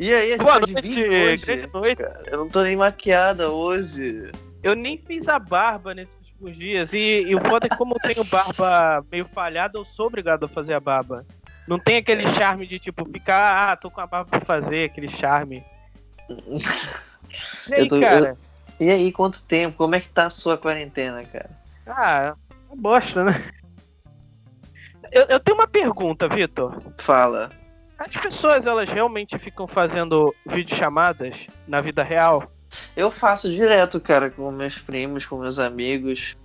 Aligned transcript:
E 0.00 0.14
aí, 0.14 0.32
a 0.32 0.36
gente 0.36 0.44
Boa 0.46 0.60
tá 0.60 0.66
de 0.66 0.72
noite, 0.74 1.00
hoje? 1.00 1.44
grande 1.46 1.70
noite. 1.72 1.96
Cara, 1.96 2.22
eu 2.26 2.38
não 2.38 2.48
tô 2.48 2.62
nem 2.62 2.76
maquiada 2.76 3.50
hoje. 3.50 4.30
Eu 4.62 4.74
nem 4.76 4.96
fiz 4.98 5.28
a 5.28 5.38
barba 5.38 5.92
nesses 5.94 6.14
últimos 6.14 6.56
dias. 6.56 6.92
E, 6.92 6.98
e 7.22 7.34
o 7.34 7.38
foda 7.48 7.66
é 7.66 7.68
que, 7.68 7.76
como 7.76 7.94
eu 7.96 8.00
tenho 8.14 8.24
barba 8.24 9.04
meio 9.10 9.24
falhada, 9.26 9.76
eu 9.78 9.84
sou 9.84 10.06
obrigado 10.06 10.44
a 10.44 10.48
fazer 10.48 10.74
a 10.74 10.80
barba. 10.80 11.26
Não 11.66 11.78
tem 11.78 11.96
aquele 11.96 12.26
charme 12.34 12.66
de 12.66 12.78
tipo 12.78 13.04
ficar, 13.10 13.72
ah, 13.72 13.76
tô 13.76 13.90
com 13.90 14.00
a 14.00 14.06
barba 14.06 14.30
pra 14.30 14.40
fazer, 14.40 14.84
aquele 14.84 15.08
charme. 15.08 15.64
E 17.68 17.74
aí, 17.74 17.80
Eu 17.82 17.88
tô- 17.88 18.00
cara? 18.00 18.38
E 18.80 18.88
aí, 18.88 19.12
quanto 19.12 19.42
tempo? 19.44 19.76
Como 19.76 19.94
é 19.94 20.00
que 20.00 20.08
tá 20.08 20.26
a 20.26 20.30
sua 20.30 20.56
quarentena, 20.56 21.22
cara? 21.24 21.50
Ah, 21.86 22.34
uma 22.70 22.76
bosta, 22.80 23.22
né? 23.22 23.50
Eu, 25.12 25.24
eu 25.24 25.40
tenho 25.40 25.56
uma 25.58 25.66
pergunta, 25.66 26.26
Vitor. 26.26 26.80
Fala. 26.96 27.50
As 27.98 28.12
pessoas, 28.12 28.66
elas 28.66 28.88
realmente 28.88 29.36
ficam 29.38 29.66
fazendo 29.66 30.32
videochamadas 30.46 31.48
na 31.66 31.80
vida 31.80 32.02
real? 32.02 32.50
Eu 32.96 33.10
faço 33.10 33.50
direto, 33.50 34.00
cara, 34.00 34.30
com 34.30 34.50
meus 34.52 34.78
primos, 34.78 35.26
com 35.26 35.38
meus 35.38 35.58
amigos. 35.58 36.36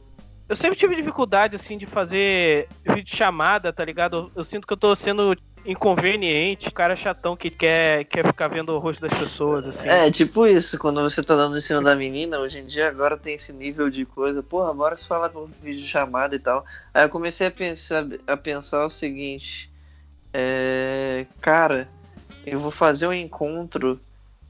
Eu 0.49 0.55
sempre 0.55 0.77
tive 0.77 0.95
dificuldade, 0.95 1.55
assim, 1.55 1.77
de 1.77 1.85
fazer 1.85 2.67
videochamada, 2.83 3.71
tá 3.71 3.85
ligado? 3.85 4.17
Eu, 4.17 4.31
eu 4.37 4.43
sinto 4.43 4.65
que 4.65 4.73
eu 4.73 4.77
tô 4.77 4.95
sendo 4.95 5.35
inconveniente, 5.65 6.71
cara 6.71 6.95
chatão 6.95 7.37
que 7.37 7.49
quer, 7.49 8.03
quer 8.05 8.25
ficar 8.25 8.49
vendo 8.49 8.73
o 8.73 8.79
rosto 8.79 9.07
das 9.07 9.17
pessoas, 9.17 9.65
assim. 9.65 9.87
É, 9.87 10.11
tipo 10.11 10.45
isso, 10.45 10.77
quando 10.77 11.01
você 11.01 11.23
tá 11.23 11.35
dando 11.35 11.57
em 11.57 11.61
cima 11.61 11.81
da 11.81 11.95
menina, 11.95 12.39
hoje 12.39 12.59
em 12.59 12.65
dia 12.65 12.89
agora 12.89 13.17
tem 13.17 13.35
esse 13.35 13.53
nível 13.53 13.89
de 13.89 14.05
coisa, 14.05 14.43
porra, 14.43 14.73
bora 14.73 14.97
se 14.97 15.07
falar 15.07 15.29
por 15.29 15.49
vídeo 15.61 15.85
chamada 15.85 16.35
e 16.35 16.39
tal. 16.39 16.65
Aí 16.93 17.05
eu 17.05 17.09
comecei 17.09 17.47
a 17.47 17.51
pensar, 17.51 18.05
a 18.27 18.35
pensar 18.35 18.85
o 18.85 18.89
seguinte, 18.89 19.71
é, 20.33 21.25
cara, 21.39 21.87
eu 22.45 22.59
vou 22.59 22.71
fazer 22.71 23.07
um 23.07 23.13
encontro 23.13 23.99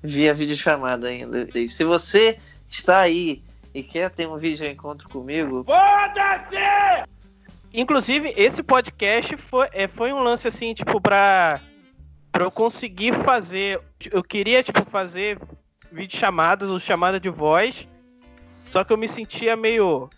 via 0.02 0.34
videochamada 0.34 1.08
ainda. 1.08 1.48
Se 1.67 1.84
você 1.84 2.39
está 2.70 3.02
aí 3.02 3.44
e 3.73 3.84
quer 3.84 4.09
ter 4.09 4.28
um 4.28 4.38
vídeo 4.38 4.66
encontro 4.66 5.09
comigo, 5.09 5.64
Inclusive, 7.73 8.34
esse 8.38 8.61
podcast 8.61 9.36
foi, 9.36 9.67
é, 9.72 9.88
foi 9.88 10.14
um 10.14 10.20
lance 10.20 10.48
assim, 10.48 10.73
tipo, 10.76 11.02
pra, 11.02 11.59
pra 12.31 12.45
eu 12.45 12.52
conseguir 12.52 13.14
fazer. 13.23 13.81
Eu 14.11 14.23
queria, 14.23 14.61
tipo, 14.61 14.86
fazer 14.86 15.39
videochamadas 15.92 16.70
ou 16.70 16.80
chamada 16.80 17.20
de 17.20 17.30
voz. 17.30 17.88
Só 18.70 18.84
que 18.84 18.94
eu 18.94 18.98
me 18.98 19.08
sentia 19.08 19.56
meio. 19.56 20.09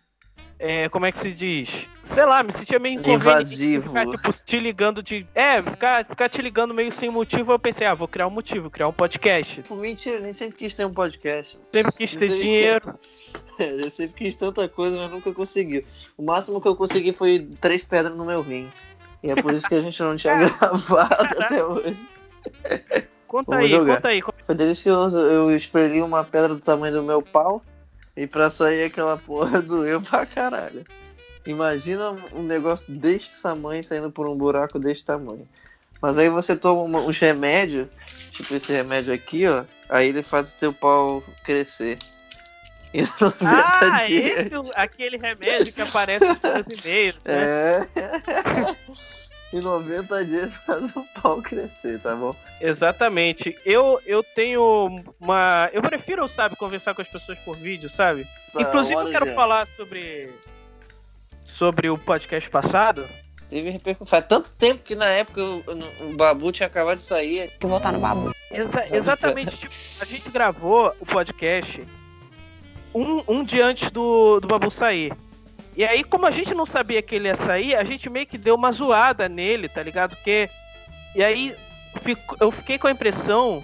é, 0.60 0.90
como 0.90 1.06
é 1.06 1.12
que 1.12 1.20
se 1.20 1.32
diz? 1.32 1.88
Sei 2.06 2.24
lá, 2.24 2.44
me 2.44 2.54
sentia 2.54 2.78
meio. 2.78 3.00
Invasivo. 3.06 3.90
Ficar, 3.90 4.06
tipo, 4.06 4.32
te 4.32 4.60
ligando 4.60 5.02
de. 5.02 5.28
É, 5.34 5.62
ficar, 5.62 6.06
ficar 6.06 6.30
te 6.30 6.42
ligando 6.42 6.74
meio 6.74 6.92
sem 6.92 7.10
motivo. 7.10 7.52
Eu 7.52 7.60
pensei, 7.60 7.86
ah, 7.88 7.94
vou 7.94 8.08
criar 8.08 8.28
um 8.28 8.32
motivo, 8.32 8.70
criar 8.70 8.88
um 8.88 8.94
podcast. 8.94 9.64
Pô, 9.64 9.76
mentira, 9.76 10.20
nem 10.20 10.32
sempre 10.32 10.58
quis 10.58 10.76
ter 10.76 10.86
um 10.86 10.94
podcast. 10.94 11.58
Sempre 11.74 11.92
quis 11.92 12.16
ter 12.16 12.30
Sei. 12.30 12.42
dinheiro. 12.42 12.98
Eu 13.58 13.90
sempre 13.90 14.26
quis 14.26 14.36
tanta 14.36 14.68
coisa, 14.68 14.98
mas 14.98 15.10
nunca 15.10 15.34
consegui. 15.34 15.86
O 16.18 16.24
máximo 16.24 16.60
que 16.60 16.68
eu 16.68 16.76
consegui 16.76 17.14
foi 17.14 17.48
três 17.62 17.86
pedras 17.86 18.14
no 18.14 18.26
meu 18.26 18.42
rim. 18.42 18.70
E 19.24 19.32
é 19.32 19.36
por 19.36 19.54
isso 19.54 19.66
que 19.66 19.76
a 19.76 19.80
gente 19.80 19.98
não 20.04 20.18
tinha 20.18 20.36
gravado 20.60 21.24
até 21.42 21.64
hoje. 21.64 21.98
Conta 23.26 23.52
Vamos 23.52 23.64
aí, 23.66 23.70
jogar. 23.70 23.96
conta 23.96 24.08
aí. 24.10 24.22
Foi 24.46 24.56
delicioso. 24.56 25.18
Eu 25.18 25.56
espremi 25.56 26.02
uma 26.02 26.26
pedra 26.26 26.50
do 26.50 26.60
tamanho 26.60 26.96
do 26.96 27.04
meu 27.04 27.22
pau. 27.22 27.64
E 28.18 28.28
pra 28.28 28.50
sair 28.50 28.84
aquela 28.84 29.16
porra 29.18 29.62
doeu 29.62 30.02
pra 30.02 30.26
caralho. 30.26 30.84
Imagina 31.46 32.12
um 32.34 32.42
negócio 32.44 32.92
deste 32.92 33.42
tamanho 33.42 33.84
saindo 33.84 34.10
por 34.12 34.28
um 34.28 34.36
buraco 34.36 34.80
deste 34.80 35.06
tamanho. 35.06 35.48
Mas 36.02 36.18
aí 36.18 36.30
você 36.30 36.56
toma 36.56 36.82
uma- 36.82 37.00
uns 37.02 37.18
remédios, 37.18 37.88
tipo 38.32 38.54
esse 38.56 38.72
remédio 38.72 39.14
aqui, 39.14 39.48
ó. 39.48 39.64
Aí 39.90 40.08
ele 40.10 40.24
faz 40.24 40.54
o 40.54 40.56
teu 40.58 40.74
pau 40.74 41.24
crescer. 41.44 41.98
E 42.94 43.02
90 43.02 43.38
Ah, 43.46 44.06
dias. 44.08 44.40
esse, 44.48 44.72
aquele 44.76 45.18
remédio 45.18 45.74
que 45.74 45.82
aparece 45.82 46.26
nos 46.26 46.38
seus 46.40 46.68
e-mails, 46.84 47.20
né? 47.26 47.44
É. 47.44 48.76
em 49.54 49.60
90 49.62 50.26
dias 50.26 50.54
faz 50.66 50.96
o 50.96 51.06
pau 51.22 51.42
crescer, 51.42 52.00
tá 52.00 52.16
bom? 52.16 52.36
Exatamente. 52.60 53.58
Eu, 53.66 54.00
eu 54.06 54.24
tenho 54.24 55.04
uma. 55.20 55.70
Eu 55.74 55.82
prefiro, 55.82 56.28
sabe, 56.28 56.56
conversar 56.56 56.94
com 56.96 57.02
as 57.02 57.08
pessoas 57.08 57.38
por 57.40 57.56
vídeo, 57.58 57.90
sabe? 57.90 58.26
Tá, 58.54 58.62
Inclusive, 58.62 59.00
eu 59.02 59.12
quero 59.12 59.26
já. 59.28 59.34
falar 59.36 59.68
sobre. 59.76 60.34
Sobre 61.58 61.90
o 61.90 61.98
podcast 61.98 62.50
passado. 62.50 63.06
Teve 63.50 63.70
repercussão. 63.70 64.08
Faz 64.08 64.26
tanto 64.28 64.52
tempo 64.54 64.84
que 64.84 64.96
na 64.96 65.06
época 65.06 65.42
o, 65.42 65.64
o- 65.68 66.10
o 66.10 66.16
Babu 66.16 66.52
tinha 66.52 66.68
acabado 66.68 66.98
de 66.98 67.04
sair. 67.04 67.50
que 67.60 67.66
voltar 67.68 67.92
no 67.94 68.00
babu. 68.00 68.32
Exa- 68.52 68.86
exatamente. 68.96 69.56
tipo, 69.56 69.74
a 70.02 70.06
gente 70.06 70.30
gravou 70.30 70.94
o 71.00 71.06
podcast 71.06 71.82
um, 72.94 73.24
um 73.28 73.44
dia 73.44 73.66
antes 73.66 73.92
do, 73.92 74.40
do 74.40 74.48
Babu 74.48 74.72
sair. 74.72 75.14
E 75.78 75.84
aí, 75.84 76.04
como 76.04 76.26
a 76.26 76.32
gente 76.32 76.54
não 76.56 76.66
sabia 76.66 77.02
que 77.02 77.16
ele 77.16 77.28
ia 77.28 77.36
sair, 77.36 77.76
a 77.76 77.84
gente 77.84 78.10
meio 78.10 78.26
que 78.26 78.38
deu 78.38 78.56
uma 78.56 78.72
zoada 78.72 79.28
nele, 79.30 79.70
tá 79.70 79.84
ligado? 79.84 80.16
Porque. 80.16 80.50
E 81.16 81.24
aí, 81.24 81.56
fico- 82.02 82.36
eu 82.40 82.52
fiquei 82.52 82.78
com 82.80 82.88
a 82.88 82.92
impressão 82.92 83.64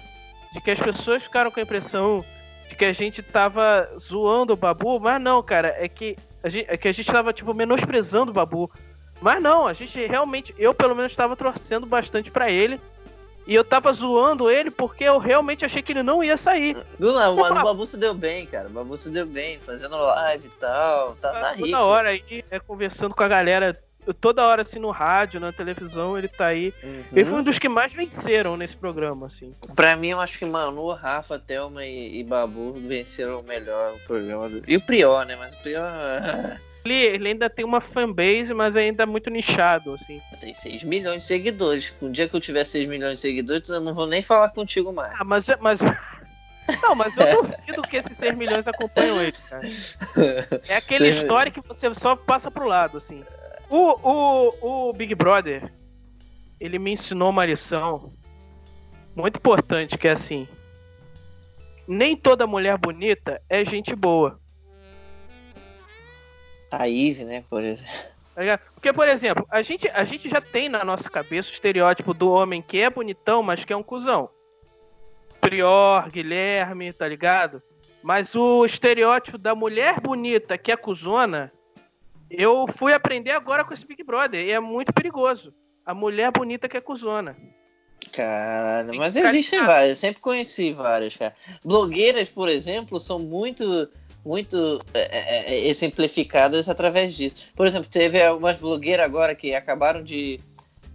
de 0.52 0.60
que 0.60 0.70
as 0.70 0.78
pessoas 0.78 1.22
ficaram 1.22 1.50
com 1.50 1.58
a 1.58 1.62
impressão 1.62 2.24
de 2.68 2.74
que 2.76 2.84
a 2.84 2.92
gente 2.92 3.22
tava 3.22 3.88
zoando 3.98 4.52
o 4.52 4.56
Babu, 4.56 5.00
mas 5.00 5.20
não, 5.20 5.42
cara, 5.42 5.74
é 5.78 5.88
que 5.88 6.16
gente, 6.48 6.66
é 6.68 6.76
que 6.76 6.88
a 6.88 6.92
gente 6.92 7.10
tava, 7.10 7.32
tipo, 7.32 7.52
menosprezando 7.54 8.30
o 8.30 8.34
Babu. 8.34 8.70
Mas 9.20 9.40
não, 9.40 9.66
a 9.66 9.72
gente 9.72 10.04
realmente, 10.06 10.54
eu 10.58 10.74
pelo 10.74 10.94
menos 10.94 11.14
tava 11.14 11.36
torcendo 11.36 11.86
bastante 11.86 12.30
pra 12.30 12.50
ele. 12.50 12.80
E 13.46 13.54
eu 13.54 13.64
tava 13.64 13.92
zoando 13.92 14.48
ele 14.48 14.70
porque 14.70 15.02
eu 15.02 15.18
realmente 15.18 15.64
achei 15.64 15.82
que 15.82 15.92
ele 15.92 16.02
não 16.02 16.22
ia 16.22 16.36
sair. 16.36 16.76
Não, 16.98 17.12
não, 17.12 17.36
mas 17.36 17.50
o 17.50 17.62
Babu 17.62 17.86
se 17.86 17.96
deu 17.96 18.14
bem, 18.14 18.46
cara. 18.46 18.68
O 18.68 18.70
Babu 18.70 18.96
se 18.96 19.10
deu 19.10 19.26
bem, 19.26 19.58
fazendo 19.58 19.96
live 19.96 20.46
e 20.46 20.60
tal. 20.60 21.16
Tá, 21.16 21.32
tá 21.32 21.52
rico. 21.52 21.66
Toda 21.66 21.82
hora 21.82 22.10
aí, 22.10 22.44
é, 22.50 22.60
conversando 22.60 23.14
com 23.14 23.22
a 23.22 23.28
galera, 23.28 23.80
toda 24.20 24.46
hora 24.46 24.62
assim 24.62 24.78
no 24.78 24.90
rádio, 24.90 25.40
na 25.40 25.52
televisão, 25.52 26.16
ele 26.16 26.28
tá 26.28 26.46
aí. 26.46 26.72
Uhum. 26.82 27.04
Ele 27.12 27.24
foi 27.24 27.38
um 27.38 27.42
dos 27.42 27.58
que 27.58 27.68
mais 27.68 27.92
venceram 27.92 28.56
nesse 28.56 28.76
programa, 28.76 29.26
assim. 29.26 29.54
Pra 29.74 29.96
mim, 29.96 30.08
eu 30.08 30.20
acho 30.20 30.38
que 30.38 30.44
Manu, 30.44 30.92
Rafa, 30.92 31.38
Thelma 31.38 31.84
e, 31.84 32.20
e 32.20 32.24
Babu 32.24 32.72
venceram 32.72 33.40
o 33.40 33.42
melhor 33.42 33.94
programa. 34.06 34.48
Do... 34.48 34.62
E 34.66 34.76
o 34.76 34.80
Prior, 34.80 35.24
né? 35.24 35.36
Mas 35.36 35.52
o 35.54 35.58
Prior 35.58 35.88
Ele, 36.84 36.94
ele 36.94 37.28
ainda 37.28 37.48
tem 37.48 37.64
uma 37.64 37.80
fanbase, 37.80 38.52
mas 38.52 38.76
ainda 38.76 39.04
é 39.04 39.06
muito 39.06 39.30
nichado, 39.30 39.94
assim. 39.94 40.20
tem 40.40 40.52
6 40.52 40.82
milhões 40.82 41.22
de 41.22 41.28
seguidores. 41.28 41.94
Um 42.02 42.10
dia 42.10 42.28
que 42.28 42.34
eu 42.34 42.40
tiver 42.40 42.64
6 42.64 42.88
milhões 42.88 43.14
de 43.14 43.20
seguidores, 43.20 43.68
eu 43.68 43.80
não 43.80 43.94
vou 43.94 44.06
nem 44.06 44.22
falar 44.22 44.48
contigo 44.50 44.92
mais. 44.92 45.12
Ah, 45.18 45.24
mas. 45.24 45.46
mas... 45.60 45.80
Não, 46.80 46.94
mas 46.94 47.14
eu 47.18 47.42
duvido 47.42 47.82
que 47.82 47.96
esses 47.96 48.16
6 48.16 48.34
milhões 48.34 48.68
acompanham 48.68 49.20
ele, 49.20 49.32
cara. 49.32 49.66
É 50.70 50.76
aquele 50.76 51.08
história 51.08 51.50
que 51.50 51.60
você 51.60 51.92
só 51.92 52.14
passa 52.14 52.52
pro 52.52 52.68
lado, 52.68 52.98
assim. 52.98 53.24
O, 53.72 53.96
o, 54.02 54.90
o 54.90 54.92
Big 54.92 55.14
Brother, 55.14 55.72
ele 56.60 56.78
me 56.78 56.92
ensinou 56.92 57.30
uma 57.30 57.46
lição 57.46 58.12
muito 59.16 59.38
importante, 59.38 59.96
que 59.96 60.06
é 60.06 60.10
assim. 60.10 60.46
Nem 61.88 62.14
toda 62.14 62.46
mulher 62.46 62.76
bonita 62.76 63.40
é 63.48 63.64
gente 63.64 63.96
boa. 63.96 64.38
A 66.70 66.86
Ive, 66.86 67.24
né, 67.24 67.44
por 67.48 67.64
exemplo. 67.64 68.12
Tá? 68.34 68.58
Porque, 68.74 68.92
por 68.92 69.08
exemplo, 69.08 69.46
a 69.48 69.62
gente, 69.62 69.88
a 69.88 70.04
gente 70.04 70.28
já 70.28 70.42
tem 70.42 70.68
na 70.68 70.84
nossa 70.84 71.08
cabeça 71.08 71.48
o 71.48 71.52
estereótipo 71.54 72.12
do 72.12 72.30
homem 72.30 72.60
que 72.60 72.78
é 72.78 72.90
bonitão, 72.90 73.42
mas 73.42 73.64
que 73.64 73.72
é 73.72 73.76
um 73.76 73.82
cuzão. 73.82 74.28
Prior, 75.40 76.10
Guilherme, 76.10 76.92
tá 76.92 77.08
ligado? 77.08 77.62
Mas 78.02 78.34
o 78.34 78.66
estereótipo 78.66 79.38
da 79.38 79.54
mulher 79.54 79.98
bonita 79.98 80.58
que 80.58 80.70
é 80.70 80.76
cuzona, 80.76 81.50
eu 82.36 82.66
fui 82.76 82.92
aprender 82.92 83.30
agora 83.30 83.64
com 83.64 83.74
esse 83.74 83.86
Big 83.86 84.02
Brother. 84.02 84.44
E 84.44 84.50
é 84.50 84.60
muito 84.60 84.92
perigoso. 84.92 85.52
A 85.84 85.94
mulher 85.94 86.30
bonita 86.30 86.68
que 86.68 86.76
é 86.76 86.80
cuzona. 86.80 87.36
Caralho, 88.10 88.96
mas 88.96 89.14
existem 89.16 89.60
ligado. 89.60 89.74
várias, 89.74 89.90
eu 89.90 89.96
sempre 89.96 90.20
conheci 90.20 90.72
várias, 90.72 91.16
cara. 91.16 91.34
Blogueiras, 91.64 92.30
por 92.30 92.48
exemplo, 92.48 92.98
são 92.98 93.18
muito, 93.18 93.88
muito 94.24 94.80
é, 94.92 95.00
é, 95.00 95.54
é, 95.54 95.68
exemplificadas 95.68 96.68
através 96.68 97.14
disso. 97.14 97.36
Por 97.54 97.66
exemplo, 97.66 97.88
teve 97.88 98.26
umas 98.30 98.58
blogueiras 98.58 99.06
agora 99.06 99.34
que 99.34 99.54
acabaram 99.54 100.02
de. 100.02 100.40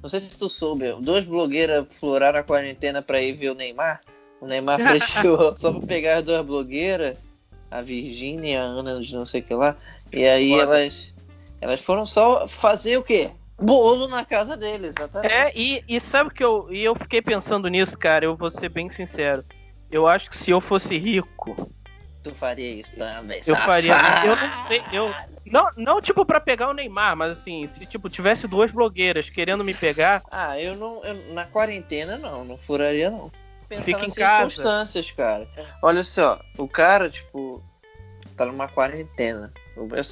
Não 0.01 0.10
sei 0.10 0.19
se 0.19 0.38
tu 0.38 0.50
soube, 0.50 0.94
duas 1.01 1.25
blogueiras 1.25 1.88
floraram 1.95 2.40
a 2.40 2.44
quarentena 2.44 3.01
pra 3.01 3.22
ir 3.22 3.33
ver 3.33 3.51
o 3.51 3.56
Neymar. 3.56 4.01
O 4.40 4.45
Neymar 4.45 4.80
fechou 5.00 5.57
só 5.57 5.72
pra 5.72 5.88
pegar 5.88 6.18
as 6.18 6.24
duas 6.24 6.45
blogueiras, 6.45 7.18
a 7.72 7.81
Virgínia 7.81 8.51
e 8.51 8.56
a 8.56 8.62
Ana 8.62 9.00
de 9.01 9.16
não 9.16 9.25
sei 9.25 9.42
o 9.42 9.44
que 9.44 9.54
lá. 9.54 9.75
E 10.12 10.25
aí 10.25 10.51
Foda. 10.51 10.63
elas, 10.63 11.13
elas 11.62 11.81
foram 11.81 12.06
só 12.06 12.48
fazer 12.48 12.98
o 12.98 13.04
quê? 13.04 13.31
Bolo 13.59 14.07
na 14.07 14.24
casa 14.24 14.56
deles, 14.56 14.95
exatamente. 14.98 15.33
É, 15.33 15.51
e, 15.56 15.83
e 15.88 16.00
sabe 16.00 16.31
que 16.31 16.44
eu, 16.44 16.71
e 16.71 16.83
eu 16.83 16.94
fiquei 16.95 17.21
pensando 17.21 17.68
nisso, 17.68 17.98
cara, 17.98 18.24
eu 18.25 18.36
vou 18.36 18.51
ser 18.51 18.69
bem 18.69 18.88
sincero. 18.89 19.44
Eu 19.89 20.07
acho 20.07 20.30
que 20.30 20.38
se 20.38 20.51
eu 20.51 20.62
fosse 20.62 20.98
rico, 20.98 21.56
Tu 22.24 22.36
faria 22.36 22.69
isso 22.69 22.94
também, 22.95 23.42
Eu 23.48 23.56
faria. 23.56 23.94
safado. 23.95 24.27
Eu 24.27 24.36
não 24.36 24.68
sei. 24.68 24.83
Eu, 24.92 25.15
não, 25.45 25.69
não, 25.77 26.01
tipo, 26.01 26.25
pra 26.25 26.42
pegar 26.42 26.69
o 26.69 26.74
Neymar, 26.74 27.15
mas 27.15 27.39
assim, 27.39 27.65
se 27.68 27.86
tipo, 27.86 28.09
tivesse 28.09 28.48
duas 28.48 28.69
blogueiras 28.69 29.30
querendo 29.30 29.63
me 29.63 29.74
pegar. 29.74 30.21
Ah, 30.30 30.59
eu 30.59 30.75
não. 30.75 31.01
eu- 31.06 31.33
na 31.33 31.45
quarentena 31.45 32.18
não, 32.18 32.44
não 32.44 32.57
furaria 32.57 33.09
não. 33.09 33.31
pensar 33.69 33.86
Fica 33.86 34.00
nas 34.00 34.12
em 34.12 34.15
casa. 34.15 34.50
circunstâncias, 34.50 35.12
cara. 35.12 35.48
Olha 35.81 36.04
só, 36.04 36.38
o 36.57 36.68
cara, 36.68 37.09
tipo, 37.09 37.63
tá 38.38 38.45
numa 38.45 38.68
quarentena. 38.68 39.51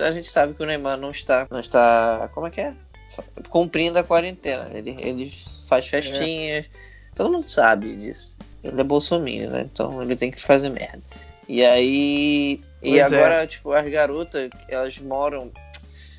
A 0.03 0.11
gente 0.11 0.27
sabe 0.27 0.53
que 0.53 0.63
o 0.63 0.65
Neymar 0.65 0.97
não 0.97 1.11
está. 1.11 1.47
Não 1.49 1.59
está. 1.59 2.29
Como 2.33 2.47
é 2.47 2.49
que 2.49 2.61
é? 2.61 2.73
Cumprindo 3.49 3.99
a 3.99 4.03
quarentena. 4.03 4.67
Ele, 4.73 4.95
ele 4.99 5.31
faz 5.67 5.87
festinhas. 5.87 6.65
Todo 7.15 7.31
mundo 7.31 7.43
sabe 7.43 7.95
disso. 7.95 8.37
Ele 8.63 8.81
é 8.81 8.83
bolsominion, 8.83 9.51
né? 9.51 9.67
Então 9.71 10.01
ele 10.01 10.15
tem 10.15 10.31
que 10.31 10.41
fazer 10.41 10.69
merda. 10.69 11.01
E 11.47 11.63
aí. 11.63 12.59
E 12.81 12.89
Pois 12.89 12.95
é. 12.97 13.01
agora, 13.01 13.47
tipo, 13.47 13.71
as 13.71 13.87
garotas, 13.87 14.49
elas 14.67 14.97
moram. 14.99 15.51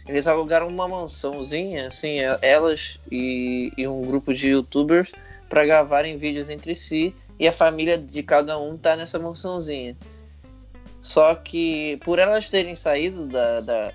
Eles 0.08 0.26
alugaram 0.28 0.68
uma 0.68 0.86
mansãozinha, 0.86 1.88
assim, 1.88 2.18
elas 2.40 3.00
e, 3.10 3.72
e 3.76 3.88
um 3.88 4.02
grupo 4.02 4.32
de 4.32 4.50
youtubers 4.50 5.12
para 5.48 5.64
gravarem 5.64 6.16
vídeos 6.16 6.48
entre 6.48 6.76
si 6.76 7.12
e 7.38 7.46
a 7.46 7.52
família 7.52 7.98
de 7.98 8.22
cada 8.22 8.58
um 8.58 8.76
tá 8.76 8.96
nessa 8.96 9.18
mansãozinha. 9.18 9.96
Só 11.06 11.36
que 11.36 11.98
por 12.04 12.18
elas 12.18 12.50
terem 12.50 12.74
saído 12.74 13.28
da, 13.28 13.60
da 13.60 13.92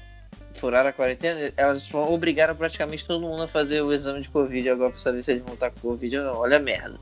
furar 0.56 0.86
a 0.86 0.94
quarentena, 0.94 1.52
elas 1.58 1.94
obrigaram 1.94 2.56
praticamente 2.56 3.06
todo 3.06 3.20
mundo 3.20 3.44
a 3.44 3.50
fazer 3.50 3.82
o 3.82 3.92
exame 3.92 4.22
de 4.22 4.30
Covid 4.30 4.70
agora 4.70 4.92
pra 4.92 4.98
saber 4.98 5.22
se 5.22 5.32
eles 5.32 5.44
vão 5.44 5.56
estar 5.56 5.72
com 5.72 5.80
Covid 5.82 6.20
ou 6.20 6.24
não. 6.24 6.36
Olha 6.38 6.56
a 6.56 6.60
merda. 6.60 6.98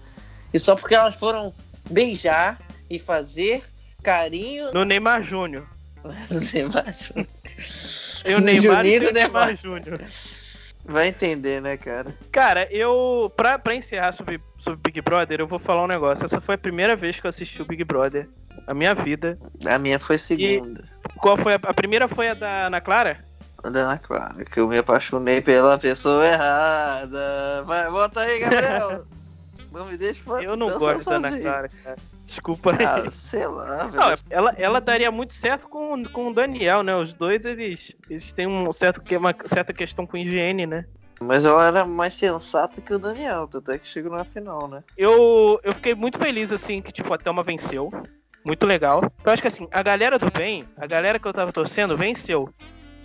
E 0.52 0.58
só 0.58 0.76
porque 0.76 0.96
elas 0.96 1.16
foram 1.16 1.54
beijar 1.92 2.60
e 2.90 2.98
fazer 2.98 3.64
carinho 4.02 4.74
No 4.74 4.84
Neymar 4.84 5.22
Júnior. 5.22 5.68
no 6.04 6.40
Neymar. 6.40 6.86
Eu, 8.26 8.40
No 8.40 8.46
Neymar 8.48 8.84
Neymar. 8.84 9.56
Júnior. 9.58 10.02
Vai 10.86 11.10
entender, 11.10 11.62
né, 11.62 11.78
cara? 11.78 12.18
Cara, 12.32 12.68
eu. 12.72 13.32
Pra, 13.38 13.60
pra 13.60 13.76
encerrar 13.76 14.12
sobre, 14.12 14.42
sobre 14.60 14.80
Big 14.84 15.02
Brother, 15.02 15.40
eu 15.40 15.48
vou 15.48 15.60
falar 15.60 15.84
um 15.84 15.88
negócio. 15.88 16.26
Essa 16.26 16.42
foi 16.42 16.56
a 16.56 16.58
primeira 16.58 16.96
vez 16.96 17.20
que 17.20 17.28
eu 17.28 17.30
assisti 17.30 17.62
o 17.62 17.66
Big 17.66 17.84
Brother. 17.84 18.28
A 18.70 18.74
minha 18.76 18.94
vida. 18.94 19.36
A 19.66 19.80
minha 19.80 19.98
foi 19.98 20.20
segunda. 20.20 20.84
Qual 21.18 21.36
foi 21.38 21.54
a, 21.54 21.60
a 21.64 21.74
primeira 21.74 22.08
foi 22.08 22.30
a 22.30 22.36
da 22.36 22.68
Ana 22.68 22.80
Clara? 22.80 23.18
Da 23.64 23.80
Ana 23.80 23.98
Clara, 23.98 24.46
que 24.46 24.60
eu 24.60 24.68
me 24.68 24.78
apaixonei 24.78 25.42
pela 25.42 25.76
pessoa 25.80 26.24
errada. 26.24 27.64
Vai, 27.66 27.90
volta 27.90 28.20
aí, 28.20 28.40
Gabriel. 28.40 29.06
não 29.74 29.88
me 29.88 29.98
deixa 29.98 30.24
fa- 30.24 30.44
Eu 30.44 30.56
não 30.56 30.68
gosto 30.68 31.10
da 31.10 31.16
Ana 31.16 31.30
sozinho. 31.30 31.42
Clara, 31.42 31.70
cara. 31.84 31.96
Desculpa 32.28 32.72
aí. 32.78 32.86
Ah, 32.86 33.12
sei 33.12 33.48
lá, 33.48 33.88
velho. 33.88 33.96
Não, 33.96 34.14
ela, 34.30 34.54
ela 34.56 34.80
daria 34.80 35.10
muito 35.10 35.34
certo 35.34 35.68
com, 35.68 36.04
com 36.04 36.28
o 36.28 36.34
Daniel, 36.34 36.84
né? 36.84 36.96
Os 36.96 37.12
dois, 37.12 37.44
eles, 37.46 37.96
eles 38.08 38.32
têm 38.34 38.46
um 38.46 38.72
certo, 38.72 39.02
uma 39.18 39.36
certa 39.46 39.74
questão 39.74 40.06
com 40.06 40.16
higiene, 40.16 40.68
né? 40.68 40.86
Mas 41.20 41.44
ela 41.44 41.66
era 41.66 41.84
mais 41.86 42.14
sensata 42.14 42.80
que 42.82 42.94
o 42.94 43.00
Daniel, 43.00 43.48
tanto 43.48 43.72
é 43.72 43.80
que 43.80 43.88
chegou 43.88 44.12
na 44.16 44.24
final, 44.24 44.68
né? 44.68 44.84
Eu, 44.96 45.60
eu 45.64 45.74
fiquei 45.74 45.96
muito 45.96 46.20
feliz, 46.20 46.54
assim, 46.54 46.84
que, 46.84 46.92
tipo, 46.92 47.12
a 47.12 47.18
Thelma 47.18 47.42
venceu. 47.42 47.92
Muito 48.50 48.66
legal. 48.66 49.04
Eu 49.24 49.32
acho 49.32 49.44
que, 49.44 49.48
assim, 49.48 49.68
a 49.72 49.84
galera 49.84 50.18
do 50.18 50.26
bem, 50.32 50.64
a 50.76 50.88
galera 50.88 51.20
que 51.20 51.28
eu 51.28 51.32
tava 51.32 51.52
torcendo, 51.52 51.96
venceu. 51.96 52.50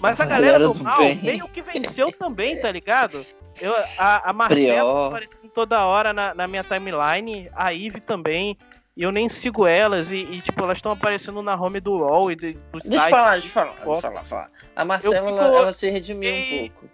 Mas 0.01 0.19
a 0.19 0.25
galera, 0.25 0.53
galera 0.59 0.73
do, 0.73 0.79
do 0.79 0.83
mal 0.83 0.97
bem. 0.97 1.21
meio 1.23 1.47
que 1.49 1.61
venceu 1.61 2.11
também, 2.13 2.59
tá 2.63 2.73
ligado? 2.73 3.23
Eu, 3.61 3.75
a, 3.99 4.31
a 4.31 4.33
Marcela 4.33 5.09
aparecendo 5.09 5.49
toda 5.55 5.85
hora 5.85 6.15
na, 6.15 6.35
na 6.35 6.49
minha 6.49 6.65
timeline, 6.65 7.47
a 7.55 7.69
Ivy 7.75 8.01
também. 8.01 8.57
E 8.97 9.03
eu 9.03 9.13
nem 9.13 9.29
sigo 9.29 9.67
elas, 9.67 10.11
e, 10.13 10.17
e, 10.17 10.41
tipo, 10.41 10.65
elas 10.65 10.79
estão 10.79 10.93
aparecendo 10.93 11.43
na 11.43 11.55
home 11.55 11.79
do 11.79 11.93
LoL 11.93 12.33
e 12.33 12.37
do, 12.37 12.53
do 12.53 12.81
Deixa 12.81 12.87
eu 12.89 13.01
site. 13.01 13.11
falar, 13.11 13.33
deixa 13.33 13.47
eu 13.49 13.53
falar, 13.53 13.75
deixa 13.85 14.01
falar, 14.01 14.25
falar. 14.25 14.51
A 14.75 14.85
Marcela, 14.87 15.15
fico- 15.17 15.29
ela, 15.29 15.59
ela 15.59 15.73
se 15.75 15.91
redimiu 15.91 16.31
um 16.31 16.35
Ei. 16.35 16.71
pouco. 16.71 16.91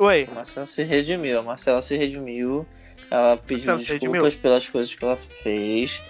Oi. 0.00 0.28
A 0.32 0.34
Marcela 0.34 0.66
se 0.66 0.82
redimiu, 0.82 1.38
a 1.38 1.42
Marcela 1.42 1.80
se 1.80 1.96
redimiu. 1.96 2.66
Ela 3.08 3.36
pediu 3.36 3.76
desculpas 3.76 3.88
redimiu? 3.88 4.40
pelas 4.42 4.68
coisas 4.68 4.92
que 4.92 5.04
ela 5.04 5.16
fez. 5.16 6.02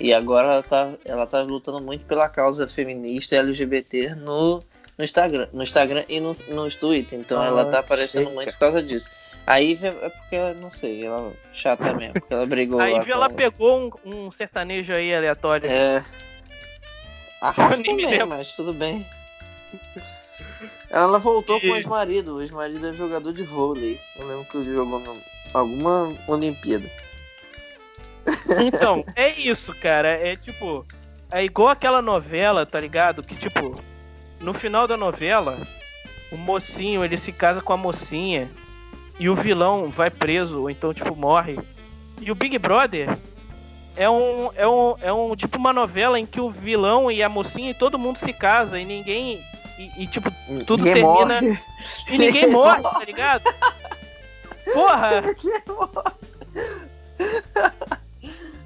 E 0.00 0.12
agora 0.12 0.48
ela 0.48 0.62
tá, 0.62 0.92
ela 1.04 1.26
tá 1.26 1.40
lutando 1.42 1.80
muito 1.80 2.04
pela 2.04 2.28
causa 2.28 2.68
feminista 2.68 3.34
e 3.34 3.38
LGBT 3.38 4.14
no, 4.16 4.60
no 4.98 5.04
Instagram. 5.04 5.48
No 5.52 5.62
Instagram 5.62 6.04
e 6.08 6.20
no, 6.20 6.36
no 6.48 6.68
Twitter. 6.70 7.18
Então 7.18 7.40
Ah, 7.40 7.46
ela 7.46 7.64
tá 7.66 7.78
aparecendo 7.78 8.24
chega. 8.24 8.34
muito 8.34 8.52
por 8.52 8.58
causa 8.58 8.82
disso. 8.82 9.08
A 9.46 9.56
Ivy 9.58 9.86
é 9.88 10.08
porque 10.08 10.36
ela, 10.36 10.54
não 10.54 10.70
sei, 10.70 11.04
ela 11.04 11.28
é 11.30 11.32
chata 11.54 11.92
mesmo, 11.92 12.14
porque 12.14 12.32
ela 12.32 12.46
brigou 12.46 12.80
A 12.80 12.86
Ivy, 12.88 13.12
ela 13.12 13.28
com- 13.28 13.34
pegou 13.36 13.92
um, 14.04 14.26
um 14.26 14.32
sertanejo 14.32 14.92
aí 14.94 15.14
aleatório. 15.14 15.68
É. 15.70 16.02
A 17.42 17.50
Rafa 17.50 17.76
nem 17.76 17.94
me 17.94 18.02
também, 18.04 18.24
mas 18.24 18.52
tudo 18.52 18.72
bem. 18.72 19.06
Ela 20.90 21.18
voltou 21.18 21.60
com 21.60 21.66
o 21.66 21.74
E- 21.74 21.78
ex-marido. 21.78 22.36
O 22.36 22.40
ex-marido 22.40 22.86
é 22.86 22.94
jogador 22.94 23.32
de 23.32 23.42
vôlei. 23.42 23.98
Eu 24.16 24.26
lembro 24.26 24.44
que 24.46 24.56
ele 24.56 24.74
jogou 24.74 25.00
em 25.00 25.20
alguma 25.52 26.14
Olimpíada. 26.26 26.88
Então, 28.64 29.04
é 29.16 29.28
isso, 29.40 29.74
cara. 29.74 30.08
É 30.10 30.36
tipo. 30.36 30.84
É 31.30 31.44
igual 31.44 31.68
aquela 31.70 32.00
novela, 32.00 32.64
tá 32.64 32.78
ligado? 32.78 33.22
Que, 33.22 33.34
tipo, 33.34 33.80
no 34.40 34.54
final 34.54 34.86
da 34.86 34.96
novela, 34.96 35.58
o 36.30 36.36
mocinho 36.36 37.04
ele 37.04 37.16
se 37.16 37.32
casa 37.32 37.60
com 37.60 37.72
a 37.72 37.76
mocinha 37.76 38.48
e 39.18 39.28
o 39.28 39.34
vilão 39.34 39.88
vai 39.88 40.10
preso, 40.10 40.60
ou 40.60 40.70
então, 40.70 40.94
tipo, 40.94 41.16
morre. 41.16 41.58
E 42.20 42.30
o 42.30 42.34
Big 42.36 42.56
Brother 42.58 43.16
é 43.96 44.08
um, 44.08 44.50
é 44.54 44.66
um, 44.68 44.94
é 45.00 45.12
um 45.12 45.34
tipo 45.34 45.58
uma 45.58 45.72
novela 45.72 46.18
em 46.20 46.26
que 46.26 46.40
o 46.40 46.50
vilão 46.50 47.10
e 47.10 47.22
a 47.22 47.28
mocinha 47.28 47.70
e 47.70 47.74
todo 47.74 47.98
mundo 47.98 48.18
se 48.18 48.32
casa 48.32 48.78
e 48.78 48.84
ninguém. 48.84 49.42
E, 49.76 50.04
e, 50.04 50.06
tipo, 50.06 50.30
Tudo 50.66 50.84
Ninguém 50.84 51.02
termina- 51.02 51.40
morre. 51.42 51.60
e 52.10 52.18
ninguém 52.18 52.50
morre, 52.50 52.82
tá 52.82 53.04
ligado? 53.04 53.42
Porra! 54.72 55.22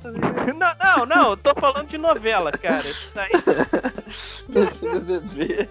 Não, 0.05 0.75
não, 0.97 1.07
não, 1.07 1.31
eu 1.31 1.37
tô 1.37 1.53
falando 1.59 1.89
de 1.89 1.99
novela, 1.99 2.53
cara. 2.53 2.79
Isso 2.81 3.13
aí 3.19 3.31
BBB. 5.01 5.69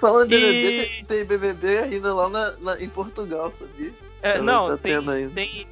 Falando 0.00 0.28
de 0.30 0.36
E- 0.36 0.40
BBB, 0.40 0.84
tem, 0.86 1.04
tem 1.04 1.24
BBB 1.24 1.78
ainda 1.78 2.14
lá 2.14 2.28
na, 2.28 2.52
na- 2.58 2.80
em 2.80 2.88
Portugal, 2.88 3.52
sabia? 3.52 3.92
É, 4.22 4.32
Tá- 4.34 4.42
não, 4.42 4.68
tá 4.68 4.76
tem, 4.76 4.92
tendo 4.92 5.10
ainda. 5.10 5.34
tem- 5.34 5.66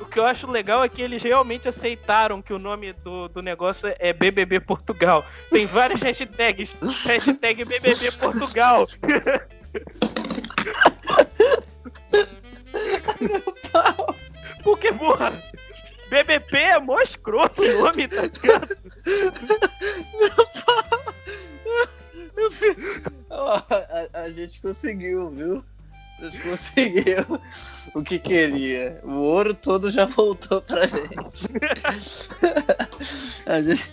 O 0.00 0.04
que 0.06 0.18
eu 0.18 0.24
acho 0.24 0.46
legal 0.50 0.82
é 0.84 0.88
que 0.88 1.02
eles 1.02 1.22
realmente 1.22 1.68
aceitaram 1.68 2.40
que 2.40 2.52
o 2.52 2.58
nome 2.58 2.92
do, 3.04 3.28
do 3.28 3.42
negócio 3.42 3.92
é 3.98 4.12
BBB 4.12 4.60
Portugal. 4.60 5.24
Tem 5.50 5.66
várias 5.66 6.00
hashtags. 6.00 6.74
Hashtag 7.04 7.64
BBB 7.64 8.12
Portugal. 8.12 8.86
Porque, 14.62 14.92
porra, 14.92 15.32
BBB 16.10 16.56
é 16.58 16.78
mó 16.80 17.00
escroto 17.00 17.62
o 17.62 17.78
nome, 17.82 18.08
tá 18.08 18.22
ligado? 18.22 18.76
Eu 22.36 22.50
fi- 22.50 22.76
Ó, 23.30 23.60
a, 24.14 24.20
a 24.22 24.30
gente 24.30 24.60
conseguiu, 24.60 25.30
viu? 25.30 25.64
A 26.20 26.24
gente 26.24 26.40
conseguiu 26.40 27.40
o 27.94 28.02
que 28.02 28.18
queria. 28.18 29.00
O 29.04 29.12
ouro 29.14 29.54
todo 29.54 29.90
já 29.90 30.04
voltou 30.04 30.60
pra 30.62 30.86
gente. 30.86 31.48
A 33.46 33.60
gente... 33.62 33.92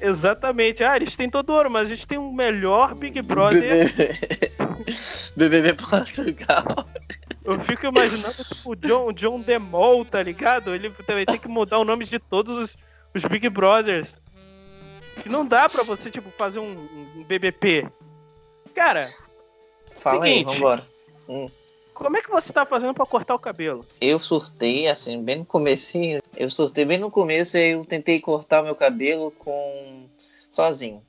Exatamente. 0.00 0.82
Ah, 0.84 0.96
eles 0.96 1.14
têm 1.16 1.30
todo 1.30 1.50
ouro, 1.52 1.70
mas 1.70 1.86
a 1.86 1.94
gente 1.94 2.06
tem 2.06 2.18
o 2.18 2.32
melhor 2.32 2.94
Big 2.94 3.20
Brother. 3.22 3.92
BBB... 3.94 4.18
BBB 5.36 5.74
Portugal. 5.74 6.88
Eu 7.46 7.60
fico 7.60 7.86
imaginando, 7.86 8.44
tipo, 8.44 8.72
o 8.72 8.76
John, 8.76 9.12
John 9.12 9.40
DeMol, 9.40 10.04
tá 10.04 10.22
ligado? 10.22 10.74
Ele 10.74 10.88
vai 10.88 11.24
ter 11.24 11.38
que 11.38 11.48
mudar 11.48 11.78
o 11.78 11.84
nome 11.84 12.04
de 12.04 12.18
todos 12.18 12.58
os, 12.58 12.76
os 13.14 13.24
Big 13.24 13.48
Brothers. 13.48 14.20
Que 15.22 15.28
não 15.28 15.46
dá 15.46 15.68
pra 15.68 15.82
você, 15.82 16.10
tipo, 16.10 16.30
fazer 16.30 16.58
um, 16.58 16.88
um 17.16 17.24
BBP. 17.24 17.88
Cara, 18.74 19.10
Fala 19.96 20.24
aí, 20.24 20.38
Seguinte. 20.38 20.54
vambora. 20.54 20.86
Hum. 21.28 21.46
como 21.92 22.16
é 22.16 22.22
que 22.22 22.30
você 22.30 22.52
tá 22.52 22.64
fazendo 22.64 22.94
pra 22.94 23.06
cortar 23.06 23.34
o 23.34 23.38
cabelo? 23.38 23.84
Eu 24.00 24.18
surtei, 24.18 24.86
assim, 24.86 25.22
bem 25.22 25.38
no 25.38 25.44
comecinho. 25.44 26.20
Eu 26.36 26.50
surtei 26.50 26.84
bem 26.84 26.98
no 26.98 27.10
começo 27.10 27.56
e 27.56 27.70
eu 27.70 27.84
tentei 27.84 28.20
cortar 28.20 28.62
meu 28.62 28.74
cabelo 28.74 29.32
com 29.32 30.08
sozinho. 30.50 31.02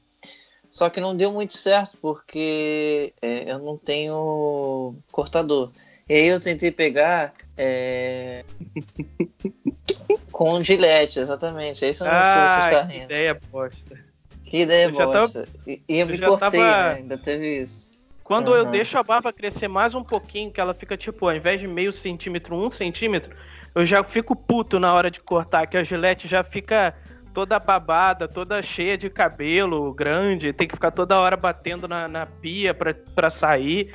Só 0.72 0.90
que 0.90 1.02
não 1.02 1.16
deu 1.16 1.32
muito 1.32 1.58
certo 1.58 1.98
porque 2.02 3.14
é, 3.22 3.52
eu 3.52 3.60
não 3.60 3.78
tenho 3.78 4.96
cortador. 5.12 5.72
E 6.10 6.14
aí 6.14 6.28
eu 6.28 6.40
tentei 6.40 6.72
pegar 6.72 7.34
é, 7.58 8.44
com 10.32 10.62
gilete, 10.64 11.20
exatamente. 11.20 11.84
É 11.84 11.90
isso 11.90 12.04
mesmo 12.04 12.18
que 12.18 12.50
você 12.50 12.60
está 12.60 12.82
Ah, 12.82 12.86
que 12.86 12.94
rindo. 12.94 13.06
ideia 13.06 13.38
bosta. 13.52 14.00
Que 14.46 14.58
ideia 14.62 14.86
Eu 14.86 14.92
bosta. 14.92 15.48
E, 15.66 15.82
e 15.88 16.00
eu 16.00 16.06
eu 16.06 16.08
me 16.08 16.18
cortei, 16.18 16.40
tava- 16.52 16.78
né? 16.84 16.94
Ainda 16.96 17.18
teve 17.18 17.62
isso. 17.62 17.94
Quando 18.24 18.54
eu 18.56 18.64
Aham. 18.64 18.72
deixo 18.72 18.98
a 18.98 19.04
barba 19.04 19.32
crescer 19.32 19.68
mais 19.70 19.94
um 19.96 20.04
pouquinho, 20.04 20.52
que 20.52 20.60
ela 20.60 20.74
fica, 20.74 20.98
tipo, 20.98 21.28
ao 21.30 21.36
invés 21.36 21.62
de 21.62 21.68
meio 21.68 21.94
centímetro, 21.94 22.56
um 22.56 22.70
centímetro, 22.70 23.34
eu 23.74 23.86
já 23.86 24.04
fico 24.04 24.36
puto 24.36 24.80
na 24.80 24.94
hora 24.94 25.10
de 25.10 25.22
cortar, 25.22 25.66
que 25.68 25.78
a 25.78 25.84
gilete 25.84 26.28
já 26.28 26.44
fica 26.44 26.94
toda 27.34 27.58
babada, 27.58 28.28
toda 28.28 28.62
cheia 28.62 28.98
de 28.98 29.10
cabelo 29.10 29.94
grande, 29.94 30.52
tem 30.52 30.68
que 30.68 30.76
ficar 30.76 30.92
toda 30.92 31.18
hora 31.20 31.38
batendo 31.38 31.88
na, 31.88 32.08
na 32.08 32.26
pia 32.26 32.74
pra, 32.74 32.94
pra 33.16 33.30
sair. 33.30 33.94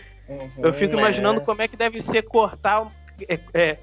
Eu 0.58 0.72
fico 0.72 0.96
Hum, 0.96 0.98
imaginando 0.98 1.40
é. 1.40 1.44
como 1.44 1.62
é 1.62 1.68
que 1.68 1.76
deve 1.76 2.00
ser 2.00 2.22
cortar, 2.22 2.88
é, 3.28 3.38
é, 3.54 3.78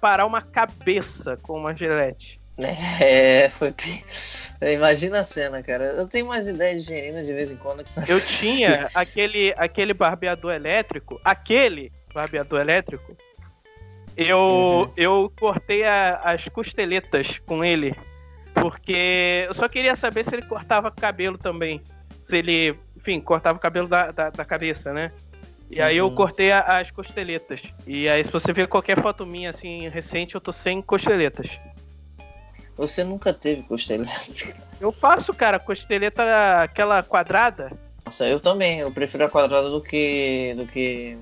parar 0.00 0.26
uma 0.26 0.42
cabeça 0.42 1.36
com 1.36 1.58
uma 1.58 1.74
gilete. 1.74 2.38
É, 2.58 3.48
foi. 3.50 3.74
Imagina 4.62 5.20
a 5.20 5.24
cena, 5.24 5.62
cara. 5.62 5.84
Eu 5.84 6.06
tenho 6.06 6.26
mais 6.26 6.48
ideias 6.48 6.84
de 6.84 6.88
gerina 6.94 7.22
de 7.22 7.32
vez 7.32 7.50
em 7.50 7.56
quando. 7.56 7.84
Eu 8.08 8.20
tinha 8.20 8.88
aquele, 8.94 9.54
aquele 9.56 9.92
barbeador 9.92 10.52
elétrico. 10.54 11.20
Aquele 11.24 11.92
barbeador 12.14 12.60
elétrico. 12.60 13.16
Eu, 14.16 14.38
uhum. 14.38 14.92
eu 14.96 15.32
cortei 15.38 15.84
a, 15.84 16.16
as 16.24 16.48
costeletas 16.48 17.38
com 17.40 17.62
ele. 17.62 17.94
Porque 18.54 19.44
eu 19.46 19.52
só 19.52 19.68
queria 19.68 19.94
saber 19.94 20.24
se 20.24 20.34
ele 20.34 20.46
cortava 20.46 20.90
cabelo 20.90 21.36
também. 21.36 21.82
Se 22.22 22.38
ele, 22.38 22.74
enfim, 22.96 23.20
cortava 23.20 23.58
o 23.58 23.60
cabelo 23.60 23.86
da, 23.86 24.10
da, 24.10 24.30
da 24.30 24.44
cabeça, 24.44 24.94
né? 24.94 25.12
E 25.70 25.80
aí 25.80 25.96
eu 25.96 26.06
uhum. 26.06 26.14
cortei 26.14 26.52
a, 26.52 26.78
as 26.78 26.90
costeletas. 26.90 27.62
E 27.86 28.08
aí, 28.08 28.24
se 28.24 28.30
você 28.30 28.52
ver 28.52 28.68
qualquer 28.68 29.00
foto 29.02 29.26
minha 29.26 29.50
assim 29.50 29.88
recente, 29.88 30.34
eu 30.34 30.40
tô 30.40 30.52
sem 30.52 30.80
costeletas. 30.80 31.58
Você 32.76 33.02
nunca 33.02 33.32
teve 33.32 33.62
costeleta? 33.62 34.12
Eu 34.78 34.92
faço, 34.92 35.32
cara, 35.32 35.58
costeleta 35.58 36.22
aquela 36.62 37.02
quadrada. 37.02 37.72
Nossa, 38.04 38.28
eu 38.28 38.38
também. 38.38 38.80
Eu 38.80 38.92
prefiro 38.92 39.24
a 39.24 39.28
quadrada 39.30 39.70
do 39.70 39.80
que. 39.80 40.52
do 40.54 40.66
que. 40.66 41.16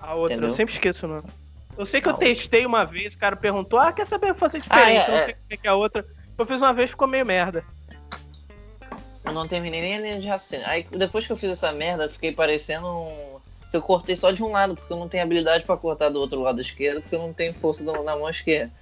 A 0.00 0.14
outra, 0.14 0.34
Entendeu? 0.34 0.50
eu 0.50 0.56
sempre 0.56 0.72
esqueço 0.72 1.04
o 1.04 1.10
nome. 1.10 1.28
Eu 1.76 1.84
sei 1.84 2.00
que 2.00 2.08
a 2.08 2.10
eu 2.10 2.14
outra. 2.14 2.26
testei 2.26 2.64
uma 2.64 2.86
vez, 2.86 3.12
o 3.12 3.18
cara 3.18 3.36
perguntou, 3.36 3.78
ah, 3.78 3.92
quer 3.92 4.06
saber 4.06 4.34
fazer 4.34 4.62
diferente? 4.62 4.86
Ah, 4.86 4.90
é, 4.90 5.06
eu 5.06 5.12
não 5.12 5.24
sei 5.26 5.36
é. 5.50 5.56
que 5.58 5.66
é 5.66 5.70
a 5.70 5.74
outra. 5.74 6.06
Eu 6.38 6.46
fiz 6.46 6.62
uma 6.62 6.72
vez 6.72 6.88
ficou 6.88 7.06
meio 7.06 7.26
merda. 7.26 7.62
Eu 9.28 9.34
não 9.34 9.46
terminei 9.46 9.80
nem 9.80 9.96
a 9.96 10.00
linha 10.00 10.20
de 10.20 10.28
raciocínio. 10.28 10.66
Aí 10.66 10.86
depois 10.90 11.26
que 11.26 11.32
eu 11.32 11.36
fiz 11.36 11.50
essa 11.50 11.72
merda, 11.72 12.04
eu 12.04 12.10
fiquei 12.10 12.32
parecendo 12.32 12.86
um. 12.86 13.38
Eu 13.72 13.82
cortei 13.82 14.16
só 14.16 14.30
de 14.30 14.42
um 14.42 14.50
lado, 14.50 14.74
porque 14.74 14.92
eu 14.92 14.96
não 14.96 15.08
tenho 15.08 15.22
habilidade 15.22 15.64
para 15.64 15.76
cortar 15.76 16.08
do 16.08 16.18
outro 16.18 16.40
lado 16.40 16.60
esquerdo, 16.60 17.02
porque 17.02 17.14
eu 17.14 17.20
não 17.20 17.32
tenho 17.34 17.52
força 17.52 17.84
na 17.84 18.16
mão 18.16 18.28
esquerda. 18.28 18.72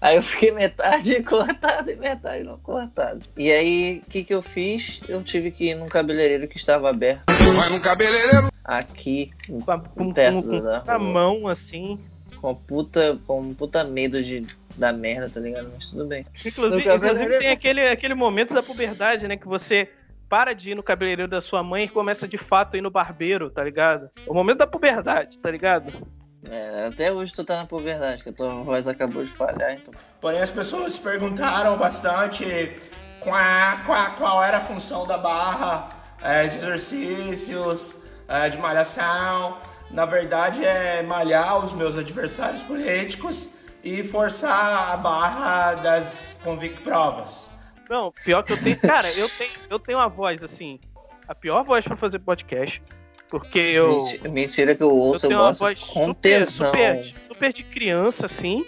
Aí 0.00 0.16
eu 0.16 0.22
fiquei 0.22 0.52
metade 0.52 1.22
cortado 1.24 1.90
e 1.90 1.96
metade 1.96 2.44
não 2.44 2.58
cortado. 2.58 3.22
E 3.38 3.50
aí, 3.50 4.02
o 4.06 4.10
que, 4.10 4.22
que 4.22 4.34
eu 4.34 4.42
fiz? 4.42 5.00
Eu 5.08 5.22
tive 5.22 5.50
que 5.50 5.70
ir 5.70 5.74
num 5.74 5.88
cabeleireiro 5.88 6.46
que 6.46 6.58
estava 6.58 6.90
aberto. 6.90 7.22
Vai 7.56 7.70
num 7.70 7.80
cabeleireiro? 7.80 8.52
Aqui, 8.62 9.30
com, 9.94 10.12
perto 10.12 10.42
com, 10.42 10.62
da 10.62 10.80
com 10.80 10.90
a 10.90 10.98
mão 10.98 11.48
assim. 11.48 11.98
Com 12.38 12.54
puta, 12.54 13.18
com 13.26 13.54
puta 13.54 13.82
medo 13.82 14.22
de 14.22 14.46
da 14.76 14.92
merda, 14.92 15.28
tá 15.28 15.40
ligado? 15.40 15.70
Mas 15.72 15.90
tudo 15.90 16.06
bem. 16.06 16.26
Inclusive, 16.44 16.94
inclusive 16.94 17.38
tem 17.38 17.50
aquele, 17.50 17.88
aquele 17.88 18.14
momento 18.14 18.54
da 18.54 18.62
puberdade, 18.62 19.28
né? 19.28 19.36
Que 19.36 19.46
você 19.46 19.88
para 20.28 20.52
de 20.52 20.70
ir 20.70 20.74
no 20.74 20.82
cabeleireiro 20.82 21.30
da 21.30 21.40
sua 21.40 21.62
mãe 21.62 21.84
e 21.84 21.88
começa 21.88 22.26
de 22.26 22.38
fato 22.38 22.74
a 22.74 22.78
ir 22.78 22.80
no 22.80 22.90
barbeiro, 22.90 23.50
tá 23.50 23.62
ligado? 23.62 24.10
O 24.26 24.34
momento 24.34 24.58
da 24.58 24.66
puberdade, 24.66 25.38
tá 25.38 25.50
ligado? 25.50 25.92
É, 26.50 26.86
até 26.86 27.12
hoje 27.12 27.32
tu 27.32 27.44
tá 27.44 27.56
na 27.58 27.66
puberdade, 27.66 28.22
que 28.22 28.30
a 28.30 28.32
tua 28.32 28.50
voz 28.62 28.86
acabou 28.86 29.22
de 29.24 29.30
falhar, 29.30 29.74
então. 29.74 29.94
Porém, 30.20 30.40
as 30.40 30.50
pessoas 30.50 30.98
perguntaram 30.98 31.76
bastante 31.78 32.72
qual, 33.20 33.78
qual, 33.86 34.14
qual 34.16 34.44
era 34.44 34.58
a 34.58 34.60
função 34.60 35.06
da 35.06 35.16
barra 35.16 35.88
é, 36.22 36.46
de 36.46 36.56
exercícios, 36.56 37.96
é, 38.28 38.48
de 38.48 38.58
malhação. 38.58 39.56
Na 39.90 40.04
verdade, 40.04 40.64
é 40.64 41.02
malhar 41.02 41.64
os 41.64 41.72
meus 41.72 41.96
adversários 41.96 42.62
políticos 42.62 43.48
e 43.84 44.02
forçar 44.02 44.92
a 44.92 44.96
barra 44.96 45.74
das 45.74 46.40
convict 46.42 46.80
provas. 46.80 47.50
Não, 47.88 48.10
pior 48.24 48.42
que 48.42 48.54
eu 48.54 48.56
tenho. 48.56 48.80
Cara, 48.80 49.12
eu 49.12 49.28
tenho, 49.28 49.50
eu 49.68 49.78
tenho 49.78 49.98
uma 49.98 50.08
voz 50.08 50.42
assim. 50.42 50.80
A 51.28 51.34
pior 51.34 51.62
voz 51.62 51.84
para 51.84 51.96
fazer 51.96 52.18
podcast. 52.18 52.82
Porque 53.28 53.58
eu. 53.58 53.98
Mentira 54.30 54.74
que 54.74 54.82
eu 54.82 54.90
ouço, 54.90 55.26
eu, 55.26 55.28
tenho 55.28 55.40
eu 55.40 55.44
gosto 55.44 55.60
uma 55.60 55.68
voz 55.68 55.80
com 55.80 56.06
super, 56.06 56.46
super, 56.46 57.14
super 57.28 57.52
de 57.52 57.62
criança, 57.62 58.26
assim. 58.26 58.64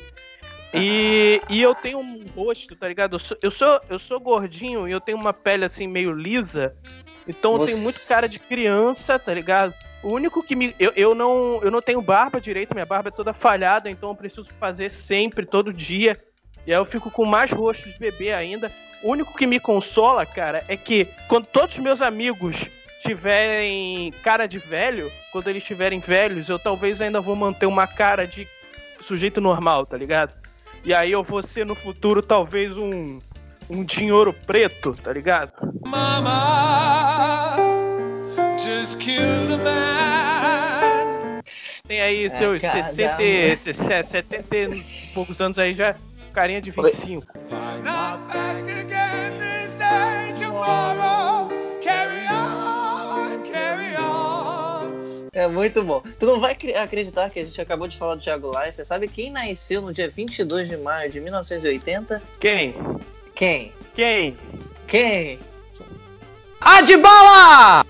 E, 0.74 1.40
e 1.48 1.62
eu 1.62 1.74
tenho 1.74 1.98
um 1.98 2.24
rosto, 2.34 2.76
tá 2.76 2.86
ligado? 2.86 3.14
Eu 3.14 3.18
sou, 3.18 3.38
eu 3.40 3.50
sou, 3.50 3.80
eu 3.88 3.98
sou 3.98 4.20
gordinho 4.20 4.86
e 4.86 4.92
eu 4.92 5.00
tenho 5.00 5.16
uma 5.16 5.32
pele 5.32 5.64
assim 5.64 5.86
meio 5.86 6.12
lisa. 6.12 6.74
Então 7.26 7.52
Você... 7.52 7.62
eu 7.62 7.66
tenho 7.66 7.78
muito 7.78 8.06
cara 8.06 8.28
de 8.28 8.38
criança, 8.38 9.18
tá 9.18 9.32
ligado? 9.32 9.72
O 10.06 10.10
único 10.10 10.40
que 10.40 10.54
me. 10.54 10.72
Eu, 10.78 10.92
eu, 10.94 11.14
não, 11.16 11.58
eu 11.64 11.68
não 11.68 11.82
tenho 11.82 12.00
barba 12.00 12.40
direito, 12.40 12.72
minha 12.72 12.86
barba 12.86 13.08
é 13.08 13.10
toda 13.10 13.32
falhada, 13.32 13.90
então 13.90 14.10
eu 14.10 14.14
preciso 14.14 14.46
fazer 14.60 14.88
sempre, 14.88 15.44
todo 15.44 15.72
dia. 15.72 16.16
E 16.64 16.72
aí 16.72 16.78
eu 16.78 16.84
fico 16.84 17.10
com 17.10 17.24
mais 17.24 17.50
rosto 17.50 17.90
de 17.90 17.98
bebê 17.98 18.32
ainda. 18.32 18.70
O 19.02 19.10
único 19.10 19.36
que 19.36 19.48
me 19.48 19.58
consola, 19.58 20.24
cara, 20.24 20.62
é 20.68 20.76
que 20.76 21.08
quando 21.26 21.46
todos 21.46 21.76
os 21.76 21.82
meus 21.82 22.00
amigos 22.00 22.68
tiverem 23.02 24.12
cara 24.22 24.46
de 24.46 24.60
velho, 24.60 25.10
quando 25.32 25.48
eles 25.48 25.60
estiverem 25.60 25.98
velhos, 25.98 26.48
eu 26.48 26.58
talvez 26.60 27.02
ainda 27.02 27.20
vou 27.20 27.34
manter 27.34 27.66
uma 27.66 27.88
cara 27.88 28.28
de 28.28 28.46
sujeito 29.00 29.40
normal, 29.40 29.86
tá 29.86 29.96
ligado? 29.96 30.32
E 30.84 30.94
aí 30.94 31.10
eu 31.10 31.24
vou 31.24 31.42
ser 31.42 31.66
no 31.66 31.74
futuro 31.74 32.22
talvez 32.22 32.76
um 32.76 33.20
um 33.68 33.82
dinheiro 33.82 34.32
preto, 34.32 34.96
tá 35.02 35.12
ligado? 35.12 35.50
Mama, 35.84 37.56
just 38.56 38.96
kill 39.00 39.48
the. 39.48 39.55
Tem 41.86 42.00
aí 42.00 42.28
seus 42.30 42.62
é, 42.64 43.56
60, 43.56 44.04
70 44.04 44.56
e 44.56 44.82
poucos 45.14 45.40
anos 45.40 45.58
aí 45.58 45.74
já, 45.74 45.94
carinha 46.32 46.60
de 46.60 46.70
25. 46.70 47.26
Oi. 47.34 47.46
É 55.32 55.46
muito 55.46 55.84
bom. 55.84 56.02
Tu 56.18 56.24
não 56.24 56.40
vai 56.40 56.52
acreditar 56.52 57.28
que 57.28 57.38
a 57.38 57.44
gente 57.44 57.60
acabou 57.60 57.86
de 57.86 57.98
falar 57.98 58.14
do 58.14 58.22
Thiago 58.22 58.50
Leifert. 58.50 58.86
Sabe 58.86 59.06
quem 59.06 59.30
nasceu 59.30 59.82
no 59.82 59.92
dia 59.92 60.08
22 60.08 60.66
de 60.66 60.78
maio 60.78 61.10
de 61.10 61.20
1980? 61.20 62.22
Quem? 62.40 62.74
Quem? 63.34 63.72
Quem? 63.94 64.36
Quem? 64.86 65.38
Adbala! 66.58 67.84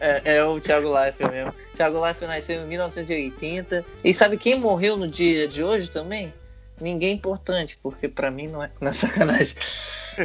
É, 0.00 0.36
é 0.36 0.44
o 0.44 0.58
Thiago 0.58 0.92
Leifert 0.92 1.30
mesmo. 1.30 1.54
Thiago 1.74 2.00
Leifert 2.00 2.30
nasceu 2.30 2.62
em 2.62 2.66
1980. 2.66 3.84
E 4.02 4.14
sabe 4.14 4.36
quem 4.36 4.58
morreu 4.58 4.96
no 4.96 5.06
dia 5.06 5.46
de 5.46 5.62
hoje 5.62 5.90
também? 5.90 6.32
Ninguém 6.80 7.14
importante, 7.14 7.78
porque 7.82 8.08
para 8.08 8.30
mim 8.30 8.48
não 8.48 8.62
é, 8.62 8.70
não 8.80 8.88
é 8.88 8.92
sacanagem. 8.92 9.56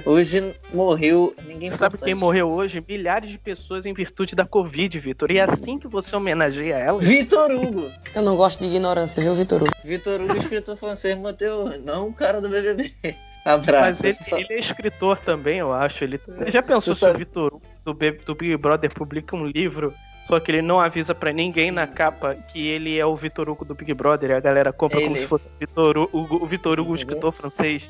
Hoje 0.06 0.56
morreu 0.74 1.36
ninguém 1.46 1.70
Sabe 1.72 1.96
importante. 1.96 2.06
quem 2.06 2.16
morreu 2.16 2.50
hoje? 2.50 2.84
Milhares 2.86 3.30
de 3.30 3.38
pessoas 3.38 3.86
em 3.86 3.94
virtude 3.94 4.36
da 4.36 4.46
Covid, 4.46 4.98
Vitor. 5.00 5.32
E 5.32 5.38
é 5.38 5.44
assim 5.44 5.78
que 5.78 5.88
você 5.88 6.16
homenageia 6.16 6.76
ela? 6.76 7.00
Vitor 7.00 7.52
Hugo! 7.52 7.90
Eu 8.14 8.22
não 8.22 8.36
gosto 8.36 8.60
de 8.60 8.66
ignorância, 8.66 9.22
viu, 9.22 9.36
Vitor 9.36 9.62
Hugo? 9.62 9.72
Vitor 9.84 10.22
Hugo, 10.22 10.38
escritor 10.38 10.76
francês, 10.78 11.18
Mateu, 11.18 11.70
não 11.84 12.08
o 12.08 12.14
cara 12.14 12.42
do 12.42 12.50
BBB. 12.50 12.94
Abraço. 13.46 14.02
Mas 14.04 14.04
ele, 14.04 14.42
ele, 14.42 14.54
é 14.54 14.60
escritor 14.60 15.20
também, 15.20 15.60
eu 15.60 15.72
acho. 15.72 16.04
Ele, 16.04 16.20
você 16.26 16.50
já 16.50 16.64
pensou 16.64 16.96
se 16.96 17.06
o 17.06 17.14
Vitor 17.14 17.54
Hugo 17.54 17.62
do, 17.86 17.94
do 17.94 18.36
Big 18.36 18.58
Brother 18.58 18.92
publica 18.92 19.36
um 19.36 19.46
livro 19.46 19.94
só 20.28 20.40
que 20.40 20.52
ele 20.52 20.62
não 20.62 20.82
avisa 20.82 21.14
para 21.14 21.32
ninguém 21.32 21.72
na 21.72 21.86
capa 21.86 22.34
que 22.34 22.68
ele 22.68 22.98
é 22.98 23.06
o 23.06 23.16
Vitor 23.16 23.48
Hugo 23.48 23.64
do 23.64 23.76
Big 23.76 23.94
Brother 23.94 24.32
e 24.32 24.34
a 24.34 24.40
galera 24.40 24.74
compra 24.74 24.98
ele. 24.98 25.08
como 25.08 25.18
se 25.18 25.28
fosse 25.28 25.52
Vitor 25.60 25.98
Hugo, 25.98 26.44
o 26.44 26.48
Vitor 26.48 26.80
Hugo, 26.80 26.90
uhum. 26.90 26.96
escritor 26.96 27.32
francês. 27.32 27.90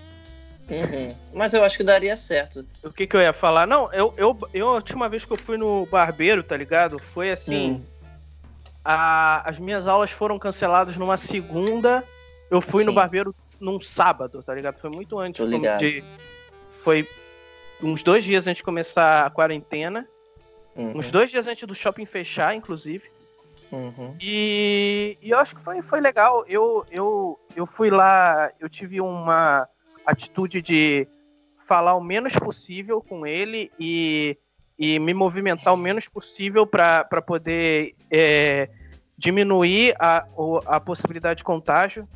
Uhum. 0.70 1.16
Mas 1.34 1.54
eu 1.54 1.64
acho 1.64 1.78
que 1.78 1.84
daria 1.84 2.16
certo. 2.18 2.66
O 2.84 2.92
que, 2.92 3.08
que 3.08 3.16
eu 3.16 3.22
ia 3.22 3.32
falar? 3.32 3.66
Não, 3.66 3.92
eu, 3.94 4.14
eu, 4.18 4.38
eu, 4.54 4.70
a 4.70 4.74
última 4.74 5.08
vez 5.08 5.24
que 5.24 5.32
eu 5.32 5.38
fui 5.38 5.58
no 5.58 5.86
barbeiro, 5.86 6.44
tá 6.44 6.58
ligado? 6.58 7.00
Foi 7.14 7.32
assim. 7.32 7.72
Hum. 7.72 7.82
A, 8.84 9.50
as 9.50 9.58
minhas 9.58 9.88
aulas 9.88 10.12
foram 10.12 10.38
canceladas 10.38 10.98
numa 10.98 11.18
segunda. 11.18 12.04
Eu 12.52 12.62
fui 12.62 12.84
Sim. 12.84 12.90
no 12.90 12.94
barbeiro 12.94 13.34
num 13.60 13.80
sábado, 13.80 14.44
tá 14.44 14.54
ligado? 14.54 14.80
Foi 14.80 14.90
muito 14.90 15.20
antes 15.20 15.48
de. 15.80 16.04
Foi 16.84 17.08
uns 17.82 18.04
dois 18.04 18.24
dias 18.24 18.48
antes 18.48 18.58
de 18.58 18.64
começar 18.64 19.26
a 19.26 19.30
quarentena. 19.30 20.08
Uhum. 20.76 20.98
Uns 20.98 21.10
dois 21.10 21.32
dias 21.32 21.48
antes 21.48 21.68
do 21.68 21.76
shopping 21.76 22.06
fechar, 22.06 22.56
inclusive. 22.56 23.10
Uhum. 23.72 24.16
E, 24.22 25.18
e, 25.22 25.30
eu 25.30 25.40
acho 25.40 25.56
que 25.56 25.62
foi, 25.62 25.82
foi 25.82 26.00
legal. 26.00 26.46
Eu, 26.48 26.86
eu, 26.92 27.40
eu 27.56 27.66
fui 27.66 27.90
lá, 27.90 28.52
eu 28.60 28.70
tive 28.70 29.02
uma 29.02 29.68
atitude 30.06 30.62
de 30.62 31.08
falar 31.66 31.96
o 31.96 32.02
menos 32.02 32.34
possível 32.34 33.02
com 33.02 33.26
ele 33.26 33.72
e, 33.80 34.38
e 34.78 35.00
me 35.00 35.14
movimentar 35.14 35.74
o 35.74 35.78
menos 35.78 36.08
possível 36.08 36.66
para 36.66 37.22
poder 37.26 37.96
é, 38.12 38.70
diminuir 39.18 39.96
a, 40.00 40.26
a 40.68 40.80
possibilidade 40.80 41.40
de 41.40 41.44
contágio, 41.44 42.08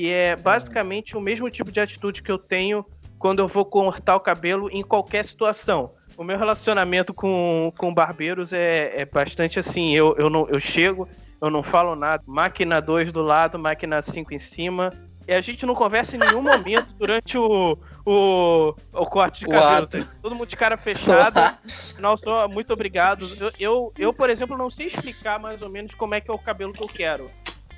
que 0.00 0.10
é 0.10 0.34
basicamente 0.34 1.14
o 1.14 1.20
mesmo 1.20 1.50
tipo 1.50 1.70
de 1.70 1.78
atitude 1.78 2.22
que 2.22 2.32
eu 2.32 2.38
tenho 2.38 2.86
quando 3.18 3.40
eu 3.40 3.46
vou 3.46 3.66
cortar 3.66 4.16
o 4.16 4.20
cabelo 4.20 4.70
em 4.72 4.82
qualquer 4.82 5.22
situação. 5.26 5.92
O 6.16 6.24
meu 6.24 6.38
relacionamento 6.38 7.12
com, 7.12 7.70
com 7.76 7.92
barbeiros 7.92 8.50
é, 8.54 9.02
é 9.02 9.04
bastante 9.04 9.58
assim. 9.58 9.94
Eu, 9.94 10.16
eu, 10.16 10.30
não, 10.30 10.48
eu 10.48 10.58
chego, 10.58 11.06
eu 11.38 11.50
não 11.50 11.62
falo 11.62 11.94
nada. 11.94 12.22
Máquina 12.26 12.80
2 12.80 13.12
do 13.12 13.20
lado, 13.20 13.58
máquina 13.58 14.00
5 14.00 14.32
em 14.32 14.38
cima. 14.38 14.90
E 15.28 15.34
a 15.34 15.40
gente 15.42 15.66
não 15.66 15.74
conversa 15.74 16.16
em 16.16 16.18
nenhum 16.18 16.40
momento 16.40 16.94
durante 16.98 17.36
o, 17.36 17.76
o, 18.06 18.74
o 18.94 19.04
corte 19.04 19.40
de 19.40 19.48
cabelo. 19.48 19.86
Todo 20.22 20.34
mundo 20.34 20.48
de 20.48 20.56
cara 20.56 20.78
fechada. 20.78 21.58
Não, 21.98 22.16
só 22.16 22.48
muito 22.48 22.72
obrigado. 22.72 23.28
Eu, 23.38 23.52
eu, 23.60 23.92
eu, 23.98 24.12
por 24.14 24.30
exemplo, 24.30 24.56
não 24.56 24.70
sei 24.70 24.86
explicar 24.86 25.38
mais 25.38 25.60
ou 25.60 25.68
menos 25.68 25.92
como 25.92 26.14
é 26.14 26.22
que 26.22 26.30
é 26.30 26.34
o 26.34 26.38
cabelo 26.38 26.72
que 26.72 26.82
eu 26.82 26.88
quero. 26.88 27.30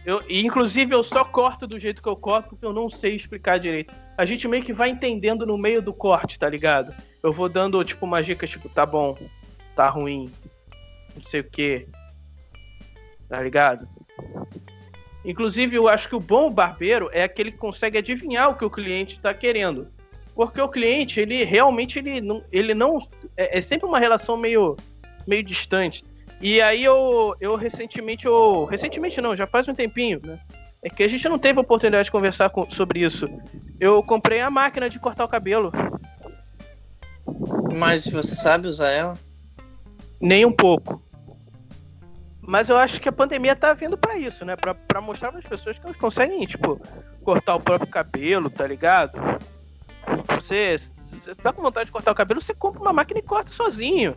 Eu, 0.05 0.21
inclusive, 0.29 0.95
eu 0.95 1.03
só 1.03 1.25
corto 1.25 1.67
do 1.67 1.79
jeito 1.79 2.03
que 2.03 2.09
eu 2.09 2.17
corto 2.17 2.51
porque 2.51 2.67
eu 2.67 2.73
não 2.73 2.91
sei 2.91 3.15
explicar 3.15 3.59
direito. 3.59 3.95
A 4.19 4.25
gente 4.25 4.49
meio 4.49 4.65
que 4.65 4.73
vai 4.73 4.91
entendendo 4.91 5.47
no 5.47 5.57
meio 5.57 5.81
do 5.81 5.93
corte, 5.93 6.39
tá 6.39 6.49
ligado? 6.49 6.93
Eu 7.23 7.33
vou 7.33 7.49
dando, 7.49 7.83
tipo, 7.85 8.05
uma 8.05 8.23
dica, 8.23 8.47
tipo, 8.47 8.69
tá 8.69 8.85
bom, 8.85 9.17
tá 9.77 9.89
ruim, 9.89 10.29
não 11.15 11.25
sei 11.25 11.41
o 11.41 11.45
que. 11.45 11.87
Tá 13.29 13.41
ligado? 13.41 13.89
Inclusive, 15.25 15.77
eu 15.77 15.87
acho 15.87 16.09
que 16.09 16.17
o 16.17 16.21
bom 16.21 16.51
barbeiro 16.51 17.09
é 17.13 17.23
aquele 17.23 17.53
que 17.53 17.59
consegue 17.59 17.97
adivinhar 17.97 18.51
o 18.51 18.57
que 18.57 18.65
o 18.65 18.71
cliente 18.71 19.15
está 19.15 19.33
querendo. 19.33 19.89
Porque 20.35 20.61
o 20.61 20.69
cliente, 20.69 21.21
ele 21.21 21.45
realmente 21.45 21.99
ele 21.99 22.21
não, 22.21 22.43
ele 22.51 22.75
não 22.75 22.99
é, 23.37 23.59
é, 23.59 23.61
sempre 23.61 23.87
uma 23.87 23.99
relação 23.99 24.37
meio, 24.37 24.77
meio 25.27 25.45
distante. 25.45 26.05
E 26.43 26.61
aí 26.61 26.83
eu, 26.83 27.37
eu 27.41 27.55
recentemente, 27.55 28.27
eu, 28.27 28.65
recentemente 28.65 29.21
não, 29.21 29.37
já 29.37 29.47
faz 29.47 29.69
um 29.69 29.75
tempinho, 29.75 30.19
né? 30.25 30.41
É 30.83 30.91
que 30.91 31.05
a 31.05 31.09
gente 31.09 31.29
não 31.29 31.39
teve 31.39 31.61
oportunidade 31.61 32.07
de 32.07 32.11
conversar 32.11 32.51
com, 32.51 32.69
sobre 32.69 33.05
isso. 33.05 33.29
Eu 33.79 34.03
comprei 34.03 34.41
a 34.41 34.51
máquina 34.51 34.91
de 34.91 34.99
cortar 34.99 35.25
o 35.25 35.29
cabelo. 35.29 35.71
Mas 37.79 38.09
você 38.09 38.35
sabe 38.35 38.67
usar 38.67 38.91
ela? 38.91 39.15
Nem 40.21 40.45
um 40.45 40.51
pouco. 40.51 41.01
Mas 42.41 42.69
eu 42.69 42.77
acho 42.77 43.01
que 43.01 43.09
a 43.09 43.13
pandemia 43.13 43.55
tá 43.55 43.73
vindo 43.73 43.97
para 43.97 44.19
isso, 44.19 44.45
né? 44.45 44.57
Pra, 44.57 44.75
pra 44.75 45.01
mostrar 45.01 45.31
para 45.31 45.39
as 45.39 45.47
pessoas 45.47 45.79
que 45.79 45.87
elas 45.87 45.97
conseguem, 45.97 46.45
tipo, 46.45 46.81
cortar 47.23 47.55
o 47.55 47.61
próprio 47.61 47.89
cabelo, 47.89 48.51
tá 48.51 48.67
ligado? 48.67 49.13
Você, 50.41 50.75
você 51.23 51.35
tá 51.35 51.53
com 51.53 51.63
vontade 51.63 51.87
de 51.87 51.93
cortar 51.93 52.11
o 52.11 52.15
cabelo, 52.15 52.41
você 52.41 52.53
compra 52.53 52.81
uma 52.81 52.93
máquina 52.93 53.21
e 53.21 53.23
corta 53.23 53.53
sozinho. 53.53 54.15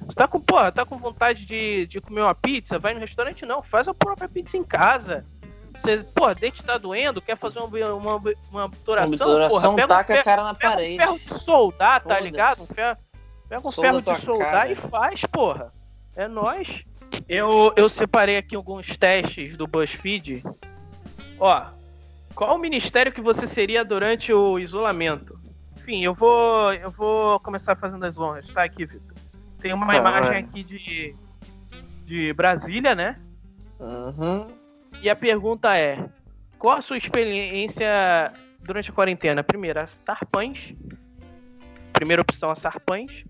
Você 0.00 0.14
tá 0.14 0.26
com, 0.26 0.40
porra, 0.40 0.72
tá 0.72 0.84
com 0.84 0.98
vontade 0.98 1.46
de, 1.46 1.86
de 1.86 2.00
comer 2.00 2.22
uma 2.22 2.34
pizza, 2.34 2.78
vai 2.78 2.94
no 2.94 3.00
restaurante, 3.00 3.46
não, 3.46 3.62
faz 3.62 3.86
a 3.86 3.94
própria 3.94 4.28
pizza 4.28 4.56
em 4.56 4.64
casa. 4.64 5.24
Você, 5.74 5.98
porra, 5.98 6.34
dente 6.34 6.64
tá 6.64 6.76
doendo, 6.76 7.22
quer 7.22 7.36
fazer 7.36 7.60
uma, 7.60 7.94
uma, 7.94 8.22
uma 8.50 8.64
obturação, 8.64 9.12
obturação 9.12 9.76
porra, 9.76 9.86
pega 9.86 9.88
taca 9.88 10.12
um 10.12 10.16
ferro, 10.16 10.20
a 10.20 10.24
cara 10.24 10.42
na 10.42 10.54
pega 10.54 10.74
parede. 10.74 10.94
um 10.94 10.98
ferro 10.98 11.18
de 11.18 11.34
soldar, 11.34 12.04
tá 12.04 12.18
ligado? 12.18 12.62
Um 12.62 12.66
ferro, 12.66 12.98
pega 13.48 13.68
um 13.68 13.70
Solda 13.70 14.02
ferro 14.02 14.18
de 14.18 14.24
soldar 14.24 14.50
cara. 14.50 14.72
e 14.72 14.74
faz, 14.74 15.22
porra. 15.26 15.72
É 16.16 16.26
nóis. 16.26 16.82
Eu, 17.28 17.72
eu 17.76 17.88
separei 17.88 18.36
aqui 18.36 18.56
alguns 18.56 18.96
testes 18.96 19.56
do 19.56 19.68
BuzzFeed. 19.68 20.42
Ó, 21.38 21.62
qual 22.34 22.56
o 22.56 22.58
ministério 22.58 23.12
que 23.12 23.20
você 23.20 23.46
seria 23.46 23.84
durante 23.84 24.32
o 24.32 24.58
isolamento? 24.58 25.37
Enfim, 25.88 26.04
eu 26.04 26.12
vou 26.12 26.70
eu 26.74 26.90
vou 26.90 27.40
começar 27.40 27.74
fazendo 27.74 28.04
as 28.04 28.18
honras, 28.18 28.46
tá 28.48 28.62
aqui, 28.62 28.84
Vitor. 28.84 29.16
Tem 29.58 29.72
uma 29.72 29.86
Tá, 29.86 29.96
imagem 29.96 30.36
aqui 30.36 30.62
de 30.62 31.16
de 32.04 32.30
Brasília, 32.34 32.94
né? 32.94 33.18
Uhum. 33.80 34.52
E 35.00 35.08
a 35.08 35.16
pergunta 35.16 35.74
é: 35.78 36.06
qual 36.58 36.76
a 36.76 36.82
sua 36.82 36.98
experiência 36.98 38.30
durante 38.60 38.90
a 38.90 38.92
quarentena? 38.92 39.42
Primeira, 39.42 39.86
Sarpães. 39.86 40.74
Primeira 41.94 42.20
opção, 42.20 42.50
a 42.50 42.54
Sarpães. 42.54 43.24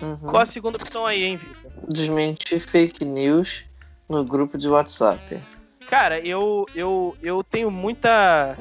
Uhum. 0.00 0.16
Qual 0.16 0.42
a 0.42 0.46
segunda 0.46 0.76
opção 0.76 1.04
aí, 1.04 1.24
hein, 1.24 1.38
Vitor? 1.38 1.72
Desmentir 1.88 2.60
fake 2.60 3.04
news 3.04 3.64
no 4.08 4.24
grupo 4.24 4.56
de 4.56 4.68
WhatsApp. 4.68 5.40
Cara, 5.88 6.20
eu, 6.20 6.66
eu, 6.72 7.16
eu 7.20 7.42
tenho 7.42 7.68
muita 7.68 8.56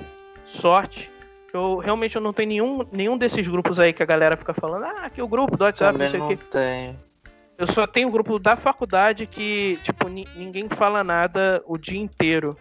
sorte. 0.47 1.11
Eu 1.53 1.77
realmente 1.77 2.15
eu 2.15 2.21
não 2.21 2.31
tenho 2.33 2.49
nenhum, 2.49 2.85
nenhum 2.91 3.17
desses 3.17 3.47
grupos 3.47 3.79
aí 3.79 3.91
que 3.91 4.03
a 4.03 4.05
galera 4.05 4.37
fica 4.37 4.53
falando, 4.53 4.85
ah, 4.85 5.09
que 5.09 5.21
o 5.21 5.27
grupo 5.27 5.57
do 5.57 5.63
WhatsApp, 5.63 5.93
Também 5.97 6.07
não 6.19 6.27
sei 6.27 6.35
o 6.35 6.37
quê. 6.37 6.45
tenho. 6.51 6.99
Eu 7.57 7.67
só 7.67 7.85
tenho 7.85 8.07
o 8.07 8.11
grupo 8.11 8.39
da 8.39 8.55
faculdade 8.55 9.25
que, 9.25 9.77
tipo, 9.83 10.07
ni- 10.07 10.27
ninguém 10.35 10.69
fala 10.69 11.03
nada 11.03 11.61
o 11.65 11.77
dia 11.77 11.99
inteiro. 11.99 12.55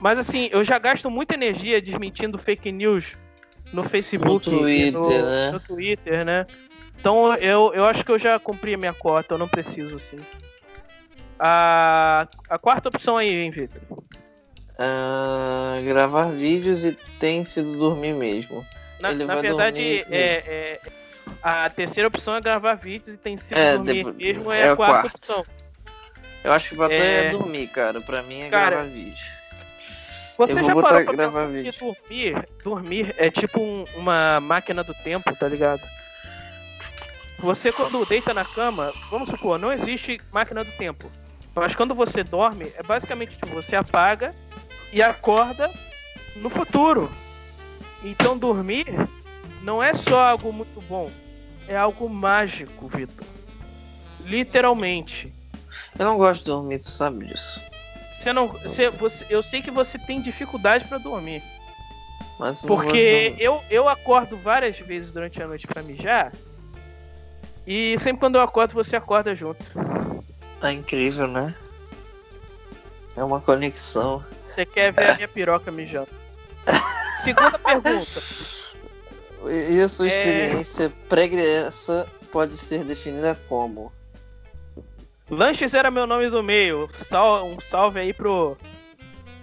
Mas 0.00 0.18
assim, 0.18 0.48
eu 0.50 0.64
já 0.64 0.78
gasto 0.78 1.10
muita 1.10 1.34
energia 1.34 1.80
desmentindo 1.82 2.38
fake 2.38 2.70
news 2.72 3.12
no 3.72 3.84
Facebook, 3.84 4.48
No 4.50 4.60
Twitter, 4.60 4.92
no, 4.92 5.30
né? 5.30 5.50
no 5.52 5.60
Twitter, 5.60 6.24
né? 6.24 6.46
Então 6.98 7.34
eu, 7.36 7.72
eu 7.74 7.84
acho 7.84 8.04
que 8.04 8.12
eu 8.12 8.18
já 8.18 8.38
cumpri 8.38 8.74
a 8.74 8.78
minha 8.78 8.94
cota, 8.94 9.34
eu 9.34 9.38
não 9.38 9.48
preciso, 9.48 9.96
assim. 9.96 10.16
A, 11.38 12.26
a 12.48 12.58
quarta 12.58 12.88
opção 12.88 13.16
aí, 13.16 13.28
hein, 13.28 13.50
Vitor? 13.50 13.82
Ah, 14.78 15.76
gravar 15.84 16.30
vídeos 16.32 16.84
e 16.84 16.92
tem 17.20 17.44
sido 17.44 17.76
dormir 17.76 18.12
mesmo. 18.14 18.66
Na, 19.00 19.10
Ele 19.10 19.24
na 19.24 19.34
vai 19.34 19.42
verdade, 19.42 20.04
é, 20.10 20.16
é- 20.16 20.80
a 21.42 21.70
terceira 21.70 22.08
opção 22.08 22.34
é 22.34 22.40
gravar 22.40 22.74
vídeos 22.74 23.14
e 23.14 23.18
tem 23.18 23.36
sido 23.36 23.56
É, 23.56 23.74
dormir 23.76 23.94
depois- 24.04 24.16
mesmo 24.16 24.52
é, 24.52 24.60
é 24.60 24.68
a 24.68 24.72
o 24.72 24.76
quarta 24.76 25.06
opção. 25.08 25.44
Eu 26.42 26.52
acho 26.52 26.70
que 26.70 26.76
pra 26.76 26.88
tu 26.88 26.92
é... 26.92 27.26
É. 27.26 27.30
dormir, 27.30 27.66
cara. 27.68 28.00
Pra 28.00 28.22
mim 28.22 28.42
é 28.42 28.50
Cara, 28.50 28.70
gravar 28.76 28.86
vídeo. 28.88 29.34
Você 30.36 30.52
Eu 30.52 30.56
já 30.56 30.74
parou 30.74 30.82
pra 30.82 31.02
gravar 31.02 31.46
pensar 31.46 31.46
que 31.46 31.62
vídeo. 31.62 31.72
dormir, 32.08 32.48
dormir 32.64 33.14
é 33.16 33.30
tipo 33.30 33.60
um- 33.60 33.86
uma 33.94 34.40
máquina 34.40 34.82
do 34.82 34.92
tempo, 34.92 35.34
tá 35.36 35.46
ligado? 35.48 35.80
Você 37.38 37.70
quando 37.72 38.04
deita 38.06 38.34
na 38.34 38.44
cama, 38.44 38.92
vamos 39.10 39.28
supor, 39.28 39.58
não 39.58 39.72
existe 39.72 40.18
máquina 40.32 40.64
do 40.64 40.70
tempo. 40.72 41.10
Mas 41.54 41.76
quando 41.76 41.94
você 41.94 42.24
dorme, 42.24 42.72
é 42.76 42.82
basicamente 42.82 43.32
tipo, 43.36 43.46
você 43.48 43.76
apaga 43.76 44.34
e 44.94 45.02
acorda 45.02 45.70
no 46.36 46.48
futuro. 46.48 47.10
Então 48.02 48.38
dormir 48.38 48.86
não 49.60 49.82
é 49.82 49.92
só 49.92 50.22
algo 50.22 50.52
muito 50.52 50.80
bom, 50.82 51.10
é 51.66 51.76
algo 51.76 52.08
mágico, 52.08 52.86
Vitor. 52.86 53.26
Literalmente. 54.24 55.34
Eu 55.98 56.06
não 56.06 56.16
gosto 56.16 56.40
de 56.40 56.46
dormir, 56.46 56.78
tu 56.78 56.90
sabe 56.90 57.26
disso. 57.26 57.60
Você 58.14 58.32
não, 58.32 58.48
você, 58.48 58.88
você, 58.88 59.26
eu 59.28 59.42
sei 59.42 59.60
que 59.60 59.70
você 59.70 59.98
tem 59.98 60.20
dificuldade 60.20 60.86
pra 60.86 60.96
dormir. 60.96 61.42
Mas 62.38 62.62
Porque 62.62 63.34
eu, 63.38 63.60
eu 63.70 63.88
acordo 63.88 64.36
várias 64.36 64.78
vezes 64.78 65.10
durante 65.12 65.42
a 65.42 65.46
noite 65.46 65.66
pra 65.66 65.82
mijar. 65.82 66.32
E 67.66 67.96
sempre 67.98 68.20
quando 68.20 68.36
eu 68.36 68.42
acordo, 68.42 68.74
você 68.74 68.96
acorda 68.96 69.34
junto. 69.34 69.64
É 70.62 70.72
incrível, 70.72 71.26
né? 71.26 71.54
É 73.16 73.22
uma 73.22 73.40
conexão. 73.40 74.24
Você 74.54 74.64
quer 74.64 74.92
ver 74.92 75.10
a 75.10 75.14
minha 75.16 75.26
piroca 75.28 75.70
mijando. 75.72 76.08
Segunda 77.24 77.58
pergunta. 77.58 78.22
E 79.50 79.80
a 79.80 79.88
sua 79.88 80.08
É. 80.08 80.08
experiência 80.08 80.92
pregressa 81.08 82.06
pode 82.30 82.56
ser 82.56 82.84
definida 82.84 83.38
como? 83.48 83.92
Lanches 85.28 85.74
era 85.74 85.90
meu 85.90 86.06
nome 86.06 86.30
do 86.30 86.42
meio. 86.42 86.88
Sal- 87.08 87.44
um 87.46 87.58
salve 87.60 87.98
aí 87.98 88.12
pro 88.12 88.56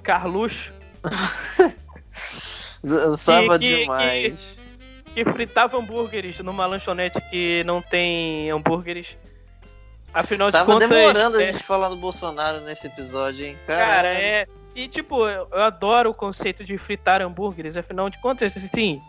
Carluxo, 0.01 0.71
Dançava 2.83 3.59
que- 3.59 3.77
demais. 3.81 4.57
que 5.13 5.25
fritava 5.25 5.77
hambúrgueres 5.77 6.39
numa 6.39 6.65
lanchonete 6.65 7.19
que 7.29 7.63
não 7.65 7.81
tem 7.81 8.49
hambúrgueres. 8.49 9.17
Afinal 10.13 10.47
de 10.49 10.53
Tava 10.53 10.71
contas. 10.73 10.89
demorando 10.89 11.37
a 11.37 11.43
é- 11.43 11.53
gente 11.53 11.63
falar 11.63 11.89
do 11.89 11.95
Bolsonaro 11.95 12.61
nesse 12.61 12.87
episódio, 12.87 13.45
hein? 13.45 13.57
Cara, 13.67 14.07
é. 14.07 14.47
E 14.75 14.87
tipo, 14.87 15.27
eu 15.27 15.47
adoro 15.61 16.11
o 16.11 16.13
conceito 16.13 16.63
de 16.63 16.77
fritar 16.77 17.21
hambúrgueres, 17.21 17.75
afinal 17.77 18.09
de 18.09 18.19
contas, 18.21 18.55
assim. 18.57 19.01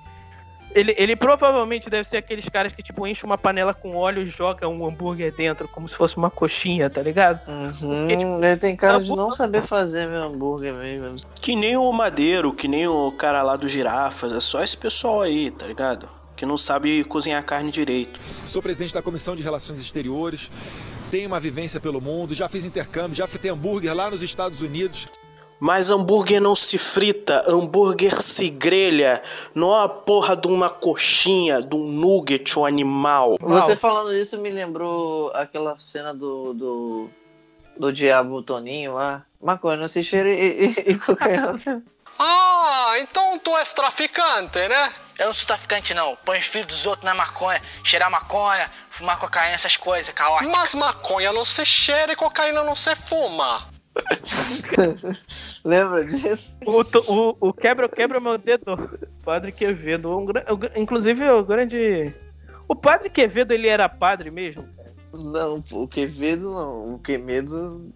Ele, 0.75 0.94
ele 0.96 1.14
provavelmente 1.14 1.90
deve 1.90 2.09
ser 2.09 2.16
aqueles 2.16 2.48
caras 2.48 2.72
que, 2.72 2.83
tipo, 2.83 3.07
enchem 3.07 3.25
uma 3.29 3.37
panela 3.37 3.75
com 3.75 3.94
óleo 3.94 4.22
e 4.22 4.27
joga 4.27 4.66
um 4.66 4.87
hambúrguer 4.87 5.31
dentro, 5.31 5.68
como 5.68 5.87
se 5.87 5.94
fosse 5.94 6.16
uma 6.16 6.31
coxinha, 6.31 6.88
tá 6.88 7.03
ligado? 7.03 7.46
Uhum, 7.46 7.72
Porque, 8.07 8.16
tipo, 8.16 8.42
ele 8.42 8.57
tem 8.57 8.75
cara 8.75 8.98
de 8.98 9.05
hambúrguer- 9.05 9.22
não 9.25 9.33
saber 9.33 9.62
fazer 9.64 10.09
meu 10.09 10.22
hambúrguer 10.22 10.72
mesmo. 10.72 11.16
Que 11.35 11.55
nem 11.55 11.77
o 11.77 11.92
Madeiro, 11.92 12.55
que 12.55 12.66
nem 12.66 12.88
o 12.88 13.12
cara 13.12 13.42
lá 13.42 13.55
do 13.55 13.68
Girafas, 13.68 14.33
é 14.33 14.40
só 14.40 14.64
esse 14.64 14.77
pessoal 14.77 15.20
aí, 15.20 15.51
tá 15.51 15.66
ligado? 15.66 16.09
Que 16.35 16.46
não 16.46 16.57
sabe 16.57 17.05
cozinhar 17.05 17.44
carne 17.44 17.70
direito. 17.70 18.18
Sou 18.46 18.62
presidente 18.62 18.94
da 18.94 19.03
Comissão 19.03 19.37
de 19.37 19.42
Relações 19.42 19.79
Exteriores, 19.79 20.51
tenho 21.11 21.29
uma 21.29 21.38
vivência 21.38 21.79
pelo 21.81 22.01
mundo, 22.01 22.33
já 22.33 22.48
fiz 22.48 22.64
intercâmbio, 22.64 23.14
já 23.14 23.27
fritei 23.27 23.51
hambúrguer 23.51 23.94
lá 23.94 24.11
nos 24.11 24.22
Estados 24.22 24.62
Unidos. 24.62 25.07
Mas 25.62 25.90
hambúrguer 25.90 26.40
não 26.40 26.57
se 26.57 26.77
frita, 26.77 27.44
hambúrguer 27.46 28.20
se 28.20 28.48
grelha. 28.48 29.22
Não 29.55 29.72
é 29.72 29.85
a 29.85 29.88
porra 29.88 30.37
de 30.37 30.48
uma 30.48 30.68
coxinha, 30.68 31.62
de 31.62 31.77
um 31.77 31.87
nugget, 31.87 32.59
um 32.59 32.64
animal. 32.64 33.37
Você 33.40 33.77
falando 33.77 34.12
isso 34.12 34.37
me 34.38 34.51
lembrou 34.51 35.31
aquela 35.33 35.79
cena 35.79 36.12
do. 36.12 36.53
do, 36.53 37.11
do 37.77 37.92
Diabo 37.92 38.42
Toninho 38.42 38.94
lá. 38.94 39.25
Maconha, 39.40 39.77
não 39.77 39.87
se 39.87 40.03
cheira 40.03 40.29
e, 40.29 40.64
e, 40.64 40.90
e 40.90 40.98
cocaína. 40.98 41.57
Ah, 42.18 42.94
então 42.98 43.38
tu 43.38 43.57
és 43.57 43.72
traficante, 43.72 44.59
né? 44.68 44.92
Eu 45.18 45.27
não 45.27 45.33
sou 45.33 45.46
traficante, 45.46 45.94
não. 45.94 46.14
Põe 46.25 46.40
filho 46.40 46.66
dos 46.66 46.87
outros 46.87 47.05
na 47.05 47.14
maconha, 47.14 47.61
cheirar 47.83 48.11
maconha, 48.11 48.70
fumar 48.90 49.18
cocaína, 49.18 49.55
essas 49.55 49.77
coisas, 49.77 50.12
caótico. 50.12 50.53
Mas 50.55 50.75
maconha 50.75 51.33
não 51.33 51.44
se 51.44 51.64
cheira 51.64 52.12
e 52.12 52.16
cocaína 52.16 52.62
não 52.62 52.77
se 52.77 52.94
fuma. 52.94 53.66
Lembra 55.64 56.05
disso? 56.05 56.57
O, 56.66 56.81
o, 56.81 57.37
o 57.48 57.53
quebra, 57.53 57.88
quebra 57.88 58.18
meu 58.18 58.37
dedo. 58.37 58.98
Padre 59.25 59.53
Quevedo. 59.53 60.18
Um, 60.18 60.25
gra- 60.27 60.44
inclusive, 60.77 61.29
o 61.31 61.44
grande. 61.44 62.12
O 62.66 62.75
Padre 62.75 63.09
Quevedo, 63.09 63.53
ele 63.53 63.68
era 63.68 63.88
padre 63.88 64.31
mesmo? 64.31 64.66
Não, 65.12 65.62
o 65.72 65.87
Quevedo 65.87 66.51
não. 66.51 66.94
O 66.94 66.98
Quemedo. 66.98 67.92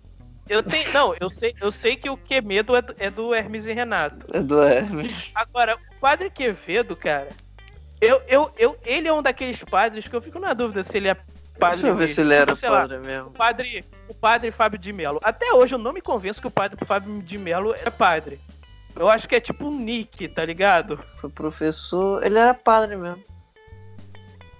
Eu 0.48 0.62
tenho. 0.62 0.92
Não, 0.92 1.14
eu 1.20 1.28
sei, 1.28 1.54
eu 1.60 1.72
sei 1.72 1.96
que 1.96 2.08
o 2.08 2.16
Quemedo 2.16 2.76
é 2.76 2.82
do, 2.82 2.94
é 2.98 3.10
do 3.10 3.34
Hermes 3.34 3.66
e 3.66 3.72
Renato. 3.72 4.26
É 4.32 4.40
do 4.40 4.62
Hermes. 4.62 5.32
Agora, 5.34 5.76
o 5.76 6.00
padre 6.00 6.30
Quevedo, 6.30 6.94
cara, 6.94 7.28
eu, 8.00 8.20
eu, 8.28 8.50
eu, 8.56 8.76
ele 8.84 9.08
é 9.08 9.12
um 9.12 9.22
daqueles 9.22 9.62
padres 9.64 10.06
que 10.06 10.14
eu 10.14 10.20
fico 10.20 10.38
na 10.38 10.52
dúvida 10.52 10.84
se 10.84 10.96
ele 10.96 11.08
é 11.08 11.16
padre. 11.58 11.76
Deixa 11.76 11.86
eu 11.88 11.94
ver 11.94 12.00
mesmo. 12.00 12.14
se 12.14 12.20
ele 12.20 12.34
era 12.34 12.46
Tipo, 12.46 12.56
sei 12.58 12.68
lá, 12.70 12.80
padre 12.82 12.98
mesmo. 12.98 13.28
o 13.28 13.32
padre, 13.32 13.84
o 14.08 14.14
padre 14.14 14.50
Fábio 14.50 14.78
de 14.78 14.92
Mello. 14.92 15.20
Até 15.22 15.52
hoje 15.52 15.74
eu 15.74 15.78
não 15.78 15.92
me 15.92 16.00
convenço 16.00 16.40
que 16.40 16.46
o 16.46 16.50
padre 16.50 16.78
Fábio 16.84 17.20
de 17.22 17.38
Mello 17.38 17.74
é 17.74 17.90
padre. 17.90 18.40
Eu 18.94 19.08
acho 19.10 19.28
que 19.28 19.34
é 19.34 19.40
tipo 19.40 19.66
um 19.66 19.78
nick, 19.78 20.26
tá 20.28 20.44
ligado? 20.44 20.98
Foi 21.20 21.28
professor. 21.28 22.24
Ele 22.24 22.38
era 22.38 22.54
padre 22.54 22.96
mesmo. 22.96 23.22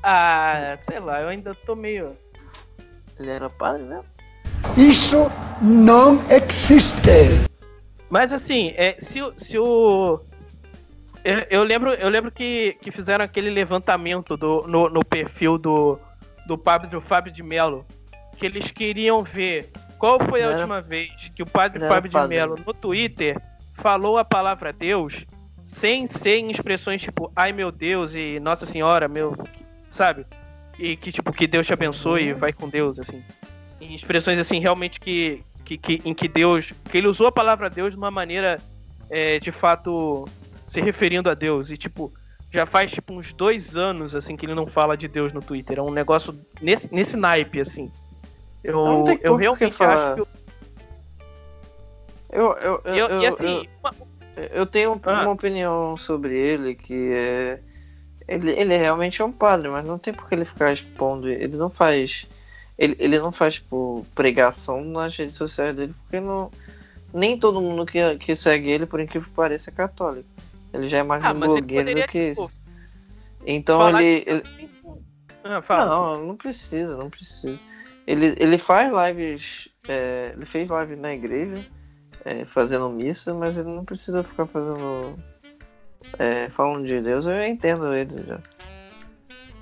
Ah, 0.02 0.78
sei 0.88 1.00
lá, 1.00 1.20
eu 1.22 1.28
ainda 1.28 1.54
tô 1.54 1.74
meio. 1.74 2.16
Ele 3.18 3.30
era 3.30 3.48
padre 3.48 3.82
mesmo. 3.82 4.04
Isso 4.76 5.30
não 5.60 6.18
existe. 6.30 7.48
Mas 8.08 8.32
assim, 8.32 8.72
é, 8.76 8.96
se, 8.98 9.22
o- 9.22 9.32
se 9.36 9.58
o. 9.58 10.20
Eu, 11.24 11.38
eu 11.50 11.64
lembro, 11.64 11.92
eu 11.94 12.08
lembro 12.08 12.30
que, 12.30 12.76
que 12.80 12.92
fizeram 12.92 13.24
aquele 13.24 13.50
levantamento 13.50 14.36
do, 14.36 14.64
no, 14.68 14.88
no 14.88 15.04
perfil 15.04 15.58
do, 15.58 15.98
do 16.46 16.56
Pablo 16.56 16.88
do 16.88 17.00
Fábio 17.00 17.32
de 17.32 17.42
Mello. 17.42 17.84
Que 18.38 18.46
eles 18.46 18.70
queriam 18.70 19.22
ver 19.22 19.70
qual 19.98 20.18
foi 20.20 20.42
a 20.42 20.46
Não 20.46 20.52
era- 20.52 20.58
última 20.60 20.80
vez 20.80 21.10
que 21.34 21.42
o 21.42 21.46
padre 21.46 21.78
não 21.78 21.86
era 21.86 21.94
Fábio 21.94 22.10
de. 22.10 22.28
Mello 22.28 22.56
no 22.66 22.74
Twitter 22.74 23.40
falou 23.74 24.18
a 24.18 24.24
palavra 24.24 24.72
Deus 24.72 25.24
sem 25.64 26.06
ser 26.06 26.36
em 26.38 26.50
expressões 26.50 27.02
tipo 27.02 27.30
ai 27.34 27.52
meu 27.52 27.72
Deus 27.72 28.14
e 28.14 28.38
Nossa 28.40 28.66
Senhora, 28.66 29.08
meu. 29.08 29.36
Sabe? 29.90 30.26
E 30.78 30.96
que 30.96 31.10
tipo, 31.10 31.32
que 31.32 31.46
Deus 31.46 31.66
te 31.66 31.72
abençoe 31.72 32.24
e 32.28 32.32
vai 32.34 32.52
com 32.52 32.68
Deus, 32.68 32.98
assim. 32.98 33.22
Em 33.80 33.94
expressões 33.94 34.38
assim, 34.38 34.60
realmente 34.60 35.00
que, 35.00 35.42
que, 35.64 35.78
que- 35.78 36.02
em 36.04 36.12
que 36.12 36.28
Deus. 36.28 36.72
Que 36.90 36.98
ele 36.98 37.08
usou 37.08 37.26
a 37.26 37.32
palavra 37.32 37.70
Deus 37.70 37.92
de 37.92 37.96
uma 37.96 38.10
maneira 38.10 38.58
é, 39.08 39.38
de 39.38 39.50
fato 39.50 40.26
se 40.68 40.80
referindo 40.82 41.30
a 41.30 41.34
Deus. 41.34 41.70
E 41.70 41.76
tipo, 41.78 42.12
já 42.56 42.66
faz 42.66 42.90
tipo 42.90 43.12
uns 43.12 43.32
dois 43.32 43.76
anos 43.76 44.14
assim 44.14 44.36
que 44.36 44.46
ele 44.46 44.54
não 44.54 44.66
fala 44.66 44.96
de 44.96 45.06
Deus 45.08 45.32
no 45.32 45.40
Twitter. 45.42 45.78
É 45.78 45.82
um 45.82 45.90
negócio 45.90 46.34
nesse, 46.60 46.92
nesse 46.92 47.16
naipe, 47.16 47.60
assim. 47.60 47.90
Eu, 48.64 48.84
Não 48.84 49.04
tem 49.04 49.18
eu 49.22 49.36
realmente 49.36 49.82
acho 49.82 50.14
que. 50.14 50.20
Eu, 52.32 52.52
eu, 52.58 52.80
eu, 52.84 52.94
eu- 52.94 53.08
eu- 53.08 53.20
e 53.20 53.26
assim, 53.26 53.46
eu- 53.58 53.66
uma- 53.82 53.94
Eu 54.52 54.66
tenho 54.66 55.00
Ah. 55.04 55.22
uma 55.22 55.30
opinião 55.30 55.96
sobre 55.96 56.36
ele 56.36 56.74
que 56.74 57.10
é. 57.14 57.58
Ele, 58.28 58.50
ele 58.50 58.76
realmente 58.76 59.22
é 59.22 59.24
um 59.24 59.32
padre, 59.32 59.68
mas 59.70 59.86
não 59.86 59.98
tem 59.98 60.12
por 60.12 60.28
que 60.28 60.34
ele 60.34 60.44
ficar 60.44 60.72
expondo. 60.72 61.26
Ele 61.28 61.56
não 61.56 61.70
faz. 61.70 62.26
Ele, 62.76 62.94
ele 62.98 63.18
não 63.18 63.32
faz, 63.32 63.54
tipo, 63.54 64.04
pregação 64.14 64.84
nas 64.84 65.16
redes 65.16 65.36
sociais 65.36 65.74
dele, 65.74 65.94
porque 66.02 66.20
não. 66.20 66.50
Nem 67.14 67.38
todo 67.38 67.62
mundo 67.62 67.86
que, 67.86 68.16
que 68.18 68.36
segue 68.36 68.68
ele, 68.68 68.84
por 68.84 69.00
incrível 69.00 69.26
que 69.26 69.34
pareça, 69.34 69.70
é 69.70 69.72
católico. 69.72 70.28
Ele 70.72 70.88
já 70.88 70.98
é 70.98 71.02
mais 71.02 71.24
Ah, 71.24 71.32
um 71.32 71.40
blogueiro 71.40 71.94
do 71.94 72.06
que 72.08 72.30
tipo, 72.30 72.44
isso. 72.44 72.62
Então 73.46 73.88
ele. 73.98 74.24
ele 74.26 74.42
Ah, 75.68 75.86
não, 75.86 76.26
não 76.26 76.36
precisa, 76.36 76.96
não 76.96 77.08
precisa. 77.08 77.60
Ele, 78.06 78.34
ele 78.38 78.58
faz 78.58 78.90
lives. 78.92 79.68
é, 79.88 80.32
ele 80.36 80.46
fez 80.46 80.70
live 80.70 80.96
na 80.96 81.12
igreja, 81.12 81.64
é, 82.24 82.44
fazendo 82.44 82.88
missa, 82.90 83.34
mas 83.34 83.58
ele 83.58 83.68
não 83.68 83.84
precisa 83.84 84.22
ficar 84.22 84.46
fazendo. 84.46 85.18
é, 86.18 86.48
falando 86.48 86.86
de 86.86 87.00
Deus, 87.00 87.26
eu 87.26 87.42
entendo 87.44 87.92
ele 87.94 88.24
já. 88.26 88.38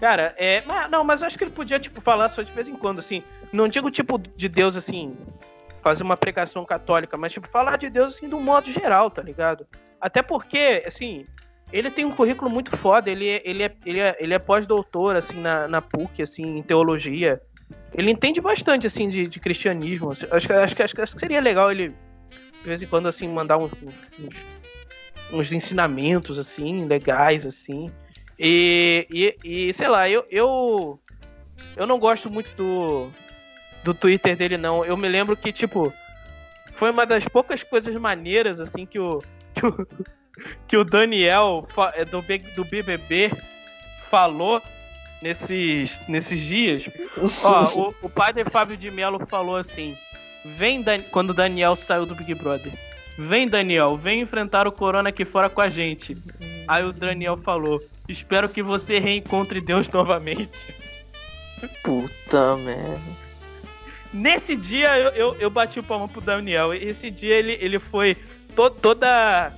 Cara, 0.01 0.35
é. 0.37 0.63
Mas, 0.67 0.91
não, 0.91 1.05
mas 1.05 1.21
eu 1.21 1.27
acho 1.27 1.39
que 1.39 1.45
ele 1.45 1.51
podia, 1.51 1.79
tipo, 1.79 2.01
falar 2.01 2.29
só 2.29 2.43
de 2.43 2.53
vez 2.53 2.69
em 2.69 2.75
quando, 2.75 2.99
assim. 2.99 3.23
Não 3.53 3.69
digo 3.69 3.91
tipo 3.91 4.19
de 4.19 4.49
Deus 4.49 4.77
assim, 4.77 5.17
fazer 5.85 6.03
uma 6.03 6.17
pregação 6.17 6.65
católica, 6.65 7.17
mas 7.17 7.33
tipo, 7.33 7.47
falar 7.49 7.77
de 7.77 7.91
Deus 7.91 8.17
assim, 8.17 8.29
de 8.29 8.35
um 8.35 8.41
modo 8.41 8.71
geral, 8.71 9.11
tá 9.11 9.23
ligado? 9.23 9.67
Até 10.01 10.23
porque, 10.23 10.83
assim, 10.87 11.27
ele 11.71 11.91
tem 11.91 12.05
um 12.07 12.11
currículo 12.11 12.51
muito 12.51 12.75
foda, 12.77 13.11
ele, 13.11 13.29
é- 13.29 13.43
ele 13.45 13.63
é, 13.63 13.77
ele 13.85 14.01
é, 14.01 14.17
ele 14.19 14.35
é 14.35 14.39
pós-doutor, 14.39 15.15
assim, 15.15 15.39
na, 15.41 15.69
na 15.69 15.83
PUC, 15.83 16.23
assim, 16.23 16.43
em 16.59 16.63
teologia. 16.63 17.41
Ele 17.95 18.11
entende 18.11 18.41
bastante, 18.41 18.87
assim, 18.87 19.09
de, 19.09 19.27
de 19.27 19.39
cristianismo. 19.39 20.11
Acho, 20.11 20.27
que- 20.27 20.33
acho, 20.33 20.83
acho, 20.83 20.95
que- 20.95 21.03
acho 21.03 21.15
que 21.15 21.21
seria 21.21 21.41
legal 21.41 21.71
ele, 21.71 21.91
de 21.91 22.65
vez 22.65 22.81
em 22.83 22.87
quando, 22.87 23.07
assim, 23.07 23.29
mandar 23.29 23.59
uns, 23.59 23.71
uns, 23.83 24.31
uns 25.33 25.53
ensinamentos, 25.53 26.39
assim, 26.39 26.87
legais, 26.87 27.45
assim. 27.47 27.91
E, 28.39 29.07
e, 29.11 29.69
e, 29.69 29.73
sei 29.75 29.89
lá, 29.89 30.09
eu, 30.09 30.25
eu 30.31 30.99
eu 31.77 31.87
não 31.87 31.99
gosto 31.99 32.31
muito 32.31 32.49
do 32.57 33.11
do 33.85 33.95
Twitter 33.95 34.37
dele 34.37 34.57
não. 34.57 34.85
Eu 34.85 34.97
me 34.97 35.09
lembro 35.09 35.37
que 35.37 35.53
tipo 35.53 35.93
foi 36.73 36.91
uma 36.91 37.07
das 37.07 37.25
poucas 37.27 37.63
coisas 37.63 37.95
maneiras 37.95 38.59
assim 38.59 38.85
que 38.87 38.99
o 38.99 39.23
que 39.55 39.67
o, 39.67 39.89
que 40.67 40.77
o 40.77 40.85
Daniel 40.85 41.67
é, 41.95 42.05
do, 42.05 42.25
do 42.57 42.65
BBB 42.65 43.31
falou 44.11 44.61
nesses 45.23 46.01
nesses 46.09 46.41
dias. 46.41 46.89
Ó, 47.45 47.89
o, 47.89 47.95
o 48.03 48.09
padre 48.11 48.45
Fábio 48.51 48.77
de 48.77 48.91
Mello 48.91 49.25
falou 49.29 49.57
assim: 49.57 49.97
"Vem 50.45 50.83
Dan- 50.83 51.03
quando 51.13 51.31
o 51.31 51.35
Daniel 51.35 51.77
saiu 51.77 52.07
do 52.07 52.15
Big 52.15 52.35
Brother. 52.35 52.73
Vem 53.17 53.47
Daniel, 53.47 53.97
vem 53.97 54.23
enfrentar 54.23 54.67
o 54.67 54.73
corona 54.73 55.11
aqui 55.11 55.25
fora 55.25 55.49
com 55.49 55.61
a 55.61 55.69
gente." 55.69 56.17
Aí 56.67 56.85
o 56.85 56.93
Daniel 56.93 57.37
falou: 57.37 57.81
"Espero 58.09 58.49
que 58.49 58.63
você 58.63 58.99
reencontre 58.99 59.61
Deus 59.61 59.89
novamente." 59.89 60.75
Puta 61.83 62.57
merda. 62.57 63.01
Nesse 64.15 64.55
dia 64.57 64.97
eu, 64.99 65.11
eu, 65.11 65.35
eu 65.41 65.51
bati 65.51 65.81
o 65.81 65.83
palmo 65.83 66.09
pro 66.09 66.21
Daniel. 66.21 66.73
Esse 66.73 67.11
dia 67.11 67.35
ele, 67.35 67.59
ele 67.61 67.79
foi 67.81 68.15
to- 68.55 68.71
toda 68.71 69.53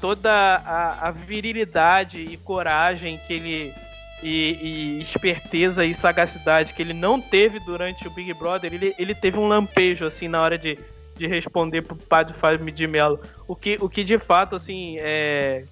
toda 0.00 0.30
a, 0.30 1.08
a 1.08 1.10
virilidade 1.12 2.20
e 2.22 2.36
coragem 2.36 3.18
que 3.26 3.32
ele 3.32 3.74
e, 4.22 4.98
e 4.98 5.00
esperteza 5.02 5.84
e 5.84 5.94
sagacidade 5.94 6.74
que 6.74 6.82
ele 6.82 6.92
não 6.92 7.20
teve 7.20 7.58
durante 7.60 8.06
o 8.06 8.10
Big 8.10 8.34
Brother, 8.34 8.72
ele, 8.74 8.94
ele 8.98 9.14
teve 9.14 9.38
um 9.38 9.46
lampejo 9.48 10.04
assim 10.04 10.26
na 10.28 10.42
hora 10.42 10.58
de, 10.58 10.76
de 11.16 11.26
responder 11.26 11.82
pro 11.82 11.96
padre 11.96 12.34
Fábio 12.34 12.70
de 12.70 12.86
Mello. 12.86 13.20
O 13.48 13.54
que, 13.56 13.78
o 13.80 13.88
que 13.88 14.02
de 14.04 14.18
fato 14.18 14.56
assim 14.56 14.98
é 15.00 15.64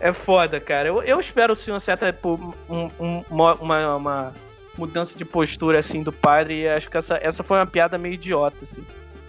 é 0.00 0.12
foda, 0.12 0.58
cara. 0.58 0.88
Eu, 0.88 1.02
eu 1.02 1.20
espero 1.20 1.54
sim 1.54 1.70
uma 1.70 1.80
certa 1.80 2.14
um- 2.68 2.88
um- 2.98 3.24
uma, 3.30 3.54
uma 3.96 4.34
mudança 4.76 5.16
de 5.16 5.24
postura 5.24 5.78
assim 5.78 6.02
do 6.02 6.12
padre 6.12 6.62
e 6.62 6.68
acho 6.68 6.90
que 6.90 6.96
essa, 6.96 7.18
essa 7.22 7.42
foi 7.42 7.58
uma 7.58 7.66
piada 7.66 7.96
meio 7.98 8.14
idiota 8.14 8.56
assim. 8.62 8.84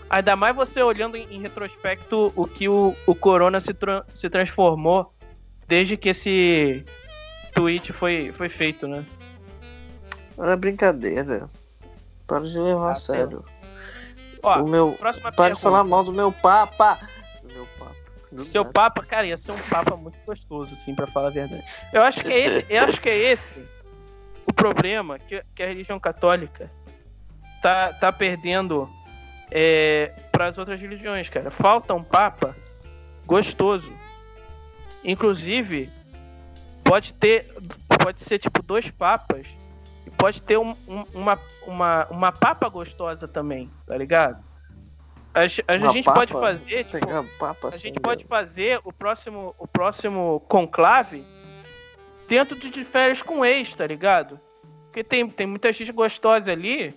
Ainda 0.10 0.36
mais 0.36 0.56
você 0.56 0.82
olhando 0.82 1.18
em, 1.18 1.28
em 1.32 1.42
retrospecto 1.42 2.32
o 2.36 2.46
que 2.48 2.70
o, 2.70 2.96
o 3.08 3.16
Corona 3.16 3.60
se, 3.60 3.74
tra- 3.74 4.06
se 4.16 4.30
transformou 4.30 5.12
desde 5.68 5.98
que 5.98 6.10
esse 6.10 6.86
tweet 7.54 7.92
foi, 7.94 8.32
foi 8.34 8.50
feito, 8.50 8.88
né? 8.88 9.04
Era 10.38 10.56
brincadeira. 10.56 11.50
Para 12.28 12.42
de 12.44 12.58
levar 12.60 12.90
Ah, 12.90 12.92
a 12.92 12.96
sério. 12.96 13.44
Ó, 14.44 14.62
o 14.62 14.68
meu. 14.68 14.92
Para 15.00 15.12
de 15.12 15.22
pergunta. 15.22 15.56
falar 15.56 15.84
mal 15.84 16.04
do 16.04 16.12
meu 16.14 16.32
papa. 16.32 17.00
Do 17.42 17.54
meu 17.54 17.68
papa. 17.80 17.96
Do 18.32 18.44
Seu 18.44 18.62
nada. 18.64 18.74
papa, 18.74 19.04
cara, 19.04 19.26
ia 19.26 19.38
ser 19.38 19.52
um 19.54 19.70
papa 19.70 19.96
muito 19.96 20.18
gostoso, 20.26 20.74
assim, 20.74 20.94
pra 20.94 21.08
falar 21.08 21.28
a 21.28 21.32
verdade. 21.32 21.64
Eu 21.94 22.02
acho 22.04 22.22
que 22.22 22.32
é 22.34 22.40
esse, 22.46 22.66
eu 22.70 22.82
acho 22.84 23.00
que 23.02 23.10
é 23.10 23.18
esse 23.32 23.56
problema 24.56 25.20
que, 25.20 25.44
que 25.54 25.62
a 25.64 25.68
religião 25.68 26.00
católica 26.00 26.72
tá, 27.62 27.94
tá 27.94 28.12
perdendo 28.12 28.90
é, 29.52 30.12
para 30.32 30.48
as 30.48 30.58
outras 30.58 30.80
religiões, 30.80 31.30
cara. 31.30 31.52
Falta 31.52 31.94
um 31.94 32.04
papa 32.04 32.56
gostoso. 33.26 33.92
Inclusive, 35.04 35.90
pode 36.84 37.14
ter, 37.14 37.54
pode 38.04 38.22
ser 38.24 38.40
tipo 38.40 38.62
dois 38.64 38.90
papas 38.90 39.46
e 40.06 40.10
pode 40.12 40.42
ter 40.42 40.58
um- 40.58 40.76
um- 40.88 41.06
uma, 41.14 41.40
uma, 41.68 42.06
uma 42.10 42.32
papa 42.32 42.68
gostosa 42.70 43.28
também, 43.28 43.70
tá 43.86 43.96
ligado? 43.98 44.44
A, 45.34 45.42
a 45.74 45.78
Uma 45.78 45.92
gente 45.92 46.06
papa? 46.06 46.20
pode 46.20 46.32
fazer, 46.34 46.86
tipo, 46.86 47.46
a 47.46 47.68
assim, 47.68 47.80
gente 47.80 48.00
pode 48.00 48.24
fazer 48.24 48.80
o 48.84 48.92
próximo, 48.94 49.54
o 49.60 49.68
próximo 49.68 50.40
conclave 50.48 51.26
dentro 52.28 52.56
de, 52.58 52.84
férias 52.84 53.22
com 53.22 53.44
ex, 53.46 53.74
tá 53.76 53.86
ligado? 53.86 54.40
Porque 54.86 55.04
tem, 55.04 55.28
tem 55.30 55.46
muita 55.48 55.72
gente 55.74 55.92
gostosa 55.92 56.52
ali 56.52 56.94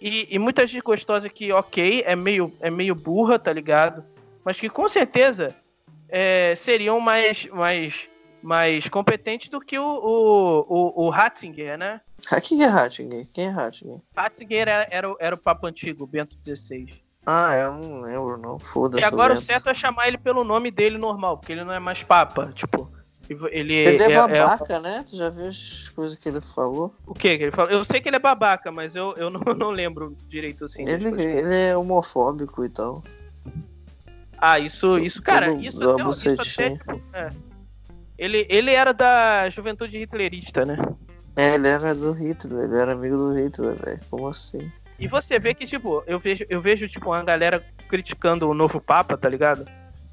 e, 0.00 0.28
e 0.30 0.38
muita 0.38 0.66
gente 0.66 0.82
gostosa 0.82 1.28
que, 1.28 1.52
ok, 1.52 2.02
é 2.06 2.14
meio, 2.14 2.52
é 2.60 2.70
meio 2.70 2.94
burra, 2.94 3.38
tá 3.38 3.52
ligado? 3.52 4.04
Mas 4.44 4.60
que 4.60 4.68
com 4.68 4.86
certeza 4.88 5.54
é, 6.08 6.54
seriam 6.56 7.00
mais, 7.00 7.46
mais, 7.46 8.08
mais 8.42 8.88
competentes 8.88 9.48
do 9.48 9.60
que 9.60 9.78
o, 9.78 9.84
o, 9.84 10.60
o, 10.68 11.06
o 11.06 11.10
Ratzinger, 11.10 11.76
né? 11.78 12.00
Quem 12.42 12.62
é 12.62 12.66
Rattinger? 12.66 13.26
Quem 13.32 13.46
é 13.46 13.50
Rattinger? 13.50 13.98
Ratzinger 14.16 14.60
era, 14.68 14.86
era, 14.90 15.10
o- 15.10 15.16
era 15.18 15.34
o 15.34 15.38
Papa 15.38 15.68
Antigo, 15.68 16.06
Bento 16.06 16.36
XVI. 16.44 16.88
Ah, 17.24 17.54
eu 17.56 17.74
não 17.74 18.00
lembro, 18.02 18.38
não. 18.38 18.58
Foda-se. 18.58 19.02
E 19.02 19.04
agora 19.04 19.34
o 19.34 19.42
certo 19.42 19.68
é 19.68 19.74
chamar 19.74 20.08
ele 20.08 20.16
pelo 20.18 20.44
nome 20.44 20.70
dele 20.70 20.96
normal, 20.96 21.36
porque 21.36 21.52
ele 21.52 21.64
não 21.64 21.72
é 21.74 21.78
mais 21.78 22.02
Papa. 22.02 22.52
Tipo, 22.54 22.90
Ele, 23.28 23.74
Ele 23.74 24.02
é 24.02 24.12
é- 24.12 24.16
babaca, 24.16 24.80
né? 24.80 25.04
Tu 25.08 25.16
já 25.16 25.28
viu 25.28 25.48
as 25.48 25.88
coisas 25.90 26.18
que 26.18 26.28
ele 26.28 26.40
falou? 26.40 26.94
o 27.06 27.12
que 27.12 27.36
que 27.36 27.44
ele 27.44 27.52
fala? 27.52 27.70
Eu 27.70 27.84
sei 27.84 28.00
que 28.00 28.08
ele 28.08 28.16
é 28.16 28.20
babaca, 28.20 28.72
mas 28.72 28.96
eu, 28.96 29.14
eu 29.16 29.28
não, 29.28 29.40
não 29.54 29.70
lembro 29.70 30.16
direito 30.28 30.64
assim. 30.64 30.82
Ele, 30.88 31.08
ele 31.22 31.54
é 31.54 31.76
homofóbico 31.76 32.64
e 32.64 32.70
tal. 32.70 33.02
Ah, 34.38 34.58
isso, 34.58 34.98
isso, 34.98 35.20
cara, 35.20 35.52
isso 35.54 35.82
até, 35.90 36.02
isso 36.02 36.60
até 36.60 36.70
tipo, 36.70 37.02
é. 37.12 37.30
ele, 38.16 38.46
ele 38.48 38.70
era 38.70 38.94
da 38.94 39.50
juventude 39.50 39.98
hitlerista, 39.98 40.64
né? 40.64 40.76
É, 41.36 41.54
ele 41.54 41.68
era 41.68 41.94
do 41.94 42.12
Hitler, 42.12 42.64
ele 42.64 42.76
era 42.76 42.92
amigo 42.92 43.16
do 43.16 43.34
Hitler, 43.34 43.76
velho. 43.76 44.00
Como 44.08 44.28
assim? 44.28 44.72
E 44.98 45.06
você 45.06 45.38
vê 45.38 45.54
que, 45.54 45.66
tipo, 45.66 46.02
eu 46.06 46.18
vejo, 46.18 46.44
eu 46.48 46.60
vejo, 46.60 46.88
tipo, 46.88 47.10
uma 47.10 47.22
galera 47.22 47.64
criticando 47.88 48.48
o 48.48 48.54
novo 48.54 48.80
Papa, 48.80 49.16
tá 49.16 49.28
ligado? 49.28 49.64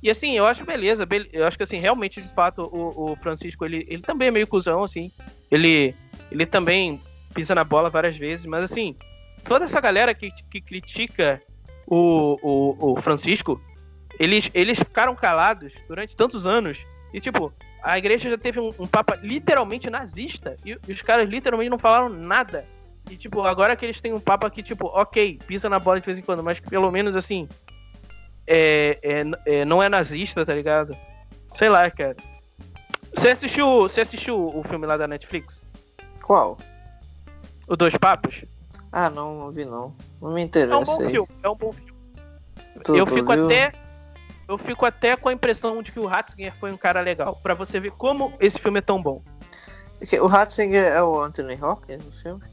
E 0.03 0.10
assim, 0.10 0.34
eu 0.34 0.45
acho 0.45 0.63
beleza, 0.65 1.05
bele- 1.05 1.29
eu 1.34 1.45
acho 1.47 1.58
que 1.58 1.63
assim, 1.63 1.77
realmente, 1.77 2.21
de 2.21 2.34
fato, 2.34 2.69
o, 2.71 3.12
o 3.12 3.15
Francisco, 3.17 3.65
ele, 3.65 3.86
ele 3.89 4.01
também 4.01 4.27
é 4.27 4.31
meio 4.31 4.47
cuzão, 4.47 4.84
assim. 4.84 5.12
Ele, 5.49 5.95
ele 6.31 6.45
também 6.45 7.01
pisa 7.34 7.55
na 7.55 7.63
bola 7.63 7.89
várias 7.89 8.15
vezes, 8.15 8.45
mas 8.45 8.69
assim, 8.71 8.95
toda 9.43 9.65
essa 9.65 9.81
galera 9.81 10.13
que, 10.13 10.29
que 10.49 10.62
critica 10.62 11.41
o, 11.88 12.38
o, 12.41 12.91
o 12.91 13.01
Francisco, 13.01 13.60
eles, 14.19 14.49
eles 14.53 14.77
ficaram 14.77 15.15
calados 15.15 15.73
durante 15.88 16.15
tantos 16.15 16.45
anos. 16.45 16.77
E 17.13 17.19
tipo, 17.19 17.51
a 17.81 17.97
igreja 17.97 18.29
já 18.29 18.38
teve 18.38 18.60
um, 18.60 18.71
um 18.79 18.88
papa 18.88 19.17
literalmente 19.21 19.89
nazista. 19.89 20.55
E, 20.65 20.77
e 20.88 20.91
os 20.91 21.01
caras 21.01 21.27
literalmente 21.29 21.69
não 21.69 21.79
falaram 21.79 22.10
nada. 22.10 22.65
E 23.10 23.15
tipo, 23.15 23.41
agora 23.41 23.75
que 23.75 23.86
eles 23.86 24.01
têm 24.01 24.13
um 24.13 24.19
papa 24.19 24.49
que, 24.49 24.63
tipo, 24.63 24.88
ok, 24.88 25.39
pisa 25.45 25.69
na 25.69 25.77
bola 25.79 25.99
de 25.99 26.05
vez 26.05 26.17
em 26.17 26.21
quando, 26.21 26.43
mas 26.43 26.60
pelo 26.60 26.91
menos 26.91 27.15
assim. 27.15 27.47
É, 28.47 28.99
é, 29.01 29.23
é, 29.62 29.65
não 29.65 29.81
é 29.81 29.89
nazista, 29.89 30.45
tá 30.45 30.53
ligado? 30.53 30.95
Sei 31.53 31.69
lá, 31.69 31.89
cara. 31.89 32.15
Você 33.15 33.29
assistiu, 33.29 33.81
você 33.81 34.01
assistiu 34.01 34.38
o 34.43 34.63
filme 34.63 34.86
lá 34.86 34.97
da 34.97 35.08
Netflix? 35.08 35.63
Qual? 36.21 36.58
O 37.67 37.75
Dois 37.75 37.95
Papas? 37.97 38.43
Ah, 38.91 39.10
não, 39.10 39.39
não 39.39 39.51
vi 39.51 39.65
não. 39.65 39.93
Não 40.21 40.34
me 40.34 40.41
É 40.41 40.43
um 40.43 40.47
interessa 40.47 40.86
bom 40.86 41.01
aí. 41.03 41.10
filme, 41.10 41.29
é 41.43 41.49
um 41.49 41.55
bom 41.55 41.71
filme. 41.73 41.93
Tu- 42.84 42.95
eu 42.95 43.05
fico 43.05 43.34
viu? 43.34 43.45
até 43.45 43.71
eu 44.47 44.58
fico 44.58 44.86
até 44.86 45.15
com 45.15 45.29
a 45.29 45.34
impressão 45.34 45.81
de 45.81 45.91
que 45.91 45.99
o 45.99 46.05
Ratzinger 46.05 46.53
foi 46.60 46.71
um 46.71 46.77
cara 46.77 47.01
legal, 47.01 47.36
Pra 47.41 47.53
você 47.55 47.79
ver 47.79 47.91
como 47.91 48.34
esse 48.39 48.60
filme 48.60 48.77
é 48.79 48.81
tão 48.81 49.01
bom. 49.01 49.21
O 50.21 50.27
Ratzinger 50.27 50.84
é 50.93 51.01
o 51.01 51.19
Anthony 51.19 51.58
Hopkins 51.60 52.05
no 52.05 52.12
filme? 52.12 52.43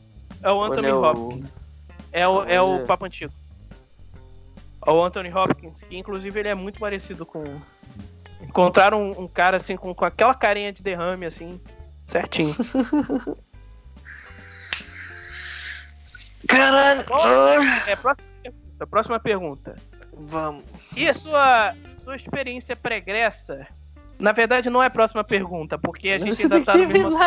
É 0.43 0.51
o 0.51 0.63
Anthony 0.63 0.89
é 0.89 0.95
o- 0.95 1.03
Hopkins. 1.05 1.53
É 2.13 2.29
o, 2.29 2.43
é 2.45 2.63
o 2.63 2.77
é- 2.77 2.85
Papa 2.85 3.07
Antigo. 3.07 3.33
É 4.85 4.91
o 4.91 5.05
Anthony 5.05 5.33
Hopkins, 5.33 5.81
que 5.83 5.97
inclusive 5.97 6.41
ele 6.41 6.49
é 6.49 6.55
muito 6.55 6.81
parecido 6.81 7.25
com. 7.25 7.45
Encontraram 8.41 9.03
um, 9.03 9.23
um 9.23 9.29
cara 9.29 9.57
assim 9.57 9.77
com, 9.77 9.95
com 9.95 10.05
aquela 10.05 10.35
carinha 10.35 10.73
de 10.73 10.83
derrame 10.83 11.27
assim, 11.27 11.61
certinho. 12.07 12.57
Caralho! 16.49 17.05
É, 17.87 17.95
próxima 17.97 18.27
pergunta. 18.43 18.87
Próxima 18.87 19.21
pergunta. 19.21 19.77
Vamos. 20.13 20.65
E 20.97 21.09
a 21.09 21.15
sua, 21.15 21.75
sua 22.03 22.17
experiência 22.17 22.75
pregressa? 22.77 23.67
Na 24.19 24.33
verdade, 24.33 24.69
não 24.69 24.83
é 24.83 24.87
a 24.87 24.91
próxima 24.91 25.23
pergunta, 25.25 25.79
porque 25.79 26.11
a 26.11 26.19
gente 26.19 26.43
ainda 26.43 26.61
tá 26.61 26.77
no 26.77 26.89
mesmo. 26.89 27.17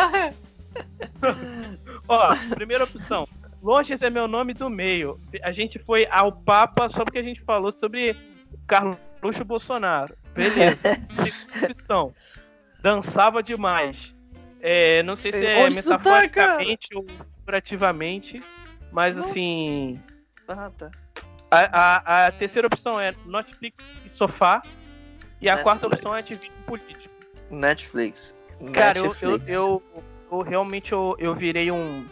Ó, 2.08 2.36
primeira 2.54 2.84
opção. 2.84 3.26
Longes 3.66 4.00
é 4.00 4.08
meu 4.08 4.28
nome 4.28 4.54
do 4.54 4.70
meio. 4.70 5.18
A 5.42 5.50
gente 5.50 5.76
foi 5.76 6.06
ao 6.08 6.30
Papa 6.30 6.88
só 6.88 7.04
porque 7.04 7.18
a 7.18 7.22
gente 7.22 7.40
falou 7.40 7.72
sobre 7.72 8.14
Carluxo 8.68 9.44
Bolsonaro. 9.44 10.16
Beleza. 10.34 10.78
Dançava 12.80 13.42
demais. 13.42 14.14
É, 14.60 15.02
não 15.02 15.16
sei 15.16 15.32
se 15.32 15.44
é 15.44 15.64
Onde 15.64 15.82
tu 15.82 15.88
tá, 15.88 15.98
metaforicamente 15.98 16.88
ou 16.94 17.04
figurativamente, 17.40 18.40
mas 18.92 19.16
Não. 19.16 19.24
assim. 19.24 20.00
Ah, 20.46 20.70
tá. 20.70 20.90
A, 21.50 21.58
a- 22.22 22.26
a 22.26 22.32
terceira 22.32 22.68
opção 22.68 23.00
é 23.00 23.14
Netflix 23.24 23.84
e 24.04 24.08
sofá. 24.08 24.62
E 25.40 25.48
a 25.50 25.58
quarta 25.62 25.88
Netflix. 25.88 26.06
opção 26.06 26.14
é 26.14 26.20
ativismo 26.20 26.62
político. 26.66 27.14
Netflix. 27.50 28.38
Cara, 28.72 28.98
eu, 28.98 29.06
eu, 29.06 29.10
Netflix. 29.32 29.48
eu, 29.52 29.82
eu 30.30 30.38
realmente 30.42 30.92
eu, 30.92 31.16
eu 31.18 31.34
virei 31.34 31.70
um, 31.70 32.06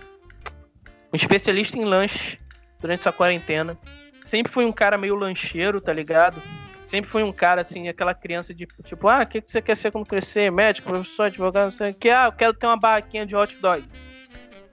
um 1.14 1.16
especialista 1.16 1.78
em 1.78 1.84
lanche 1.84 2.38
durante 2.80 3.00
essa 3.00 3.12
quarentena. 3.12 3.78
Sempre 4.24 4.52
fui 4.52 4.64
um 4.64 4.72
cara 4.72 4.98
meio 4.98 5.14
lancheiro, 5.14 5.80
tá 5.80 5.92
ligado? 5.92 6.42
Sempre 6.88 7.08
fui 7.08 7.22
um 7.22 7.32
cara, 7.32 7.62
assim, 7.62 7.88
aquela 7.88 8.12
criança 8.12 8.52
de 8.52 8.66
tipo, 8.82 9.06
ah, 9.08 9.20
o 9.22 9.26
que, 9.26 9.40
que 9.40 9.50
você 9.50 9.62
quer 9.62 9.76
ser 9.76 9.92
quando 9.92 10.06
crescer? 10.06 10.50
Médico, 10.50 10.88
professor, 10.90 11.24
advogado, 11.26 11.64
não 11.66 11.72
sei 11.72 11.90
o 11.90 11.94
que. 11.94 12.10
Ah, 12.10 12.24
eu 12.24 12.32
quero 12.32 12.52
ter 12.52 12.66
uma 12.66 12.76
barraquinha 12.76 13.24
de 13.24 13.36
hot 13.36 13.56
dog. 13.60 13.84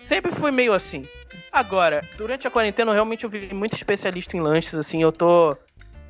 Sempre 0.07 0.31
fui 0.31 0.49
meio 0.49 0.73
assim. 0.73 1.03
Agora, 1.51 2.01
durante 2.17 2.47
a 2.47 2.51
quarentena, 2.51 2.89
eu 2.91 2.95
realmente 2.95 3.23
eu 3.23 3.29
virei 3.29 3.53
muito 3.53 3.75
especialista 3.75 4.35
em 4.35 4.41
lanches, 4.41 4.73
assim, 4.73 5.01
eu 5.01 5.11
tô. 5.11 5.55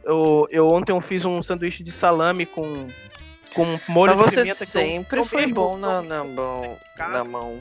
Eu, 0.04 0.48
eu 0.50 0.68
ontem 0.68 0.94
eu 0.94 1.02
fiz 1.02 1.26
um 1.26 1.44
sanduíche 1.44 1.84
de 1.84 1.92
salame 1.92 2.46
com, 2.46 2.88
com 3.54 3.80
molho 3.90 4.16
Mas 4.16 4.30
de 4.30 4.36
você 4.36 4.42
pimenta 4.42 4.58
que 4.58 4.64
eu- 4.64 4.66
sempre 4.66 5.24
foi 5.24 5.48
bom 5.48 5.78
na, 5.78 6.02
na 6.02 6.24
mão. 6.24 6.78
Na 6.98 7.24
mão. 7.24 7.60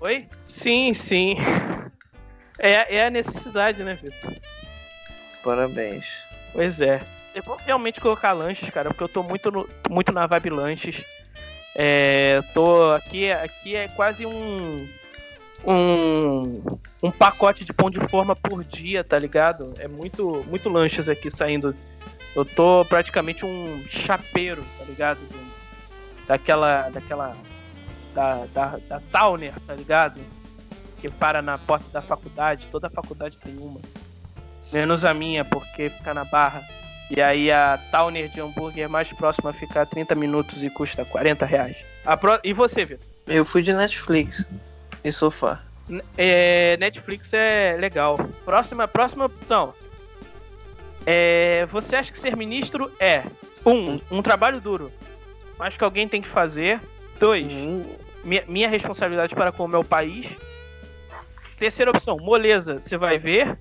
Oi? 0.00 0.26
Sim, 0.44 0.94
sim. 0.94 1.36
É, 2.58 2.96
é 2.96 3.06
a 3.06 3.10
necessidade, 3.10 3.82
né, 3.82 3.94
Vitor? 3.94 4.36
Parabéns. 5.42 6.04
Pois 6.52 6.80
é. 6.80 7.00
Eu 7.34 7.42
vou 7.42 7.56
realmente 7.64 8.00
colocar 8.00 8.32
lanches, 8.32 8.68
cara, 8.70 8.88
porque 8.90 9.04
eu 9.04 9.08
tô 9.08 9.22
muito, 9.22 9.50
no- 9.50 9.68
muito 9.88 10.12
na 10.12 10.26
vibe 10.26 10.50
lanches. 10.50 11.04
É, 11.74 12.42
tô 12.54 12.92
aqui, 12.92 13.30
aqui 13.30 13.76
é 13.76 13.86
quase 13.88 14.26
um, 14.26 14.88
um 15.64 16.78
um 17.00 17.12
pacote 17.12 17.64
de 17.64 17.72
pão 17.72 17.88
de 17.88 18.00
forma 18.08 18.34
por 18.34 18.64
dia, 18.64 19.04
tá 19.04 19.16
ligado? 19.16 19.72
É 19.78 19.86
muito 19.86 20.44
muito 20.48 20.68
lanches 20.68 21.08
aqui 21.08 21.30
saindo. 21.30 21.72
Eu 22.34 22.44
tô 22.44 22.84
praticamente 22.84 23.46
um 23.46 23.84
chapeiro, 23.86 24.64
tá 24.76 24.84
ligado? 24.84 25.20
Do- 25.20 25.52
daquela 26.26 26.88
daquela 26.88 27.36
da, 28.18 28.46
da, 28.52 28.78
da 28.88 29.00
Towner, 29.12 29.52
tá 29.60 29.74
ligado? 29.74 30.20
Que 31.00 31.08
para 31.08 31.40
na 31.40 31.56
porta 31.56 31.86
da 31.92 32.02
faculdade, 32.02 32.66
toda 32.72 32.90
faculdade 32.90 33.36
tem 33.38 33.56
uma. 33.60 33.80
Menos 34.72 35.04
a 35.04 35.14
minha, 35.14 35.44
porque 35.44 35.88
fica 35.90 36.12
na 36.12 36.24
barra. 36.24 36.66
E 37.10 37.22
aí 37.22 37.50
a 37.50 37.78
Towner 37.92 38.28
de 38.28 38.40
hambúrguer 38.40 38.88
mais 38.90 39.12
próxima 39.12 39.52
fica 39.52 39.82
a 39.82 39.86
30 39.86 40.14
minutos 40.16 40.62
e 40.64 40.68
custa 40.68 41.04
40 41.04 41.46
reais. 41.46 41.76
Pro- 42.20 42.40
E 42.42 42.52
você, 42.52 42.84
Vitor? 42.84 43.06
Eu 43.28 43.44
fui 43.44 43.62
de 43.62 43.72
Netflix 43.72 44.46
e 45.04 45.12
sofá. 45.12 45.62
É, 46.18 46.76
Netflix 46.78 47.32
é 47.32 47.76
legal. 47.78 48.18
Próxima, 48.44 48.86
próxima 48.88 49.24
opção. 49.26 49.72
É, 51.06 51.66
você 51.66 51.96
acha 51.96 52.12
que 52.12 52.18
ser 52.18 52.36
ministro 52.36 52.90
é 53.00 53.22
um, 53.64 53.98
um 54.10 54.20
trabalho 54.22 54.60
duro, 54.60 54.92
mas 55.58 55.76
que 55.76 55.84
alguém 55.84 56.06
tem 56.08 56.20
que 56.20 56.28
fazer. 56.28 56.80
Dois, 57.18 57.46
Hum, 57.50 57.84
minha, 58.24 58.44
minha 58.46 58.68
responsabilidade 58.68 59.34
para 59.34 59.52
com 59.52 59.64
o 59.64 59.68
meu 59.68 59.84
país. 59.84 60.26
Terceira 61.58 61.90
opção, 61.90 62.16
moleza, 62.18 62.78
você 62.78 62.96
vai 62.96 63.18
ver. 63.18 63.58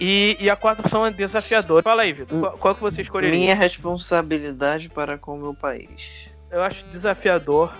E, 0.00 0.36
e 0.40 0.48
a 0.48 0.56
quarta 0.56 0.80
opção 0.80 1.04
é 1.04 1.10
desafiador. 1.10 1.82
Fala 1.82 2.02
aí, 2.02 2.12
Vitor, 2.12 2.40
qual, 2.40 2.58
qual 2.58 2.74
que 2.74 2.80
você 2.80 3.02
escolheria? 3.02 3.38
Minha 3.38 3.54
responsabilidade 3.54 4.88
para 4.88 5.18
com 5.18 5.34
o 5.34 5.38
meu 5.38 5.54
país. 5.54 6.30
Eu 6.50 6.62
acho 6.62 6.84
desafiador. 6.86 7.74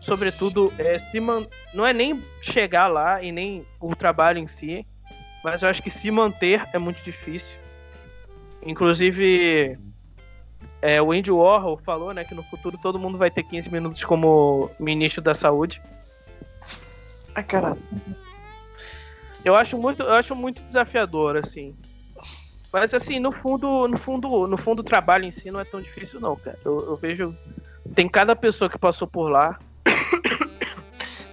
Sobretudo, 0.00 0.72
é, 0.78 0.98
se 0.98 1.18
man... 1.18 1.46
não 1.74 1.84
é 1.84 1.92
nem 1.92 2.22
chegar 2.40 2.86
lá 2.86 3.22
e 3.22 3.32
nem 3.32 3.66
o 3.80 3.94
trabalho 3.94 4.38
em 4.38 4.46
si, 4.46 4.86
mas 5.42 5.62
eu 5.62 5.68
acho 5.68 5.82
que 5.82 5.90
se 5.90 6.10
manter 6.10 6.66
é 6.72 6.78
muito 6.78 7.02
difícil. 7.02 7.56
Inclusive, 8.62 9.78
é, 10.88 11.02
o 11.02 11.12
Andy 11.12 11.30
Warhol 11.30 11.78
falou 11.84 12.12
né, 12.14 12.24
que 12.24 12.34
no 12.34 12.42
futuro 12.44 12.78
todo 12.80 12.98
mundo 12.98 13.18
vai 13.18 13.30
ter 13.30 13.42
15 13.42 13.70
minutos 13.70 14.04
como 14.04 14.70
ministro 14.78 15.22
da 15.22 15.34
saúde. 15.34 15.80
Ah, 17.34 17.42
caralho. 17.42 17.82
Eu 19.44 19.54
acho 19.54 19.76
muito, 19.78 20.02
eu 20.02 20.12
acho 20.12 20.34
muito 20.34 20.62
desafiador, 20.62 21.36
assim. 21.36 21.76
Mas 22.72 22.92
assim, 22.92 23.18
no 23.20 23.32
fundo, 23.32 23.86
no 23.88 23.96
fundo, 23.98 24.46
no 24.46 24.56
fundo 24.56 24.80
o 24.80 24.84
trabalho 24.84 25.24
em 25.24 25.30
si 25.30 25.50
não 25.50 25.60
é 25.60 25.64
tão 25.64 25.80
difícil 25.80 26.20
não, 26.20 26.36
cara. 26.36 26.58
Eu, 26.64 26.78
eu 26.80 26.96
vejo 26.96 27.34
tem 27.94 28.08
cada 28.08 28.34
pessoa 28.34 28.68
que 28.68 28.78
passou 28.78 29.06
por 29.06 29.28
lá. 29.30 29.58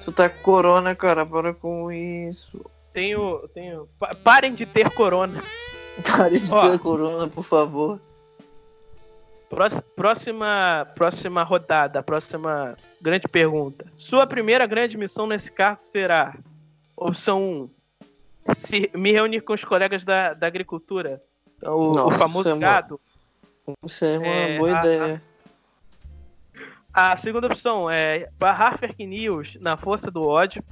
Tu 0.06 0.12
tá 0.12 0.30
com 0.30 0.42
corona, 0.44 0.94
cara, 0.96 1.26
para 1.26 1.54
com 1.54 1.92
isso. 1.92 2.60
Tenho, 2.94 3.48
tenho. 3.54 3.88
pa- 4.00 4.12
Parem 4.24 4.54
de 4.54 4.66
ter 4.66 4.90
corona. 4.92 5.42
Pare 6.16 6.40
de 6.40 6.54
Ó. 6.54 6.70
ter 6.70 6.80
corona, 6.80 7.28
por 7.28 7.44
favor. 7.44 8.00
Próxima, 9.96 10.88
próxima 10.96 11.44
rodada, 11.44 12.02
próxima 12.04 12.76
grande 13.02 13.28
pergunta. 13.28 13.86
Sua 13.96 14.26
primeira 14.26 14.66
grande 14.66 14.98
missão 14.98 15.28
nesse 15.28 15.52
cargo 15.52 15.82
será: 15.84 16.36
opção 16.96 17.70
1, 18.48 18.54
se 18.58 18.90
me 18.96 19.12
reunir 19.12 19.42
com 19.42 19.54
os 19.54 19.64
colegas 19.64 20.04
da, 20.04 20.34
da 20.34 20.48
agricultura, 20.48 21.20
o, 21.64 21.68
o 21.92 21.94
Nossa, 21.94 22.20
famoso 22.20 22.40
isso 22.42 22.50
é 22.50 22.54
uma- 22.54 22.60
gado. 22.62 23.00
Isso 23.86 24.04
é 24.06 24.18
uma 24.18 24.28
É, 24.28 24.58
boa 24.58 24.76
a- 24.76 24.80
ideia. 24.80 25.24
A 26.94 27.16
segunda 27.18 27.48
opção 27.48 27.90
é 27.90 28.30
barrar 28.38 28.78
fake 28.78 29.06
news 29.06 29.58
na 29.60 29.76
força 29.78 30.12
do 30.12 30.28
ódio. 30.28 30.64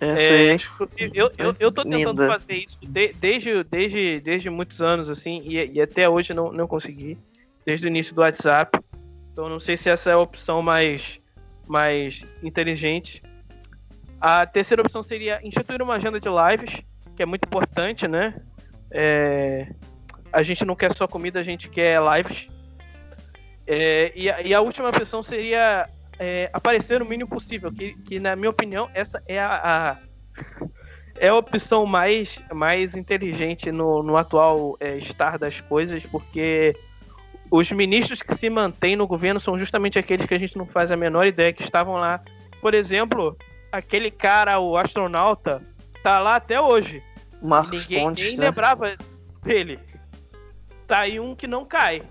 É, 0.00 0.54
inclusive, 0.54 1.12
eu, 1.14 1.30
eu, 1.38 1.54
eu 1.60 1.70
tô 1.70 1.82
tentando 1.84 2.22
Linda. 2.22 2.26
fazer 2.26 2.54
isso 2.54 2.78
de- 2.82 3.12
desde, 3.12 3.62
desde, 3.64 4.20
desde 4.20 4.50
muitos 4.50 4.80
anos, 4.82 5.08
assim, 5.10 5.40
e, 5.44 5.72
e 5.74 5.80
até 5.80 6.08
hoje 6.08 6.32
não, 6.34 6.50
não 6.52 6.66
consegui. 6.66 7.16
Desde 7.64 7.86
o 7.86 7.88
início 7.88 8.14
do 8.14 8.20
WhatsApp. 8.20 8.78
Então 9.32 9.48
não 9.48 9.60
sei 9.60 9.76
se 9.76 9.88
essa 9.88 10.10
é 10.10 10.12
a 10.12 10.18
opção 10.18 10.60
mais, 10.62 11.20
mais 11.66 12.24
inteligente. 12.42 13.22
A 14.20 14.46
terceira 14.46 14.82
opção 14.82 15.02
seria 15.02 15.40
instituir 15.42 15.82
uma 15.82 15.94
agenda 15.94 16.20
de 16.20 16.28
lives, 16.28 16.80
que 17.16 17.22
é 17.22 17.26
muito 17.26 17.44
importante, 17.46 18.06
né? 18.06 18.34
É, 18.90 19.68
a 20.32 20.42
gente 20.42 20.64
não 20.64 20.76
quer 20.76 20.94
só 20.94 21.08
comida, 21.08 21.40
a 21.40 21.42
gente 21.42 21.68
quer 21.68 21.98
lives. 22.16 22.46
É, 23.66 24.12
e, 24.14 24.30
a, 24.30 24.42
e 24.42 24.52
a 24.54 24.60
última 24.60 24.88
opção 24.88 25.22
seria 25.22 25.84
é, 26.18 26.50
aparecer 26.52 27.00
o 27.00 27.06
mínimo 27.06 27.30
possível, 27.30 27.72
que, 27.72 27.94
que 28.02 28.20
na 28.20 28.36
minha 28.36 28.50
opinião 28.50 28.90
essa 28.92 29.22
é 29.26 29.38
a, 29.38 29.54
a- 29.92 29.98
é 31.16 31.28
a 31.28 31.34
opção 31.34 31.86
mais, 31.86 32.38
mais 32.52 32.96
inteligente 32.96 33.70
no, 33.70 34.02
no 34.02 34.16
atual 34.16 34.76
é, 34.80 34.96
estar 34.96 35.38
das 35.38 35.60
coisas, 35.60 36.04
porque 36.06 36.74
os 37.52 37.70
ministros 37.70 38.22
que 38.22 38.34
se 38.34 38.48
mantêm 38.48 38.96
no 38.96 39.06
governo 39.06 39.38
são 39.38 39.58
justamente 39.58 39.98
aqueles 39.98 40.24
que 40.24 40.32
a 40.32 40.38
gente 40.38 40.56
não 40.56 40.64
faz 40.64 40.90
a 40.90 40.96
menor 40.96 41.26
ideia 41.26 41.52
que 41.52 41.62
estavam 41.62 41.96
lá. 41.96 42.18
Por 42.62 42.72
exemplo, 42.72 43.36
aquele 43.70 44.10
cara, 44.10 44.58
o 44.58 44.74
astronauta, 44.74 45.60
tá 46.02 46.18
lá 46.18 46.36
até 46.36 46.58
hoje. 46.58 47.02
Marcos 47.42 47.82
Ninguém 47.82 48.04
Pontes, 48.06 48.24
nem 48.24 48.36
né? 48.38 48.46
lembrava 48.46 48.96
dele. 49.42 49.78
Tá 50.88 51.00
aí 51.00 51.20
um 51.20 51.36
que 51.36 51.46
não 51.46 51.66
cai. 51.66 52.02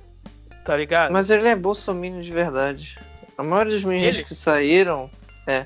Tá 0.63 0.77
ligado? 0.77 1.11
Mas 1.11 1.31
ele 1.31 1.47
é 1.47 1.55
bolsominion 1.55 2.21
de 2.21 2.31
verdade. 2.31 2.99
A 3.35 3.41
maioria 3.41 3.73
dos 3.73 3.83
ministros 3.83 4.17
Ele? 4.17 4.25
que 4.25 4.35
saíram. 4.35 5.09
É. 5.47 5.65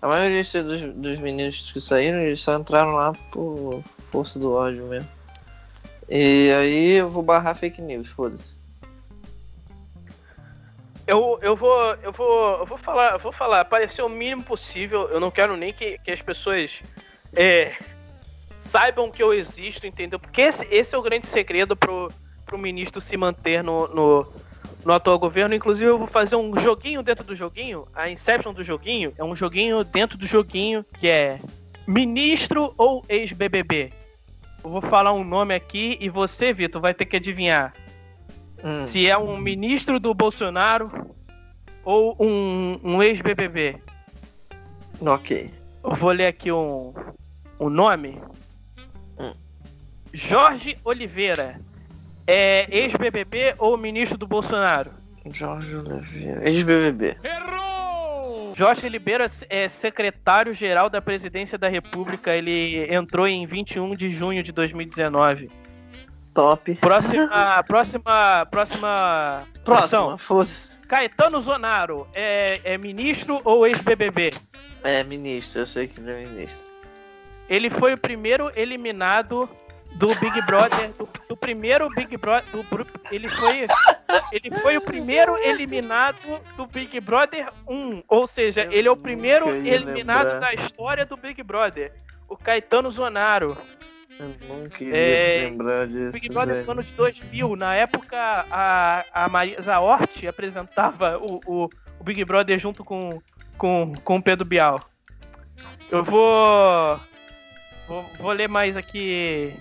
A 0.00 0.06
maioria 0.06 0.44
dos, 0.62 0.82
dos 0.94 1.18
ministros 1.18 1.72
que 1.72 1.80
saíram, 1.80 2.20
eles 2.20 2.40
só 2.40 2.56
entraram 2.56 2.92
lá 2.92 3.12
por 3.32 3.82
força 4.12 4.38
do 4.38 4.52
ódio 4.52 4.84
mesmo. 4.84 5.08
E 6.08 6.52
aí 6.52 6.92
eu 6.92 7.10
vou 7.10 7.24
barrar 7.24 7.56
fake 7.56 7.82
news, 7.82 8.06
foda-se. 8.10 8.67
Eu, 11.08 11.38
eu 11.40 11.56
vou 11.56 11.94
eu 12.02 12.12
vou 12.12 12.58
eu 12.58 12.66
vou 12.66 12.76
falar 12.76 13.12
eu 13.12 13.18
vou 13.18 13.32
falar 13.32 13.64
parecer 13.64 14.02
o 14.02 14.10
mínimo 14.10 14.44
possível. 14.44 15.08
Eu 15.08 15.18
não 15.18 15.30
quero 15.30 15.56
nem 15.56 15.72
que, 15.72 15.96
que 16.04 16.10
as 16.10 16.20
pessoas 16.20 16.82
é, 17.34 17.74
saibam 18.58 19.10
que 19.10 19.22
eu 19.22 19.32
existo, 19.32 19.86
entendeu? 19.86 20.18
Porque 20.18 20.42
esse, 20.42 20.66
esse 20.70 20.94
é 20.94 20.98
o 20.98 21.02
grande 21.02 21.26
segredo 21.26 21.74
pro, 21.74 22.12
pro 22.44 22.58
ministro 22.58 23.00
se 23.00 23.16
manter 23.16 23.64
no, 23.64 23.88
no, 23.88 24.32
no 24.84 24.92
atual 24.92 25.18
governo. 25.18 25.54
Inclusive, 25.54 25.90
eu 25.90 25.96
vou 25.96 26.06
fazer 26.06 26.36
um 26.36 26.54
joguinho 26.58 27.02
dentro 27.02 27.24
do 27.24 27.34
joguinho. 27.34 27.88
A 27.94 28.10
Inception 28.10 28.52
do 28.52 28.62
joguinho 28.62 29.14
é 29.16 29.24
um 29.24 29.34
joguinho 29.34 29.82
dentro 29.84 30.18
do 30.18 30.26
joguinho 30.26 30.84
que 31.00 31.08
é 31.08 31.40
ministro 31.86 32.74
ou 32.76 33.02
ex-BBB. 33.08 33.94
Eu 34.62 34.68
vou 34.68 34.82
falar 34.82 35.14
um 35.14 35.24
nome 35.24 35.54
aqui 35.54 35.96
e 36.02 36.10
você, 36.10 36.52
Vitor, 36.52 36.82
vai 36.82 36.92
ter 36.92 37.06
que 37.06 37.16
adivinhar 37.16 37.72
Hum, 38.62 38.86
se 38.86 39.06
é 39.06 39.16
um 39.16 39.36
ministro 39.36 40.00
do 40.00 40.12
Bolsonaro 40.12 41.14
ou 41.84 42.16
um, 42.20 42.78
um 42.82 43.02
ex-BBB. 43.02 43.80
ok. 45.00 45.48
Eu 45.82 45.94
vou 45.94 46.10
ler 46.10 46.26
aqui 46.26 46.50
um, 46.52 46.92
um 47.58 47.70
nome. 47.70 48.20
Hum. 49.18 49.32
Jorge 50.12 50.76
Oliveira. 50.84 51.58
É 52.26 52.66
ex-BBB 52.70 53.54
ou 53.58 53.78
ministro 53.78 54.18
do 54.18 54.26
Bolsonaro? 54.26 54.90
Jorge 55.32 55.74
Oliveira. 55.74 56.48
Ex-BBB. 56.48 57.16
Jorge 58.54 58.84
Oliveira 58.84 59.30
é 59.48 59.68
secretário-geral 59.68 60.90
da 60.90 61.00
Presidência 61.00 61.56
da 61.56 61.68
República. 61.68 62.34
Ele 62.34 62.92
entrou 62.92 63.26
em 63.26 63.46
21 63.46 63.94
de 63.94 64.10
junho 64.10 64.42
de 64.42 64.52
2019. 64.52 65.48
Top. 66.38 66.72
Próxima, 66.78 67.64
próxima, 67.66 68.46
próxima. 68.48 69.44
Próxima, 69.64 70.18
foda-se. 70.18 70.80
Caetano 70.86 71.40
Zonaro 71.40 72.06
é, 72.14 72.60
é 72.62 72.78
ministro 72.78 73.40
ou 73.42 73.66
ex-BBB? 73.66 74.30
É, 74.84 75.02
ministro, 75.02 75.62
eu 75.62 75.66
sei 75.66 75.88
que 75.88 75.98
ele 75.98 76.12
é 76.12 76.24
ministro. 76.24 76.64
Ele 77.48 77.68
foi 77.68 77.94
o 77.94 77.98
primeiro 77.98 78.52
eliminado 78.54 79.50
do 79.94 80.06
Big 80.14 80.40
Brother, 80.46 80.92
do, 80.92 81.08
do 81.28 81.36
primeiro 81.36 81.88
Big 81.88 82.16
Brother, 82.16 82.44
do, 82.52 82.64
ele 83.10 83.28
foi 83.28 83.66
ele 84.30 84.50
foi 84.60 84.76
o 84.76 84.80
primeiro 84.80 85.36
eliminado 85.38 86.40
do 86.56 86.66
Big 86.66 87.00
Brother 87.00 87.48
1, 87.66 88.04
ou 88.06 88.28
seja, 88.28 88.64
Eu 88.66 88.72
ele 88.72 88.86
é 88.86 88.90
o 88.92 88.96
primeiro 88.96 89.48
eliminado 89.48 90.28
lembrar. 90.28 90.38
da 90.38 90.54
história 90.54 91.04
do 91.04 91.16
Big 91.16 91.42
Brother, 91.42 91.92
o 92.28 92.36
Caetano 92.36 92.92
Zonaro. 92.92 93.58
Eu 94.20 94.34
não 94.48 94.64
queria 94.66 94.96
É, 94.96 95.46
lembrar 95.48 95.84
O 95.84 95.88
disso. 95.88 96.12
Big 96.12 96.28
Brother 96.28 96.54
velho. 96.54 96.66
do 96.66 96.72
ano 96.72 96.82
de 96.82 96.92
2000, 96.92 97.56
na 97.56 97.74
época 97.74 98.16
a, 98.50 99.04
a 99.12 99.28
Marisa 99.28 99.78
Hort 99.78 100.24
apresentava 100.26 101.18
o, 101.18 101.40
o, 101.46 101.68
o 102.00 102.04
Big 102.04 102.24
Brother 102.24 102.58
junto 102.58 102.84
com, 102.84 103.20
com, 103.56 103.92
com 104.04 104.16
o 104.16 104.22
Pedro 104.22 104.44
Bial. 104.44 104.80
Eu 105.90 106.02
vou, 106.04 107.00
vou. 107.86 108.02
Vou 108.18 108.32
ler 108.32 108.48
mais 108.48 108.76
aqui 108.76 109.54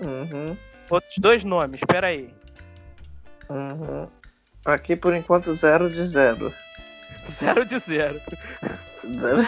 Uhum, 0.00 0.56
outros 0.90 1.16
dois 1.18 1.44
nomes, 1.44 1.80
espera 1.80 2.08
aí. 2.08 2.34
uhum. 3.48 4.08
Aqui 4.64 4.96
por 4.96 5.14
enquanto 5.14 5.54
zero 5.54 5.88
de 5.90 6.06
zero. 6.06 6.52
Zero 7.30 7.64
de 7.64 7.78
zero. 7.78 8.20
Zero. 9.18 9.42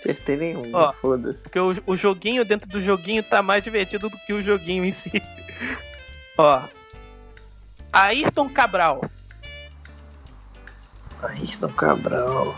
Acertei 0.00 0.36
nenhum, 0.36 0.70
Ó. 0.72 0.92
foda-se. 0.94 1.38
Porque 1.42 1.60
o, 1.60 1.76
o 1.86 1.96
joguinho 1.96 2.42
dentro 2.44 2.66
do 2.68 2.82
joguinho 2.82 3.22
tá 3.22 3.42
mais 3.42 3.62
divertido 3.62 4.08
do 4.08 4.16
que 4.18 4.32
o 4.32 4.40
joguinho 4.42 4.82
em 4.84 4.90
si. 4.90 5.22
Ó. 6.38 6.62
Ayrton 7.92 8.48
Cabral. 8.48 9.02
Ayrton 11.22 11.68
Cabral. 11.68 12.56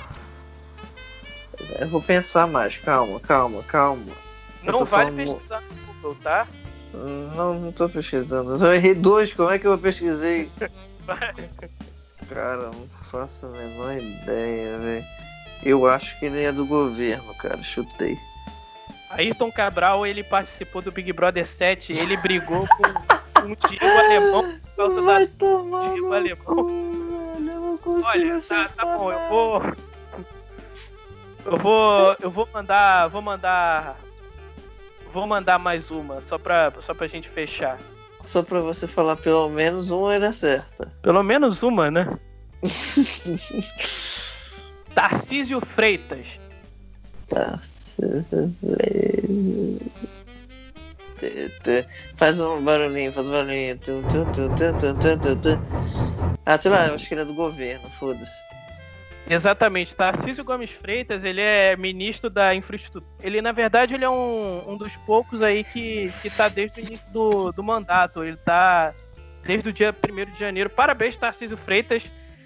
Eu 1.81 1.89
vou 1.89 2.01
pensar 2.01 2.47
mais, 2.47 2.77
calma, 2.77 3.19
calma, 3.21 3.63
calma. 3.65 4.05
Não 4.63 4.85
vale 4.85 5.11
falando- 5.11 5.35
pesquisar 5.35 5.61
no 5.63 5.93
Google, 5.95 6.15
tá? 6.23 6.47
Não, 6.95 7.55
não 7.59 7.73
tô 7.73 7.89
pesquisando. 7.89 8.65
Eu 8.65 8.75
errei 8.75 8.95
dois, 8.95 9.33
como 9.35 9.51
é 9.51 9.59
que 9.59 9.67
eu 9.67 9.77
pesquisei? 9.79 10.49
Cara, 12.29 12.71
não 12.71 12.89
faço 13.11 13.47
a 13.47 13.49
menor 13.49 13.97
ideia, 13.97 14.79
velho. 14.79 15.05
Eu 15.63 15.87
acho 15.87 16.19
que 16.19 16.27
ele 16.27 16.43
é 16.43 16.53
do 16.53 16.67
governo, 16.67 17.35
cara. 17.35 17.63
Chutei. 17.63 18.19
Ayrton 19.11 19.53
Cabral, 19.53 20.07
ele 20.07 20.25
participou 20.25 20.81
do 20.81 20.91
Big 20.91 21.13
Brother 21.13 21.47
7, 21.47 21.93
ele 21.93 22.17
brigou 22.17 22.67
com, 22.67 23.41
com 23.41 23.53
o 23.53 23.57
Diego 23.69 23.99
Alemão 23.99 24.59
por 24.59 24.77
causa 24.77 25.03
da 25.03 25.27
tomar 25.39 25.89
no 25.97 26.13
Alemão. 26.13 26.39
cu, 26.39 26.65
velho. 26.65 27.53
Eu 27.53 27.61
não 27.61 27.77
consigo 27.77 28.09
Olha, 28.09 28.41
tá, 28.41 28.69
tá 28.71 28.97
bom, 28.97 29.13
eu 29.13 29.29
vou. 29.29 29.63
Eu 31.45 31.59
vou. 31.59 32.17
Eu 32.21 32.31
vou 32.31 32.49
mandar. 32.53 33.09
Vou 33.09 33.21
mandar. 33.21 33.99
Vou 35.13 35.27
mandar 35.27 35.59
mais 35.59 35.91
uma, 35.91 36.23
só 36.23 36.39
pra, 36.39 36.73
só 36.87 36.95
pra 36.95 37.07
gente 37.07 37.29
fechar. 37.29 37.79
Só 38.25 38.43
pra 38.43 38.61
você 38.61 38.87
falar 38.87 39.17
pelo 39.17 39.51
menos 39.51 39.91
um, 39.91 40.11
ele 40.11 40.25
acerta. 40.25 40.91
Pelo 41.03 41.23
menos 41.23 41.63
uma, 41.63 41.91
né? 41.91 42.09
Tarcísio 44.95 45.61
Freitas. 45.61 46.27
Tê, 51.19 51.49
tê. 51.63 51.87
Faz 52.17 52.41
um 52.41 52.63
barulhinho, 52.63 53.13
faz 53.13 53.29
um 53.29 53.33
barulhinho. 53.33 53.79
Ah, 56.45 56.59
sei 56.59 56.71
lá, 56.71 56.89
eu 56.89 56.95
acho 56.95 57.07
que 57.07 57.15
ele 57.15 57.23
é 57.23 57.25
do 57.25 57.35
governo, 57.35 57.89
foda-se. 57.99 58.45
Exatamente, 59.29 59.95
Tarcísio 59.95 60.45
Gomes 60.45 60.71
Freitas, 60.71 61.25
ele 61.25 61.41
é 61.41 61.77
ministro 61.77 62.29
da 62.29 62.55
infraestrutura. 62.55 63.05
Ele, 63.23 63.41
na 63.41 63.53
verdade, 63.53 63.95
ele 63.95 64.05
é 64.05 64.11
um, 64.11 64.73
um 64.73 64.77
dos 64.77 64.97
poucos 64.99 65.43
aí 65.43 65.63
que, 65.63 66.13
que 66.21 66.29
tá 66.29 66.49
desde 66.49 66.81
o 66.81 66.85
início 66.85 67.09
do, 67.13 67.53
do 67.53 67.63
mandato. 67.63 68.25
Ele 68.25 68.37
tá 68.37 68.93
desde 69.45 69.69
o 69.69 69.73
dia 69.73 69.95
1 69.95 70.33
de 70.33 70.39
janeiro. 70.39 70.69
Parabéns, 70.69 71.17
Tarcísio 71.17 71.57
Freitas. 71.57 72.03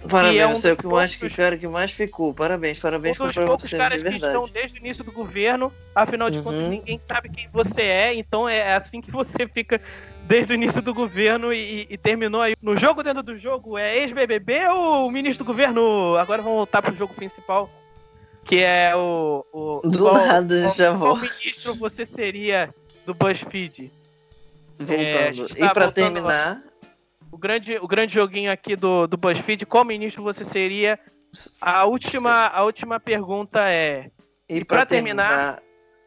Parabéns, 0.09 0.40
é 0.40 0.47
um 0.47 0.55
você 0.55 0.68
é 0.68 0.72
o 0.72 0.76
dos 0.76 0.82
que 0.84 0.86
mais 0.88 1.12
que 1.14 1.20
poucos- 1.20 1.36
cara 1.36 1.57
que 1.59 1.66
mais 1.68 1.90
ficou. 1.92 2.32
Parabéns, 2.34 2.78
parabéns 2.78 3.18
um 3.20 3.26
dos 3.26 3.34
poucos 3.34 3.64
você 3.68 3.76
caras 3.76 4.03
que 4.03 4.09
estão 4.09 4.49
desde 4.49 4.78
o 4.78 4.80
início 4.80 5.03
do 5.03 5.11
governo. 5.12 5.72
Afinal 5.94 6.30
de 6.30 6.38
Uhum. 6.38 6.44
contas, 6.44 6.68
ninguém 6.68 7.01
sabe 7.01 7.28
quem 7.28 7.49
você 7.53 7.82
é. 7.82 8.14
Então 8.14 8.49
é 8.49 8.74
assim 8.74 9.01
que 9.01 9.11
você 9.11 9.49
fica 9.49 9.80
desde 10.28 10.53
o 10.53 10.55
início 10.55 10.80
do 10.82 10.92
governo 10.94 11.53
e, 11.53 11.86
e 11.90 11.97
terminou 11.99 12.40
aí. 12.42 12.55
No 12.62 12.76
jogo 12.76 13.03
dentro 13.03 13.22
do 13.22 13.36
jogo, 13.38 13.76
é 13.78 13.97
ex-BBB 13.99 14.68
ou 14.68 15.11
ministro 15.11 15.44
do 15.44 15.47
governo? 15.49 16.16
Agora 16.16 16.40
vamos 16.42 16.57
voltar 16.59 16.82
pro 16.82 16.94
jogo 16.94 17.14
principal. 17.14 17.68
Que 18.44 18.61
é 18.62 18.94
o. 18.94 19.44
o 19.53 19.80
Do 19.88 19.99
qual, 19.99 20.14
lado, 20.14 20.55
qual, 20.62 20.74
já 20.74 20.97
qual 20.97 21.16
ministro 21.16 21.74
você 21.74 22.07
seria 22.07 22.72
do 23.05 23.12
BuzzFeed? 23.12 23.90
Voltando. 24.78 25.03
É, 25.03 25.30
e 25.32 25.61
tá 25.61 25.74
pra 25.74 25.84
voltando 25.86 26.12
terminar, 26.14 26.62
o 27.31 27.39
grande, 27.39 27.77
o 27.77 27.87
grande 27.87 28.14
joguinho 28.14 28.51
aqui 28.51 28.77
do, 28.77 29.07
do 29.07 29.16
BuzzFeed, 29.16 29.66
qual 29.66 29.85
ministro 29.85 30.22
você 30.22 30.45
seria? 30.45 30.99
A 31.61 31.85
última, 31.85 32.47
a 32.47 32.62
última 32.64 32.99
pergunta 32.99 33.68
é: 33.68 34.11
E, 34.49 34.59
E 34.59 34.64
pra 34.64 34.87
terminar, 34.87 35.62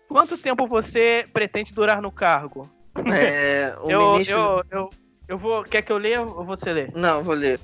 quanto 0.07 0.37
tempo 0.37 0.65
você 0.67 1.25
pretende 1.33 1.73
durar 1.73 2.01
no 2.01 2.11
cargo? 2.11 2.69
é, 3.13 3.75
o 3.81 3.91
eu, 3.91 4.11
ministro. 4.13 4.39
eu, 4.39 4.63
eu, 4.71 4.89
eu 5.27 5.37
vou. 5.37 5.63
Quer 5.63 5.81
que 5.83 5.91
eu 5.91 5.97
leia 5.97 6.21
ou 6.21 6.43
você 6.43 6.71
lê? 6.73 6.87
Não, 6.95 7.23
vou 7.23 7.35
ler. 7.35 7.59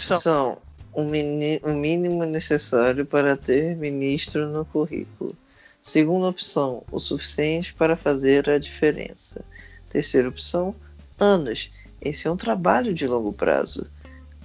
São- 0.00 0.20
São 0.20 0.58
o, 0.92 1.04
mini- 1.04 1.60
o 1.62 1.70
mínimo 1.70 2.24
necessário 2.24 3.06
para 3.06 3.36
ter 3.36 3.76
ministro 3.76 4.48
no 4.48 4.64
currículo. 4.64 5.36
Segunda 5.80 6.28
opção, 6.28 6.82
o 6.90 6.98
suficiente 6.98 7.74
para 7.74 7.94
fazer 7.94 8.48
a 8.48 8.58
diferença. 8.58 9.44
Terceira 9.90 10.28
opção, 10.28 10.74
anos. 11.20 11.70
Esse 12.04 12.28
é 12.28 12.30
um 12.30 12.36
trabalho 12.36 12.92
de 12.92 13.06
longo 13.06 13.32
prazo. 13.32 13.90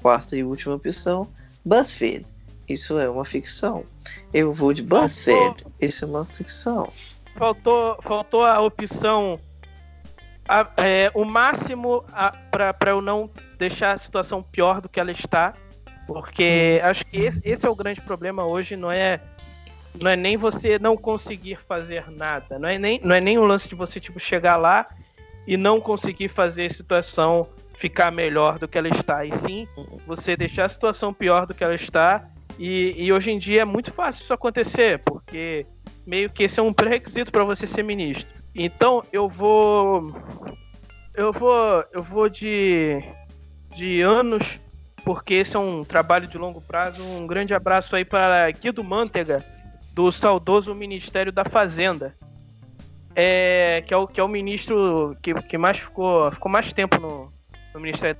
Quarta 0.02 0.36
e 0.36 0.44
última 0.44 0.76
opção, 0.76 1.28
BuzzFeed. 1.66 2.26
Isso 2.68 2.98
é 2.98 3.10
uma 3.10 3.26
ficção. 3.26 3.84
Eu 4.34 4.54
vou 4.54 4.74
de 4.74 4.82
BuzzFeed. 4.82 5.66
Isso 5.82 6.06
é 6.06 6.08
uma 6.08 6.26
ficção. 6.26 6.92
Faltou, 7.36 7.98
faltou 8.02 8.46
a 8.46 8.62
opção. 8.62 9.40
a- 10.48 10.68
é, 10.78 11.12
o 11.14 11.24
máximo 11.26 12.04
para 12.50 12.90
eu 12.92 13.02
não 13.02 13.30
deixar 13.60 13.94
a 13.94 13.98
situação 13.98 14.42
pior 14.42 14.82
do 14.82 14.90
que 14.90 15.00
ela 15.00 15.12
está. 15.12 15.54
Porque 16.08 16.80
acho 16.84 17.06
que 17.06 17.18
esse, 17.18 17.40
esse 17.44 17.66
é 17.68 17.70
o 17.70 17.76
grande 17.76 18.02
problema 18.02 18.44
hoje, 18.44 18.76
não 18.76 18.92
é. 18.92 19.20
Não 20.02 20.10
é 20.10 20.16
nem 20.16 20.38
você 20.38 20.80
não 20.80 20.96
conseguir 20.98 21.60
fazer 21.68 22.10
nada. 22.10 22.58
Não 22.58 22.68
é 22.70 22.78
nem, 22.80 23.00
não 23.04 23.14
é 23.14 23.22
nem 23.22 23.38
o 23.38 23.44
lance 23.46 23.68
de 23.70 23.76
você 23.76 24.00
tipo, 24.00 24.20
chegar 24.20 24.56
lá 24.56 24.88
e 25.48 25.58
não 25.58 25.80
conseguir 25.80 26.28
fazer 26.28 26.66
a 26.66 26.70
situação 26.70 27.48
ficar 27.80 28.12
melhor 28.12 28.60
do 28.60 28.68
que 28.68 28.78
ela 28.78 28.90
está. 28.90 29.26
E 29.26 29.34
sim, 29.38 29.68
você 30.06 30.36
deixar 30.36 30.66
a 30.66 30.70
situação 30.70 31.14
pior 31.14 31.46
do 31.46 31.54
que 31.54 31.64
ela 31.64 31.76
está. 31.76 32.30
E, 32.60 32.94
e 32.98 33.12
hoje 33.12 33.32
em 33.32 33.40
dia 33.40 33.62
é 33.62 33.66
muito 33.66 33.94
fácil 33.94 34.22
isso 34.22 34.34
acontecer, 34.34 35.00
porque 35.00 35.66
meio 36.06 36.30
que 36.30 36.44
esse 36.44 36.60
é 36.60 36.64
um 36.64 36.74
pré-requisito 36.74 37.32
para 37.32 37.46
você 37.46 37.66
ser 37.66 37.84
ministro. 37.84 38.28
Então 38.54 39.02
eu 39.14 39.30
vou. 39.30 40.14
Eu 41.16 41.32
vou. 41.32 41.86
Eu 41.94 42.04
vou 42.04 42.28
de. 42.28 43.02
de 43.76 44.02
anos, 44.02 44.60
porque 45.06 45.36
esse 45.36 45.56
é 45.56 45.60
um 45.60 45.86
trabalho 45.86 46.28
de 46.28 46.38
longo 46.38 46.60
prazo. 46.60 47.02
Um 47.02 47.26
grande 47.26 47.54
abraço 47.54 47.96
aí 47.96 48.04
para 48.04 48.52
Guido 48.52 48.84
Mantega, 48.84 49.46
do 49.94 50.12
saudoso 50.12 50.76
Ministério 50.76 51.32
da 51.32 51.46
Fazenda. 51.46 52.14
É, 53.22 53.82
que, 53.82 53.94
é 53.94 53.98
o, 53.98 54.08
que 54.08 54.18
é 54.18 54.24
o 54.24 54.30
ministro 54.30 55.14
que, 55.22 55.34
que 55.34 55.58
mais 55.58 55.78
ficou, 55.78 56.32
ficou 56.32 56.50
mais 56.50 56.72
tempo 56.72 56.98
no, 57.02 57.30
no 57.74 57.80
Ministério. 57.82 58.18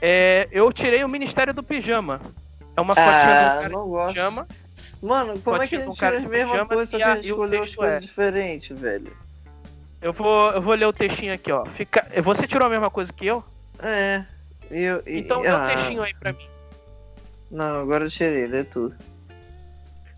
É, 0.00 0.46
eu 0.52 0.72
tirei 0.72 1.02
o 1.02 1.08
Ministério 1.08 1.52
do 1.52 1.64
Pijama. 1.64 2.20
É 2.76 2.80
uma 2.80 2.94
fotinha 2.94 3.10
de 3.10 3.42
um 3.42 3.46
Ah, 3.48 3.50
cara 3.56 3.68
não 3.70 3.82
de 3.82 3.90
gosto. 3.90 4.08
pijama. 4.14 4.46
Mano, 5.02 5.40
como 5.40 5.56
é 5.60 5.66
que 5.66 5.74
a 5.74 5.78
Fotinha 5.80 5.86
gente 5.86 5.98
cara 5.98 6.12
tira 6.20 6.24
as 6.24 6.30
mesmas 6.30 6.68
coisas, 6.68 6.88
só 6.90 6.96
e 6.96 7.00
que 7.00 7.06
a 7.08 7.14
gente 7.16 7.26
escolheu 7.26 7.62
as 7.64 7.74
coisas 7.74 7.96
é- 7.96 8.00
diferentes, 8.00 8.80
velho? 8.80 9.16
Eu 10.00 10.12
vou, 10.12 10.52
eu 10.52 10.62
vou 10.62 10.74
ler 10.74 10.86
o 10.86 10.92
textinho 10.92 11.34
aqui, 11.34 11.50
ó. 11.50 11.64
Fica, 11.66 12.06
você 12.22 12.46
tirou 12.46 12.68
a 12.68 12.70
mesma 12.70 12.88
coisa 12.88 13.12
que 13.12 13.26
eu? 13.26 13.42
É. 13.80 14.24
Eu, 14.70 15.02
e, 15.04 15.18
Então 15.18 15.40
lê 15.40 15.50
o 15.50 15.56
ah, 15.56 15.66
textinho 15.66 16.02
aí 16.04 16.14
pra 16.14 16.32
mim. 16.32 16.46
Não, 17.50 17.80
agora 17.80 18.04
eu 18.04 18.10
tirei, 18.10 18.46
lê 18.46 18.62
tu. 18.62 18.94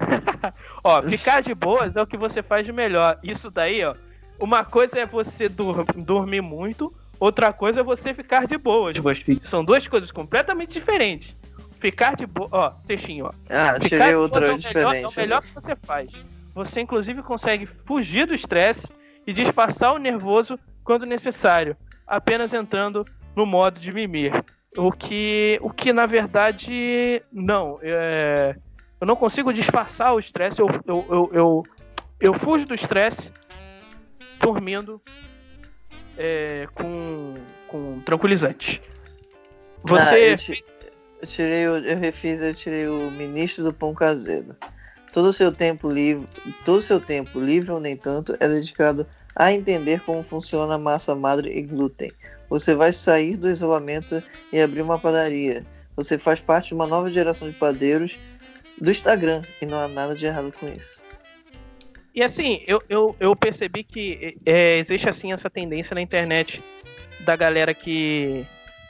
Ó, 0.82 1.02
ficar 1.02 1.42
de 1.42 1.54
boas 1.54 1.96
é 1.96 2.02
o 2.02 2.06
que 2.06 2.16
você 2.16 2.42
faz 2.42 2.64
de 2.64 2.72
melhor. 2.72 3.18
Isso 3.22 3.50
daí, 3.50 3.84
ó. 3.84 3.94
Uma 4.38 4.64
coisa 4.64 5.00
é 5.00 5.06
você 5.06 5.48
dur- 5.48 5.84
dormir 5.96 6.40
muito, 6.40 6.94
outra 7.18 7.52
coisa 7.52 7.80
é 7.80 7.82
você 7.82 8.14
ficar 8.14 8.46
de 8.46 8.56
boas, 8.56 8.98
BuzzFeed. 8.98 9.46
São 9.48 9.64
duas 9.64 9.86
coisas 9.88 10.10
completamente 10.12 10.72
diferentes. 10.74 11.36
Ficar 11.80 12.16
de 12.16 12.26
boa, 12.26 12.48
ó, 12.52 12.70
textinho, 12.86 13.26
ó. 13.26 13.30
Ah, 13.50 13.74
Ficar 13.80 13.88
tirei 13.88 14.14
outra 14.14 14.46
é 14.46 14.52
o 14.52 14.56
melhor, 14.58 14.76
é 14.76 14.86
o 14.86 15.08
diferente. 15.08 15.16
melhor 15.18 15.42
que 15.42 15.54
você 15.54 15.76
faz. 15.76 16.10
Você 16.54 16.80
inclusive 16.80 17.22
consegue 17.22 17.66
fugir 17.84 18.26
do 18.26 18.34
estresse 18.34 18.88
e 19.26 19.32
disfarçar 19.32 19.92
o 19.94 19.98
nervoso 19.98 20.58
quando 20.82 21.04
necessário, 21.06 21.76
apenas 22.06 22.52
entrando 22.54 23.04
no 23.36 23.44
modo 23.46 23.78
de 23.78 23.92
mimir. 23.92 24.32
O 24.76 24.90
que, 24.90 25.58
o 25.62 25.70
que 25.70 25.92
na 25.92 26.06
verdade 26.06 27.22
não, 27.32 27.78
é, 27.82 28.56
eu 29.00 29.06
não 29.06 29.16
consigo 29.16 29.52
disfarçar 29.52 30.14
o 30.14 30.18
estresse. 30.18 30.60
Eu, 30.60 30.68
eu, 30.86 31.06
eu, 31.10 31.30
eu, 31.32 31.62
eu 32.20 32.34
fujo 32.34 32.66
do 32.66 32.74
estresse 32.74 33.32
dormindo 34.40 35.00
é, 36.16 36.66
com, 36.74 37.34
com 37.68 38.00
tranquilizante. 38.00 38.82
Ah, 38.84 39.82
Você 39.84 40.32
eu, 40.32 40.36
ti- 40.36 40.64
eu 41.22 41.26
tirei, 41.26 41.68
o- 41.68 41.78
eu 41.78 41.98
refiz, 41.98 42.42
eu 42.42 42.54
tirei 42.54 42.88
o 42.88 43.10
ministro 43.12 43.64
do 43.64 43.72
pão 43.72 43.94
caseiro. 43.94 44.56
Todo 45.12 45.26
o 45.28 45.32
seu 45.32 45.50
tempo 45.52 45.90
livre, 45.90 46.28
todo 46.64 46.78
o 46.78 46.82
seu 46.82 47.00
tempo 47.00 47.40
livre 47.40 47.70
ou 47.70 47.80
nem 47.80 47.96
tanto 47.96 48.36
é 48.40 48.46
dedicado 48.48 49.06
a 49.34 49.52
entender 49.52 50.00
como 50.02 50.22
funciona 50.22 50.74
a 50.74 50.78
massa 50.78 51.14
madre 51.14 51.50
e 51.56 51.62
glúten. 51.62 52.12
Você 52.50 52.74
vai 52.74 52.92
sair 52.92 53.36
do 53.36 53.48
isolamento 53.48 54.22
e 54.52 54.60
abrir 54.60 54.82
uma 54.82 54.98
padaria. 54.98 55.64
Você 55.96 56.18
faz 56.18 56.40
parte 56.40 56.68
de 56.68 56.74
uma 56.74 56.86
nova 56.86 57.10
geração 57.10 57.48
de 57.48 57.54
padeiros 57.56 58.18
do 58.80 58.90
Instagram 58.90 59.42
e 59.60 59.66
não 59.66 59.78
há 59.78 59.88
nada 59.88 60.14
de 60.14 60.26
errado 60.26 60.52
com 60.58 60.68
isso. 60.68 61.04
E 62.14 62.22
assim, 62.22 62.62
eu, 62.66 62.80
eu, 62.88 63.16
eu 63.20 63.36
percebi 63.36 63.84
que 63.84 64.38
é, 64.44 64.78
existe 64.78 65.08
assim 65.08 65.32
essa 65.32 65.48
tendência 65.48 65.94
na 65.94 66.00
internet 66.00 66.62
da 67.20 67.36
galera 67.36 67.72
que 67.72 68.44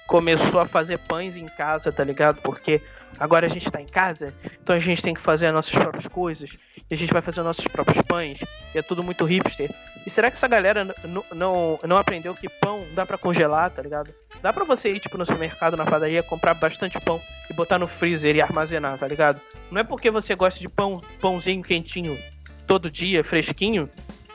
começou 0.06 0.60
a 0.60 0.66
fazer 0.66 0.98
pães 0.98 1.36
em 1.36 1.44
casa, 1.44 1.92
tá 1.92 2.02
ligado? 2.02 2.40
Porque 2.40 2.80
agora 3.18 3.46
a 3.46 3.48
gente 3.48 3.70
tá 3.70 3.80
em 3.80 3.86
casa, 3.86 4.28
então 4.62 4.74
a 4.74 4.78
gente 4.78 5.02
tem 5.02 5.12
que 5.12 5.20
fazer 5.20 5.46
as 5.46 5.52
nossas 5.52 5.72
próprias 5.72 6.08
coisas, 6.08 6.50
e 6.90 6.94
a 6.94 6.96
gente 6.96 7.12
vai 7.12 7.20
fazer 7.20 7.40
os 7.40 7.46
nossos 7.46 7.66
próprios 7.66 8.00
pães, 8.02 8.40
e 8.74 8.78
é 8.78 8.82
tudo 8.82 9.02
muito 9.02 9.26
hipster. 9.26 9.70
E 10.06 10.10
será 10.10 10.30
que 10.30 10.38
essa 10.38 10.48
galera 10.48 10.86
não, 11.34 11.78
não 11.82 11.98
aprendeu 11.98 12.34
que 12.34 12.48
pão 12.48 12.82
dá 12.94 13.04
pra 13.04 13.18
congelar, 13.18 13.70
tá 13.70 13.82
ligado? 13.82 14.14
Dá 14.40 14.52
pra 14.52 14.64
você 14.64 14.88
ir, 14.88 15.00
tipo, 15.00 15.18
no 15.18 15.26
supermercado, 15.26 15.76
na 15.76 15.84
padaria, 15.84 16.22
comprar 16.22 16.54
bastante 16.54 16.98
pão 17.00 17.20
e 17.50 17.52
botar 17.52 17.78
no 17.78 17.86
freezer 17.86 18.34
e 18.34 18.40
armazenar, 18.40 18.96
tá 18.96 19.06
ligado? 19.06 19.38
Não 19.70 19.80
é 19.80 19.84
porque 19.84 20.10
você 20.10 20.34
gosta 20.34 20.58
de 20.60 20.68
pão, 20.68 21.02
pãozinho 21.20 21.62
quentinho 21.62 22.18
todo 22.66 22.90
dia, 22.90 23.22
fresquinho, 23.22 23.88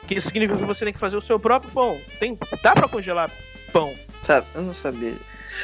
que 0.06 0.14
isso 0.14 0.28
significa 0.28 0.58
que 0.58 0.64
você 0.64 0.84
tem 0.84 0.92
que 0.92 0.98
fazer 0.98 1.16
o 1.16 1.20
seu 1.20 1.38
próprio 1.38 1.72
pão. 1.72 1.98
Tem, 2.18 2.38
dá 2.62 2.74
pra 2.74 2.88
congelar 2.88 3.30
pão. 3.72 3.94
Sabe? 4.22 4.46
Eu 4.54 4.62
não 4.62 4.74
sabia. 4.74 5.16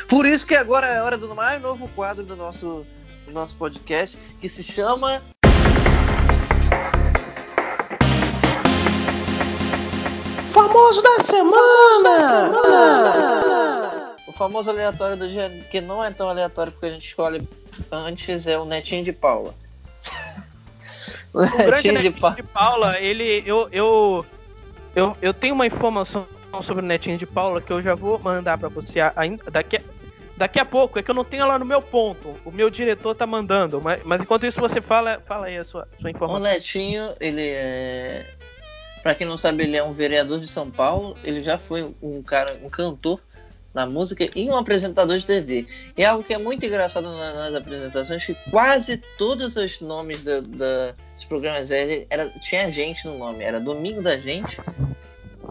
Por 0.08 0.26
isso 0.26 0.46
que 0.46 0.54
agora 0.54 0.86
é 0.86 0.98
a 0.98 1.04
hora 1.04 1.18
do 1.18 1.34
mais 1.34 1.60
novo 1.60 1.88
quadro 1.88 2.24
do 2.24 2.36
nosso, 2.36 2.86
do 3.26 3.32
nosso 3.32 3.56
podcast, 3.56 4.18
que 4.40 4.48
se 4.48 4.62
chama 4.62 5.22
Famoso 10.50 11.02
da 11.02 11.20
semana! 11.20 12.50
O 14.26 14.32
famoso 14.32 14.70
aleatório 14.70 15.16
do 15.16 15.28
dia, 15.28 15.48
que 15.70 15.80
não 15.80 16.02
é 16.02 16.10
tão 16.10 16.28
aleatório 16.28 16.72
porque 16.72 16.86
a 16.86 16.90
gente 16.90 17.06
escolhe 17.06 17.46
antes, 17.90 18.46
é 18.46 18.58
o 18.58 18.64
Netinho 18.64 19.04
de 19.04 19.12
Paula. 19.12 19.54
o 21.34 21.38
O 21.38 21.42
Netinho 21.42 21.98
de 21.98 22.10
Netinho 22.10 22.12
Paula. 22.20 22.36
de 22.36 22.42
Paula, 22.42 22.98
ele. 22.98 23.42
Eu, 23.46 23.68
eu, 23.70 24.26
eu, 24.94 25.16
eu 25.20 25.34
tenho 25.34 25.54
uma 25.54 25.66
informação 25.66 26.26
sobre 26.62 26.82
o 26.84 26.86
Netinho 26.86 27.16
de 27.18 27.26
Paula 27.26 27.60
que 27.60 27.72
eu 27.72 27.80
já 27.80 27.94
vou 27.94 28.18
mandar 28.18 28.58
pra 28.58 28.68
você 28.68 28.98
ainda 29.14 29.50
daqui 29.50 29.76
a, 29.76 29.80
daqui 30.36 30.58
a 30.58 30.64
pouco. 30.64 30.98
É 30.98 31.02
que 31.02 31.10
eu 31.10 31.14
não 31.14 31.24
tenho 31.24 31.42
ela 31.42 31.58
no 31.58 31.64
meu 31.64 31.80
ponto. 31.80 32.34
O 32.44 32.50
meu 32.50 32.68
diretor 32.70 33.14
tá 33.14 33.26
mandando. 33.26 33.80
Mas, 33.80 34.02
mas 34.04 34.20
enquanto 34.22 34.46
isso 34.46 34.60
você 34.60 34.80
fala, 34.80 35.22
fala 35.26 35.46
aí 35.46 35.56
a 35.58 35.64
sua, 35.64 35.86
sua 36.00 36.08
O 36.08 36.10
informação. 36.10 36.42
Netinho, 36.42 37.14
ele 37.20 37.48
é. 37.48 38.26
Pra 39.02 39.14
quem 39.14 39.26
não 39.26 39.38
sabe, 39.38 39.62
ele 39.62 39.76
é 39.76 39.82
um 39.82 39.92
vereador 39.94 40.40
de 40.40 40.48
São 40.48 40.70
Paulo. 40.70 41.16
Ele 41.24 41.42
já 41.42 41.56
foi 41.56 41.94
um 42.02 42.22
cara, 42.22 42.58
um 42.62 42.68
cantor 42.68 43.20
na 43.72 43.86
música 43.86 44.28
e 44.34 44.48
um 44.48 44.56
apresentador 44.56 45.16
de 45.18 45.24
TV. 45.26 45.66
E 45.96 46.04
algo 46.04 46.24
que 46.24 46.34
é 46.34 46.38
muito 46.38 46.64
engraçado 46.66 47.08
na- 47.08 47.34
nas 47.34 47.54
apresentações 47.54 48.24
que 48.24 48.34
quase 48.50 48.96
todos 49.16 49.56
os 49.56 49.80
nomes 49.80 50.22
da- 50.22 50.40
da- 50.40 50.92
dos 51.16 51.24
programas 51.26 51.68
dele 51.68 52.06
era, 52.10 52.28
tinha 52.40 52.70
gente 52.70 53.06
no 53.06 53.16
nome. 53.18 53.44
Era 53.44 53.60
Domingo 53.60 54.02
da 54.02 54.16
Gente, 54.16 54.60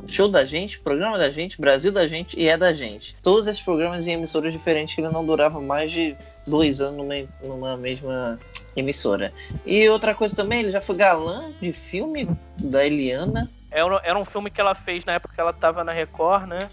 Show 0.07 0.27
da 0.27 0.43
Gente, 0.43 0.79
Programa 0.79 1.17
da 1.17 1.29
Gente, 1.29 1.59
Brasil 1.61 1.91
da 1.91 2.07
Gente 2.07 2.39
e 2.39 2.47
É 2.47 2.57
da 2.57 2.73
Gente. 2.73 3.15
Todos 3.21 3.47
esses 3.47 3.61
programas 3.61 4.07
em 4.07 4.13
emissoras 4.13 4.51
diferentes 4.51 4.95
que 4.95 5.01
ele 5.01 5.09
não 5.09 5.25
durava 5.25 5.61
mais 5.61 5.91
de 5.91 6.15
dois 6.47 6.81
anos 6.81 6.97
numa, 6.97 7.13
numa 7.43 7.77
mesma 7.77 8.39
emissora. 8.75 9.31
E 9.65 9.87
outra 9.87 10.15
coisa 10.15 10.35
também, 10.35 10.61
ele 10.61 10.71
já 10.71 10.81
foi 10.81 10.95
galã 10.95 11.51
de 11.61 11.71
filme 11.71 12.27
da 12.57 12.85
Eliana. 12.85 13.49
Era, 13.71 14.01
era 14.03 14.17
um 14.19 14.25
filme 14.25 14.49
que 14.49 14.59
ela 14.59 14.73
fez 14.73 15.05
na 15.05 15.13
época 15.13 15.35
que 15.35 15.39
ela 15.39 15.53
tava 15.53 15.83
na 15.83 15.91
Record, 15.91 16.47
né? 16.47 16.69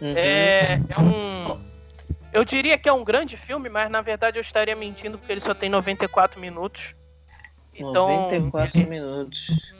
Uhum. 0.00 0.14
É, 0.16 0.80
é 0.88 1.00
um. 1.00 1.60
Eu 2.32 2.44
diria 2.44 2.78
que 2.78 2.88
é 2.88 2.92
um 2.92 3.04
grande 3.04 3.36
filme, 3.36 3.68
mas 3.68 3.90
na 3.90 4.00
verdade 4.00 4.38
eu 4.38 4.40
estaria 4.40 4.76
mentindo 4.76 5.18
porque 5.18 5.32
ele 5.32 5.40
só 5.40 5.52
tem 5.52 5.68
94 5.68 6.40
minutos. 6.40 6.94
Então. 7.74 8.08
94 8.08 8.80
ele, 8.80 8.88
minutos. 8.88 9.72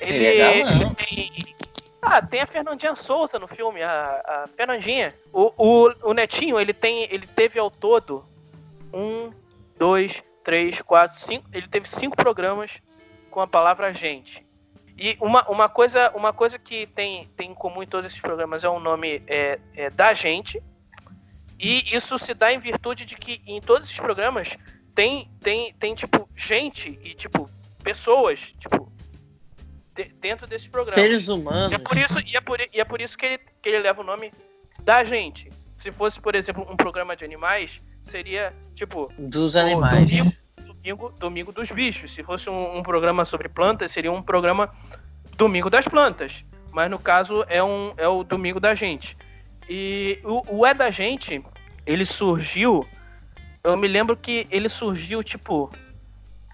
ele, 0.00 0.26
é 0.26 0.62
galã. 0.64 0.84
ele 0.84 0.94
tem, 0.94 1.54
Ah, 2.00 2.22
tem 2.22 2.40
a 2.40 2.46
Fernandinha 2.46 2.96
Souza 2.96 3.38
no 3.38 3.46
filme, 3.46 3.82
a, 3.82 4.22
a 4.26 4.48
Fernandinha. 4.56 5.12
O, 5.32 5.52
o, 5.56 6.10
o 6.10 6.12
Netinho, 6.14 6.58
ele 6.58 6.72
tem. 6.72 7.02
Ele 7.04 7.26
teve 7.26 7.58
ao 7.58 7.70
todo 7.70 8.24
um, 8.92 9.30
dois, 9.78 10.22
três, 10.42 10.80
quatro, 10.80 11.18
cinco. 11.18 11.48
Ele 11.52 11.68
teve 11.68 11.88
cinco 11.88 12.16
programas 12.16 12.72
com 13.30 13.40
a 13.40 13.46
palavra 13.46 13.92
gente. 13.92 14.44
E 14.96 15.16
uma, 15.20 15.48
uma, 15.48 15.68
coisa, 15.68 16.10
uma 16.14 16.32
coisa 16.32 16.58
que 16.58 16.86
tem, 16.86 17.28
tem 17.36 17.50
em 17.50 17.54
comum 17.54 17.82
em 17.82 17.86
todos 17.86 18.10
esses 18.10 18.20
programas 18.20 18.62
é 18.64 18.68
o 18.68 18.78
nome 18.78 19.22
é, 19.26 19.58
é 19.74 19.90
da 19.90 20.14
gente. 20.14 20.62
E 21.58 21.94
isso 21.94 22.18
se 22.18 22.34
dá 22.34 22.52
em 22.52 22.58
virtude 22.58 23.04
de 23.04 23.14
que 23.16 23.40
em 23.46 23.60
todos 23.60 23.84
esses 23.84 23.98
programas 23.98 24.56
tem, 24.94 25.30
tem, 25.40 25.72
tem 25.74 25.94
tipo, 25.94 26.28
gente 26.36 26.98
e, 27.02 27.14
tipo, 27.14 27.48
pessoas, 27.82 28.52
tipo, 28.58 28.92
de, 29.94 30.04
dentro 30.20 30.46
desse 30.46 30.68
programa. 30.68 31.00
Seres 31.00 31.28
humanos. 31.28 31.72
E 31.72 31.74
é 31.74 31.78
por 31.78 31.96
isso, 31.96 32.20
e 32.26 32.36
é 32.36 32.40
por, 32.40 32.60
e 32.60 32.80
é 32.80 32.84
por 32.84 33.00
isso 33.00 33.16
que, 33.16 33.26
ele, 33.26 33.38
que 33.38 33.68
ele 33.68 33.78
leva 33.78 34.00
o 34.00 34.04
nome 34.04 34.32
da 34.82 35.04
gente. 35.04 35.50
Se 35.78 35.90
fosse, 35.90 36.20
por 36.20 36.34
exemplo, 36.34 36.66
um 36.70 36.76
programa 36.76 37.16
de 37.16 37.24
animais, 37.24 37.78
seria, 38.02 38.54
tipo... 38.74 39.12
Dos 39.18 39.56
animais. 39.56 40.10
Domingo, 40.10 40.32
domingo, 40.82 41.14
domingo 41.18 41.52
dos 41.52 41.70
bichos. 41.70 42.12
Se 42.12 42.22
fosse 42.22 42.50
um, 42.50 42.78
um, 42.78 42.82
programa 42.82 43.24
sobre 43.24 43.48
plantas, 43.48 43.90
seria 43.90 44.12
um 44.12 44.22
programa 44.22 44.70
Domingo 45.36 45.70
das 45.70 45.86
Plantas. 45.86 46.44
Mas 46.72 46.90
no 46.90 46.98
caso 46.98 47.44
é, 47.48 47.62
um, 47.62 47.92
é 47.96 48.08
o 48.08 48.24
Domingo 48.24 48.58
da 48.58 48.74
Gente. 48.74 49.16
E 49.68 50.18
o, 50.24 50.58
o 50.58 50.66
É 50.66 50.74
da 50.74 50.90
Gente, 50.90 51.42
ele 51.86 52.04
surgiu 52.04 52.86
eu 53.64 53.76
me 53.76 53.86
lembro 53.86 54.16
que 54.16 54.46
ele 54.50 54.68
surgiu, 54.68 55.22
tipo, 55.22 55.70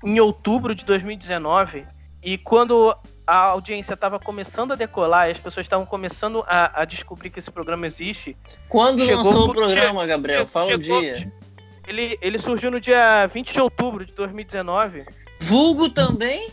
em 0.04 0.20
outubro 0.20 0.74
de 0.74 0.84
2019. 0.84 1.86
E 2.22 2.36
quando 2.36 2.94
a 3.26 3.36
audiência 3.36 3.94
estava 3.94 4.18
começando 4.18 4.72
a 4.72 4.74
decolar 4.74 5.28
e 5.28 5.32
as 5.32 5.38
pessoas 5.38 5.64
estavam 5.64 5.86
começando 5.86 6.44
a, 6.46 6.82
a, 6.82 6.84
descobrir 6.84 7.30
que 7.30 7.38
esse 7.38 7.50
programa 7.50 7.86
existe. 7.86 8.36
Quando 8.68 9.04
lançou 9.04 9.50
o 9.50 9.54
programa, 9.54 10.06
Gabriel? 10.06 10.46
Fala 10.46 10.74
o 10.74 10.78
dia. 10.78 11.32
Ele, 11.88 12.18
ele 12.20 12.38
surgiu 12.38 12.70
no 12.70 12.78
dia 12.78 13.26
20 13.26 13.52
de 13.52 13.60
outubro 13.60 14.04
de 14.04 14.12
2019. 14.12 15.06
Vulgo 15.40 15.88
também? 15.88 16.52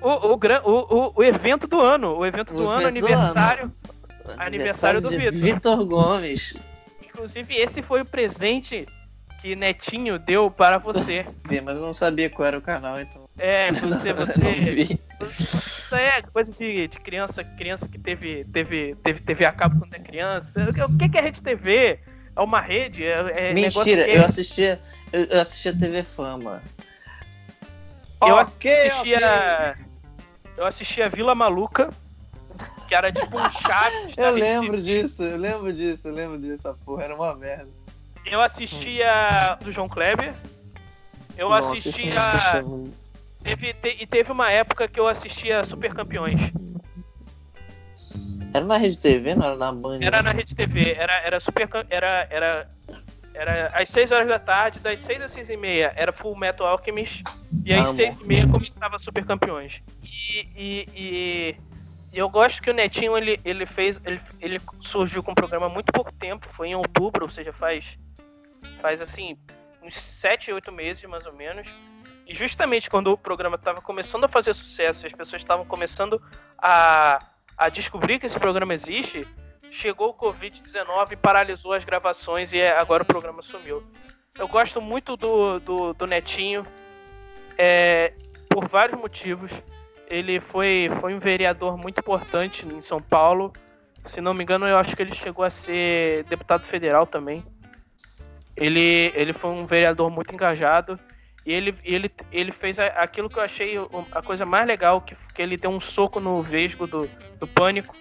O, 0.00 0.34
o, 0.34 0.34
o, 0.34 1.12
o, 1.16 1.24
evento 1.24 1.66
do 1.66 1.80
ano. 1.80 2.18
O 2.18 2.26
evento 2.26 2.52
do 2.52 2.68
ano, 2.68 2.86
aniversário. 2.86 3.68
Do 3.68 4.30
ano. 4.30 4.42
Aniversário, 4.42 4.98
aniversário 4.98 5.00
do 5.00 5.10
Vitor. 5.10 5.32
Vitor 5.32 5.84
Gomes. 5.86 6.54
Inclusive, 7.02 7.54
esse 7.54 7.80
foi 7.80 8.02
o 8.02 8.04
presente 8.04 8.86
que 9.40 9.56
Netinho 9.56 10.18
deu 10.18 10.50
para 10.50 10.76
você. 10.76 11.24
Vi, 11.48 11.62
mas 11.62 11.76
eu 11.76 11.82
não 11.82 11.94
sabia 11.94 12.28
qual 12.28 12.48
era 12.48 12.58
o 12.58 12.62
canal, 12.62 13.00
então. 13.00 13.26
É, 13.38 13.72
você, 13.72 14.12
você. 14.12 14.98
Isso 15.22 15.94
é 15.94 16.20
coisa 16.20 16.52
de, 16.52 16.88
de 16.88 16.98
criança, 16.98 17.42
criança 17.42 17.88
que 17.88 17.98
teve, 17.98 18.44
teve, 18.52 18.94
teve 18.96 19.20
TV 19.20 19.46
a 19.46 19.52
cabo 19.52 19.78
quando 19.78 19.94
é 19.94 19.98
criança. 19.98 20.68
O 20.86 20.98
que, 20.98 21.08
que 21.08 21.16
é 21.16 21.22
rede 21.22 21.40
TV? 21.40 21.98
É 22.36 22.40
uma 22.40 22.60
rede? 22.60 23.04
É, 23.04 23.50
é 23.50 23.54
Mentira, 23.54 24.08
eu 24.08 24.24
assistia. 24.24 24.80
Eu 25.12 25.40
assistia 25.40 25.76
TV 25.76 26.02
Fama. 26.02 26.62
Eu 28.22 28.36
okay, 28.36 28.88
assistia. 28.88 29.18
Okay. 29.72 29.84
Eu 30.56 30.66
assistia 30.66 31.08
Vila 31.08 31.34
Maluca, 31.34 31.90
que 32.88 32.94
era 32.94 33.12
tipo 33.12 33.38
um 33.38 33.50
Chaves. 33.50 34.14
eu 34.16 34.34
lembro 34.34 34.82
disso, 34.82 35.22
eu 35.22 35.36
lembro 35.36 35.72
disso, 35.72 36.08
eu 36.08 36.12
lembro 36.14 36.38
disso, 36.38 36.68
a 36.68 36.74
porra, 36.74 37.04
era 37.04 37.14
uma 37.14 37.34
merda. 37.34 37.70
Eu 38.24 38.40
assistia 38.40 39.56
do 39.60 39.70
João 39.70 39.88
Kleber. 39.88 40.34
Eu 41.36 41.50
Nossa, 41.50 41.72
assistia. 41.72 42.64
Teve, 43.42 43.74
te, 43.74 43.96
e 44.00 44.06
teve 44.06 44.32
uma 44.32 44.50
época 44.50 44.88
que 44.88 44.98
eu 44.98 45.06
assistia 45.06 45.62
Super 45.64 45.92
Campeões. 45.92 46.40
Era 48.54 48.64
na 48.64 48.76
Rede 48.76 48.96
TV, 48.96 49.34
não 49.34 49.46
era 49.46 49.56
na 49.56 49.72
Band? 49.72 49.98
Era 50.00 50.22
na 50.22 50.30
Rede 50.30 50.54
TV, 50.54 50.92
era, 50.92 51.12
era 51.14 51.40
Super 51.40 51.68
era, 51.90 52.28
era, 52.30 52.68
era 53.34 53.66
às 53.74 53.88
6 53.88 54.12
horas 54.12 54.28
da 54.28 54.38
tarde, 54.38 54.78
das 54.78 55.00
6 55.00 55.22
às 55.22 55.32
6 55.32 55.50
e 55.50 55.56
meia 55.56 55.92
era 55.96 56.12
Full 56.12 56.36
Metal 56.36 56.64
Alchemist, 56.64 57.24
e 57.66 57.74
às 57.74 57.90
6 57.90 58.18
e 58.18 58.26
meia 58.28 58.46
começava 58.46 58.96
Super 59.00 59.26
Campeões. 59.26 59.82
E, 60.04 60.46
e, 60.56 60.88
e, 60.94 61.56
eu 62.12 62.28
gosto 62.28 62.62
que 62.62 62.70
o 62.70 62.74
Netinho 62.74 63.18
ele, 63.18 63.40
ele 63.44 63.66
fez. 63.66 64.00
Ele, 64.04 64.20
ele 64.40 64.60
surgiu 64.82 65.20
com 65.20 65.32
um 65.32 65.34
programa 65.34 65.66
há 65.66 65.68
muito 65.68 65.92
pouco 65.92 66.12
tempo, 66.12 66.46
foi 66.52 66.68
em 66.68 66.76
outubro, 66.76 67.24
ou 67.24 67.30
seja, 67.32 67.52
faz 67.52 67.98
faz 68.80 69.02
assim 69.02 69.36
uns 69.82 69.96
7, 69.96 70.52
8 70.52 70.70
meses 70.70 71.02
mais 71.04 71.26
ou 71.26 71.32
menos. 71.32 71.66
E 72.24 72.32
justamente 72.36 72.88
quando 72.88 73.08
o 73.08 73.18
programa 73.18 73.56
estava 73.56 73.80
começando 73.80 74.24
a 74.24 74.28
fazer 74.28 74.54
sucesso, 74.54 75.04
as 75.04 75.12
pessoas 75.12 75.42
estavam 75.42 75.66
começando 75.66 76.22
a, 76.56 77.18
a 77.56 77.68
descobrir 77.68 78.18
que 78.18 78.26
esse 78.26 78.38
programa 78.38 78.74
existe, 78.74 79.26
chegou 79.70 80.10
o 80.10 80.14
Covid-19 80.14 81.12
e 81.12 81.16
paralisou 81.16 81.72
as 81.72 81.84
gravações 81.84 82.52
e 82.52 82.62
agora 82.62 83.02
o 83.02 83.06
programa 83.06 83.42
sumiu. 83.42 83.82
Eu 84.38 84.48
gosto 84.48 84.80
muito 84.80 85.16
do, 85.16 85.60
do, 85.60 85.94
do 85.94 86.06
Netinho 86.06 86.62
é, 87.56 88.12
por 88.48 88.68
vários 88.68 88.98
motivos. 88.98 89.50
Ele 90.08 90.40
foi, 90.40 90.90
foi 91.00 91.14
um 91.14 91.18
vereador 91.18 91.76
muito 91.76 92.00
importante 92.00 92.66
em 92.66 92.82
São 92.82 92.98
Paulo. 92.98 93.52
Se 94.06 94.20
não 94.20 94.34
me 94.34 94.42
engano, 94.42 94.66
eu 94.66 94.76
acho 94.76 94.94
que 94.94 95.02
ele 95.02 95.14
chegou 95.14 95.44
a 95.44 95.50
ser 95.50 96.24
deputado 96.24 96.64
federal 96.64 97.06
também. 97.06 97.44
Ele, 98.56 99.12
ele 99.14 99.32
foi 99.32 99.50
um 99.50 99.66
vereador 99.66 100.10
muito 100.10 100.32
engajado 100.32 100.98
e 101.46 101.52
ele, 101.52 101.74
ele, 101.84 102.10
ele 102.32 102.52
fez 102.52 102.78
aquilo 102.78 103.28
que 103.28 103.38
eu 103.38 103.42
achei 103.42 103.74
a 104.12 104.22
coisa 104.22 104.46
mais 104.46 104.66
legal, 104.66 105.00
que, 105.00 105.14
que 105.34 105.42
ele 105.42 105.56
deu 105.56 105.70
um 105.70 105.80
soco 105.80 106.18
no 106.18 106.40
vesgo 106.40 106.86
do, 106.86 107.08
do 107.38 107.46
pânico, 107.46 107.94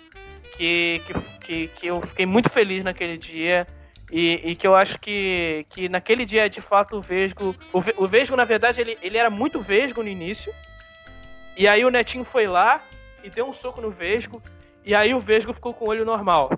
que, 0.58 1.02
que, 1.42 1.68
que, 1.68 1.88
eu 1.88 2.02
fiquei 2.02 2.26
muito 2.26 2.50
feliz 2.50 2.84
naquele 2.84 3.18
dia. 3.18 3.68
E, 4.12 4.42
e, 4.44 4.56
que 4.56 4.68
eu 4.68 4.76
acho 4.76 5.00
que, 5.00 5.66
que 5.70 5.90
naquele 5.90 6.24
dia, 6.24 6.48
de 6.48 6.62
fato, 6.62 6.98
o 6.98 7.02
Vesgo. 7.02 7.56
O, 7.74 7.80
o 8.04 8.08
Vesgo, 8.08 8.36
na 8.36 8.44
verdade, 8.44 8.80
ele, 8.80 8.96
ele 9.02 9.18
era 9.18 9.30
muito 9.30 9.60
Vesgo 9.60 10.04
no 10.04 10.10
início. 10.10 10.54
E 11.58 11.68
aí 11.68 11.84
o 11.84 11.90
Netinho 11.90 12.24
foi 12.24 12.46
lá 12.46 12.84
e 13.24 13.30
deu 13.30 13.48
um 13.48 13.54
soco 13.54 13.82
no 13.82 13.90
Vesgo. 13.90 14.40
E 14.86 14.94
aí 14.94 15.16
o 15.16 15.20
Vesgo 15.20 15.54
ficou 15.54 15.74
com 15.74 15.86
o 15.86 15.90
olho 15.90 16.06
normal. 16.06 16.52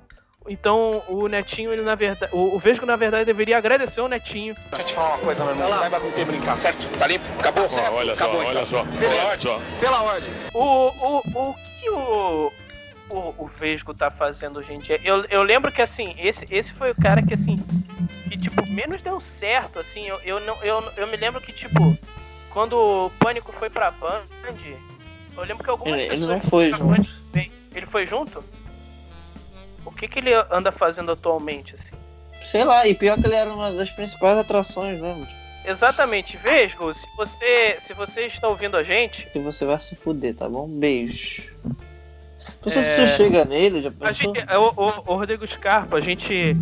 Então 0.48 1.04
o 1.08 1.28
Netinho, 1.28 1.74
ele 1.74 1.82
na 1.82 1.96
verdade. 1.96 2.32
O, 2.34 2.56
o 2.56 2.60
Vesgo, 2.60 2.86
na 2.86 2.96
verdade, 2.96 3.26
deveria 3.26 3.58
agradecer 3.58 4.00
o 4.02 4.08
Netinho. 4.08 4.54
Deixa 4.70 4.82
eu 4.82 4.86
te 4.86 4.94
falar 4.94 5.10
uma 5.16 5.18
coisa, 5.20 5.44
meu 5.44 5.54
irmão. 5.54 5.70
Saiba 5.80 6.00
com 6.00 6.12
quem 6.12 6.26
brincar, 6.26 6.56
certo? 6.56 6.88
Tá 7.00 7.08
limpo? 7.08 7.26
Acabou? 7.40 7.68
certo? 7.68 7.94
Olha 7.94 8.14
Acabou, 8.14 8.44
só, 8.44 8.50
então. 8.52 8.58
olha 8.62 8.68
só. 8.70 8.86
Pela 9.00 9.12
olha 9.14 9.24
ordem. 9.24 9.40
só. 9.42 9.62
Pela 9.80 10.02
ordem. 10.04 10.30
O, 10.54 10.60
o, 10.64 11.18
o 11.50 11.56
que 11.80 11.90
o, 11.90 12.52
o, 13.10 13.18
o 13.40 13.50
Vesgo 13.60 13.94
tá 13.94 14.12
fazendo 14.12 14.60
hoje 14.60 14.72
em 14.74 14.80
dia? 14.80 15.00
Eu, 15.04 15.26
eu 15.30 15.42
lembro 15.42 15.72
que, 15.72 15.82
assim, 15.82 16.14
esse, 16.20 16.48
esse 16.52 16.72
foi 16.74 16.92
o 16.92 16.96
cara 16.96 17.24
que, 17.24 17.34
assim, 17.34 17.58
que, 18.30 18.38
tipo, 18.38 18.66
menos 18.68 19.02
deu 19.02 19.20
certo, 19.20 19.80
assim. 19.80 20.06
Eu, 20.08 20.20
eu, 20.24 20.40
não, 20.42 20.56
eu, 20.64 20.84
eu 20.96 21.08
me 21.08 21.18
lembro 21.18 21.42
que, 21.42 21.52
tipo, 21.52 21.98
quando 22.52 22.74
o 22.78 23.10
Pânico 23.20 23.52
foi 23.52 23.70
pra 23.72 23.90
Band, 23.90 24.22
eu 25.36 25.44
lembro 25.44 25.64
que 25.64 25.70
algumas 25.72 26.00
Ele, 26.00 26.10
pessoas... 26.10 26.24
ele 26.24 26.34
não 26.34 26.42
foi 26.42 26.70
da 26.70 26.78
Band- 26.78 26.96
junto. 27.04 27.26
Ele 27.74 27.86
foi 27.88 28.06
junto? 28.06 28.44
O 29.86 29.92
que 29.92 30.08
que 30.08 30.20
ele 30.20 30.34
anda 30.52 30.72
fazendo 30.72 31.12
atualmente, 31.12 31.76
assim? 31.76 31.94
Sei 32.52 32.64
lá, 32.64 32.88
e 32.88 32.94
pior 32.96 33.20
que 33.20 33.26
ele 33.28 33.36
era 33.36 33.52
uma 33.52 33.72
das 33.72 33.90
principais 33.92 34.38
atrações, 34.38 35.00
né? 35.02 35.28
Exatamente, 35.66 36.38
Vesgo, 36.38 36.94
se 36.94 37.08
você, 37.18 37.78
se 37.80 37.94
você 37.94 38.22
está 38.26 38.48
ouvindo 38.48 38.78
a 38.78 38.84
gente, 38.84 39.26
Que 39.28 39.40
você 39.40 39.66
vai 39.66 39.80
se 39.80 39.96
fuder, 39.96 40.36
tá 40.36 40.48
bom? 40.48 40.68
Beijo. 40.68 41.44
Você 42.62 42.80
É. 42.80 42.84
se 42.84 43.08
chega 43.08 43.46
nele, 43.46 43.82
já 43.82 43.90
a 43.90 43.92
pensou? 43.92 44.36
gente, 44.36 44.46
é, 44.48 44.58
o, 44.58 44.72
o, 44.76 44.88
o 45.14 45.16
Rodrigo 45.16 45.48
Scarpa, 45.48 45.98
a 45.98 46.02
gente, 46.02 46.54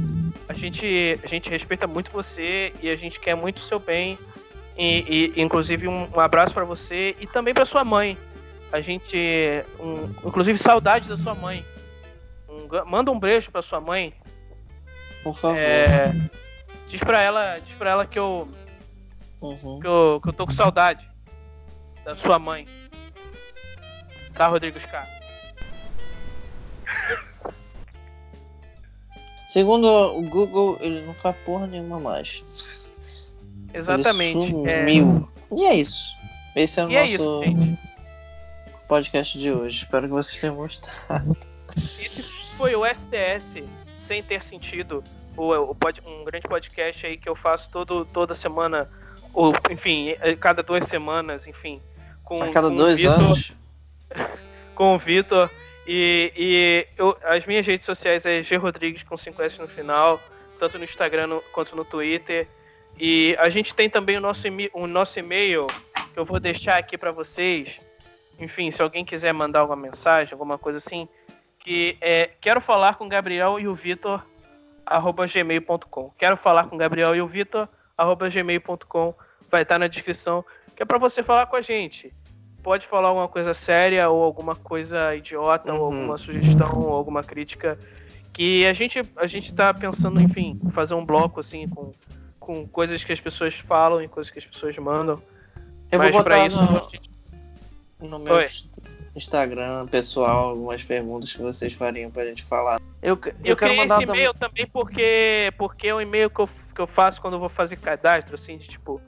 a 0.47 0.53
gente, 0.53 1.19
a 1.23 1.27
gente 1.27 1.49
respeita 1.49 1.85
muito 1.85 2.11
você 2.11 2.73
e 2.81 2.89
a 2.89 2.95
gente 2.95 3.19
quer 3.19 3.35
muito 3.35 3.57
o 3.57 3.61
seu 3.61 3.79
bem 3.79 4.17
e, 4.77 5.31
e, 5.35 5.41
inclusive 5.41 5.87
um, 5.87 6.07
um 6.15 6.19
abraço 6.19 6.53
para 6.53 6.63
você 6.65 7.15
e 7.19 7.27
também 7.27 7.53
para 7.53 7.65
sua 7.65 7.83
mãe. 7.83 8.17
A 8.71 8.79
gente, 8.81 9.17
um, 9.79 10.09
inclusive 10.27 10.57
saudade 10.57 11.07
da 11.07 11.17
sua 11.17 11.35
mãe. 11.35 11.63
Um 12.63 12.89
manda 12.89 13.11
um 13.11 13.19
beijo 13.19 13.51
para 13.51 13.61
sua 13.61 13.79
mãe. 13.81 14.13
Por 15.23 15.35
favor. 15.35 15.57
É, 15.57 16.11
diz 16.87 16.99
para 16.99 17.21
ela, 17.21 17.59
diz 17.59 17.73
para 17.75 17.89
ela 17.91 18.05
que 18.05 18.17
eu, 18.19 18.47
Uhum. 19.41 19.79
que 19.79 19.87
eu, 19.87 20.19
que 20.21 20.29
eu 20.29 20.33
tô 20.33 20.45
com 20.45 20.53
saudade 20.53 21.09
da 22.03 22.15
sua 22.15 22.39
mãe. 22.39 22.67
Tá, 24.33 24.47
Rodrigo 24.47 24.79
Scarpa? 24.79 25.11
Segundo 29.47 29.85
o 30.17 30.21
Google, 30.23 30.77
ele 30.81 31.01
não 31.05 31.13
faz 31.13 31.35
porra 31.45 31.67
nenhuma 31.67 31.99
mais. 31.99 32.43
Exatamente. 33.73 34.37
Ele 34.37 34.69
é, 34.69 34.79
sumiu. 34.79 35.29
E 35.55 35.65
é 35.65 35.75
isso. 35.75 36.15
Esse 36.55 36.79
é 36.79 36.85
o 36.85 36.89
e 36.91 36.95
é 36.95 37.01
nosso 37.01 37.13
isso, 37.13 37.43
gente. 37.43 37.79
podcast 38.87 39.37
de 39.39 39.51
hoje. 39.51 39.77
Espero 39.77 40.07
que 40.07 40.13
vocês 40.13 40.39
tenham 40.39 40.55
gostado. 40.55 41.37
Esse 41.77 42.23
foi 42.57 42.75
o 42.75 42.85
STS 42.85 43.63
sem 43.97 44.21
ter 44.23 44.43
sentido. 44.43 45.03
O, 45.35 45.51
o 45.53 45.75
pod- 45.75 46.01
um 46.05 46.23
grande 46.23 46.47
podcast 46.47 47.05
aí 47.05 47.17
que 47.17 47.27
eu 47.27 47.35
faço 47.35 47.69
todo, 47.71 48.05
toda 48.05 48.33
semana, 48.35 48.89
ou 49.33 49.53
enfim, 49.71 50.15
eh, 50.21 50.35
cada 50.35 50.61
duas 50.61 50.85
semanas, 50.85 51.47
enfim. 51.47 51.81
Com, 52.23 52.41
A 52.43 52.49
cada 52.49 52.69
com 52.69 52.75
dois 52.75 52.99
Vitor- 52.99 53.15
anos. 53.19 53.53
Com 54.75 54.95
o 54.95 54.97
Vitor. 54.99 55.49
E, 55.85 56.31
e 56.35 56.87
eu, 56.97 57.17
as 57.23 57.45
minhas 57.45 57.65
redes 57.67 57.85
sociais 57.85 58.25
é 58.25 58.41
G 58.41 58.55
Rodrigues 58.55 59.03
com 59.03 59.15
5S 59.15 59.59
no 59.59 59.67
final, 59.67 60.19
tanto 60.59 60.77
no 60.79 60.83
Instagram 60.83 61.27
no, 61.27 61.41
quanto 61.51 61.75
no 61.75 61.83
Twitter. 61.83 62.47
E 62.97 63.35
a 63.39 63.49
gente 63.49 63.73
tem 63.73 63.89
também 63.89 64.17
o 64.17 64.21
nosso, 64.21 64.47
o 64.73 64.87
nosso 64.87 65.19
e-mail, 65.19 65.67
que 66.13 66.19
eu 66.19 66.25
vou 66.25 66.39
deixar 66.39 66.77
aqui 66.77 66.97
para 66.97 67.11
vocês. 67.11 67.87
Enfim, 68.39 68.71
se 68.71 68.81
alguém 68.81 69.03
quiser 69.05 69.33
mandar 69.33 69.59
alguma 69.59 69.75
mensagem, 69.81 70.31
alguma 70.33 70.57
coisa 70.57 70.77
assim, 70.79 71.07
que 71.63 71.97
é 72.01 72.29
quero 72.41 72.59
falar 72.59 72.95
com 72.95 73.07
Gabriel 73.07 73.59
e 73.59 73.67
o 73.67 73.73
Vitor 73.73 74.21
arroba 74.85 75.25
gmail.com. 75.25 76.11
Quero 76.17 76.35
falar 76.35 76.65
com 76.65 76.77
Gabriel 76.77 77.15
e 77.15 77.21
o 77.21 77.27
Vitor 77.27 77.67
arroba 77.97 78.29
gmail.com. 78.29 79.13
Vai 79.49 79.61
estar 79.61 79.79
na 79.79 79.87
descrição, 79.87 80.43
que 80.75 80.83
é 80.83 80.85
para 80.85 80.97
você 80.97 81.23
falar 81.23 81.45
com 81.45 81.55
a 81.55 81.61
gente. 81.61 82.13
Pode 82.61 82.85
falar 82.85 83.09
alguma 83.09 83.27
coisa 83.27 83.53
séria 83.53 84.09
ou 84.09 84.23
alguma 84.23 84.55
coisa 84.55 85.15
idiota 85.15 85.71
uhum. 85.71 85.79
ou 85.79 85.85
alguma 85.85 86.17
sugestão 86.17 86.81
ou 86.81 86.93
alguma 86.93 87.23
crítica 87.23 87.77
que 88.33 88.65
a 88.65 88.73
gente 88.73 89.01
a 89.15 89.27
gente 89.27 89.51
está 89.51 89.73
pensando, 89.73 90.19
enfim, 90.19 90.59
fazer 90.71 90.95
um 90.95 91.05
bloco 91.05 91.39
assim 91.39 91.67
com 91.67 91.91
com 92.39 92.67
coisas 92.67 93.01
que 93.05 93.13
as 93.13 93.21
pessoas 93.21 93.55
falam 93.55 94.01
e 94.01 94.07
coisas 94.07 94.29
que 94.29 94.39
as 94.39 94.45
pessoas 94.45 94.77
mandam. 94.77 95.21
Eu 95.89 95.99
Mas 95.99 96.11
botar 96.11 96.45
isso, 96.45 96.57
no, 98.01 98.09
no 98.09 98.19
meu. 98.19 98.41
Instagram 99.15 99.87
pessoal 99.87 100.49
algumas 100.49 100.83
perguntas 100.83 101.33
que 101.33 101.41
vocês 101.41 101.73
fariam 101.73 102.09
pra 102.09 102.25
gente 102.25 102.43
falar. 102.43 102.79
Eu, 103.01 103.19
eu, 103.25 103.33
eu 103.43 103.55
quero 103.55 103.75
mandar 103.75 104.01
esse 104.01 104.11
e-mail 104.11 104.33
também 104.33 104.65
porque, 104.65 105.53
porque 105.57 105.89
é 105.89 105.95
um 105.95 106.01
e-mail 106.01 106.29
que 106.29 106.39
eu, 106.39 106.49
que 106.73 106.81
eu 106.81 106.87
faço 106.87 107.21
quando 107.21 107.33
eu 107.33 107.39
vou 107.39 107.49
fazer 107.49 107.75
cadastro, 107.75 108.35
assim, 108.35 108.57
de 108.57 108.67
tipo, 108.67 108.99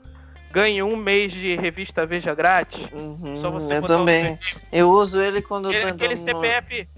ganhe 0.52 0.82
um 0.82 0.96
mês 0.96 1.32
de 1.32 1.56
revista 1.56 2.06
Veja 2.06 2.34
grátis. 2.34 2.86
Uhum, 2.92 3.36
só 3.36 3.50
você 3.50 3.78
eu 3.78 3.82
também. 3.82 4.38
Eu 4.70 4.90
uso 4.90 5.20
ele 5.20 5.42
quando 5.42 5.68
aquele, 5.68 5.84
eu 5.84 5.88
tô 5.88 5.94
aquele 5.94 6.16
CPF. 6.16 6.88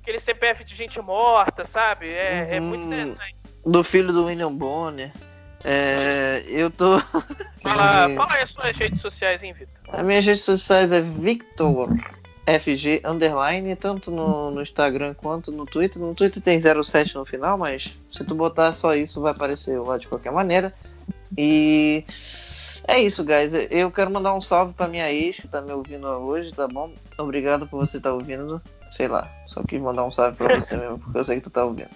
Aquele 0.00 0.20
CPF 0.20 0.64
de 0.64 0.74
gente 0.74 1.00
morta, 1.00 1.64
sabe? 1.64 2.10
É, 2.10 2.46
uhum, 2.48 2.54
é 2.54 2.60
muito 2.60 2.82
uhum. 2.82 2.86
interessante. 2.88 3.36
Do 3.64 3.84
filho 3.84 4.12
do 4.12 4.26
William 4.26 4.52
Bonner. 4.52 5.12
É, 5.64 6.44
eu 6.48 6.70
tô. 6.70 6.98
Fala, 7.62 8.08
fala 8.16 8.34
aí 8.34 8.42
as 8.42 8.50
suas 8.50 8.76
redes 8.76 9.00
sociais, 9.00 9.42
hein, 9.44 9.52
Vitor? 9.52 9.72
As 9.92 10.04
minhas 10.04 10.24
redes 10.24 10.42
sociais 10.42 10.90
é 10.90 11.00
Victor 11.00 11.88
FG 12.44 13.02
underline, 13.04 13.76
tanto 13.76 14.10
no, 14.10 14.50
no, 14.50 14.62
Instagram 14.62 15.14
quanto 15.14 15.52
no 15.52 15.64
Twitter. 15.64 16.02
No 16.02 16.12
Twitter 16.12 16.42
tem 16.42 16.60
07 16.60 17.14
no 17.14 17.24
final, 17.24 17.56
mas 17.56 17.96
se 18.10 18.24
tu 18.24 18.34
botar 18.34 18.72
só 18.72 18.94
isso 18.94 19.20
vai 19.20 19.32
aparecer 19.32 19.78
lá 19.78 19.96
de 19.96 20.08
qualquer 20.08 20.32
maneira. 20.32 20.72
E 21.38 22.04
é 22.88 23.00
isso, 23.00 23.22
guys. 23.22 23.52
Eu 23.70 23.90
quero 23.92 24.10
mandar 24.10 24.34
um 24.34 24.40
salve 24.40 24.72
pra 24.72 24.88
minha 24.88 25.10
ex 25.12 25.36
que 25.36 25.48
tá 25.48 25.60
me 25.60 25.72
ouvindo 25.72 26.06
hoje, 26.06 26.50
tá 26.50 26.66
bom? 26.66 26.90
Obrigado 27.16 27.66
por 27.66 27.86
você 27.86 27.98
estar 27.98 28.10
tá 28.10 28.14
ouvindo. 28.14 28.60
Sei 28.90 29.06
lá, 29.06 29.30
só 29.46 29.62
quis 29.62 29.80
mandar 29.80 30.04
um 30.04 30.10
salve 30.10 30.36
pra 30.36 30.56
você 30.56 30.76
mesmo, 30.76 30.98
porque 30.98 31.18
eu 31.18 31.24
sei 31.24 31.36
que 31.36 31.42
tu 31.42 31.50
tá 31.50 31.64
ouvindo. 31.64 31.90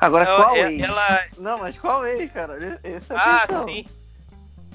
Agora, 0.00 0.24
ela, 0.24 0.44
qual 0.44 0.56
ex? 0.56 0.82
Ela... 0.82 1.24
Não, 1.38 1.58
mas 1.58 1.78
qual 1.78 2.06
ex, 2.06 2.32
cara? 2.32 2.78
Essa 2.82 3.14
é 3.14 3.16
a 3.16 3.20
ah, 3.20 3.38
questão. 3.40 3.64
sim. 3.64 3.86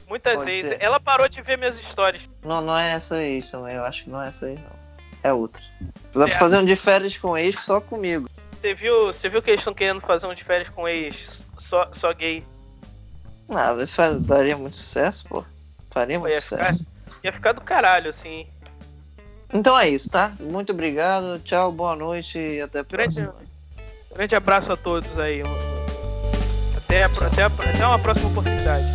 Muitas 0.08 0.36
Pode 0.36 0.46
vezes. 0.46 0.72
Ser. 0.74 0.84
Ela 0.84 1.00
parou 1.00 1.30
de 1.30 1.42
ver 1.42 1.58
minhas 1.58 1.80
histórias. 1.80 2.22
Não, 2.44 2.62
não 2.62 2.78
é 2.78 2.92
essa 2.92 3.22
ex 3.22 3.50
também. 3.50 3.76
Eu 3.76 3.86
acho 3.86 4.04
que 4.04 4.10
não 4.10 4.22
é 4.22 4.28
essa 4.28 4.50
ex, 4.50 4.60
não. 4.60 4.84
É 5.24 5.32
outra. 5.32 5.62
Vai 6.14 6.30
é. 6.30 6.38
fazer 6.38 6.58
um 6.58 6.66
de 6.66 6.76
férias 6.76 7.18
com 7.18 7.38
ex 7.38 7.56
só 7.62 7.80
comigo. 7.80 8.30
Você 8.60 8.74
viu, 8.74 9.08
você 9.08 9.30
viu 9.30 9.42
que 9.42 9.50
eles 9.50 9.62
estão 9.62 9.74
querendo 9.74 10.02
fazer 10.02 10.28
um 10.28 10.34
de 10.34 10.44
férias 10.44 10.70
com 10.70 10.88
ex 10.88 11.42
só, 11.58 11.90
só 11.94 12.14
gay? 12.14 12.44
Ah, 13.50 13.76
isso 13.80 13.96
faz, 13.96 14.20
daria 14.20 14.58
muito 14.58 14.76
sucesso, 14.76 15.26
pô. 15.28 15.46
Faria 15.90 16.20
muito 16.20 16.34
ia 16.34 16.42
sucesso. 16.42 16.80
Ficar, 16.80 17.20
ia 17.24 17.34
ficar 17.34 17.52
do 17.54 17.62
caralho, 17.62 18.10
assim. 18.10 18.48
Então 19.54 19.78
é 19.78 19.88
isso, 19.88 20.10
tá? 20.10 20.34
Muito 20.40 20.72
obrigado, 20.72 21.40
tchau, 21.40 21.72
boa 21.72 21.96
noite 21.96 22.38
e 22.38 22.62
até 22.62 22.80
a 22.80 22.84
próxima. 22.84 23.34
Grande, 24.16 24.36
abraço 24.36 24.72
a 24.72 24.78
todos 24.78 25.18
aí. 25.18 25.42
Até, 26.78 27.04
até, 27.04 27.44
até 27.44 27.88
uma 27.88 28.00
próxima 28.00 28.30
oportunidade. 28.30 28.86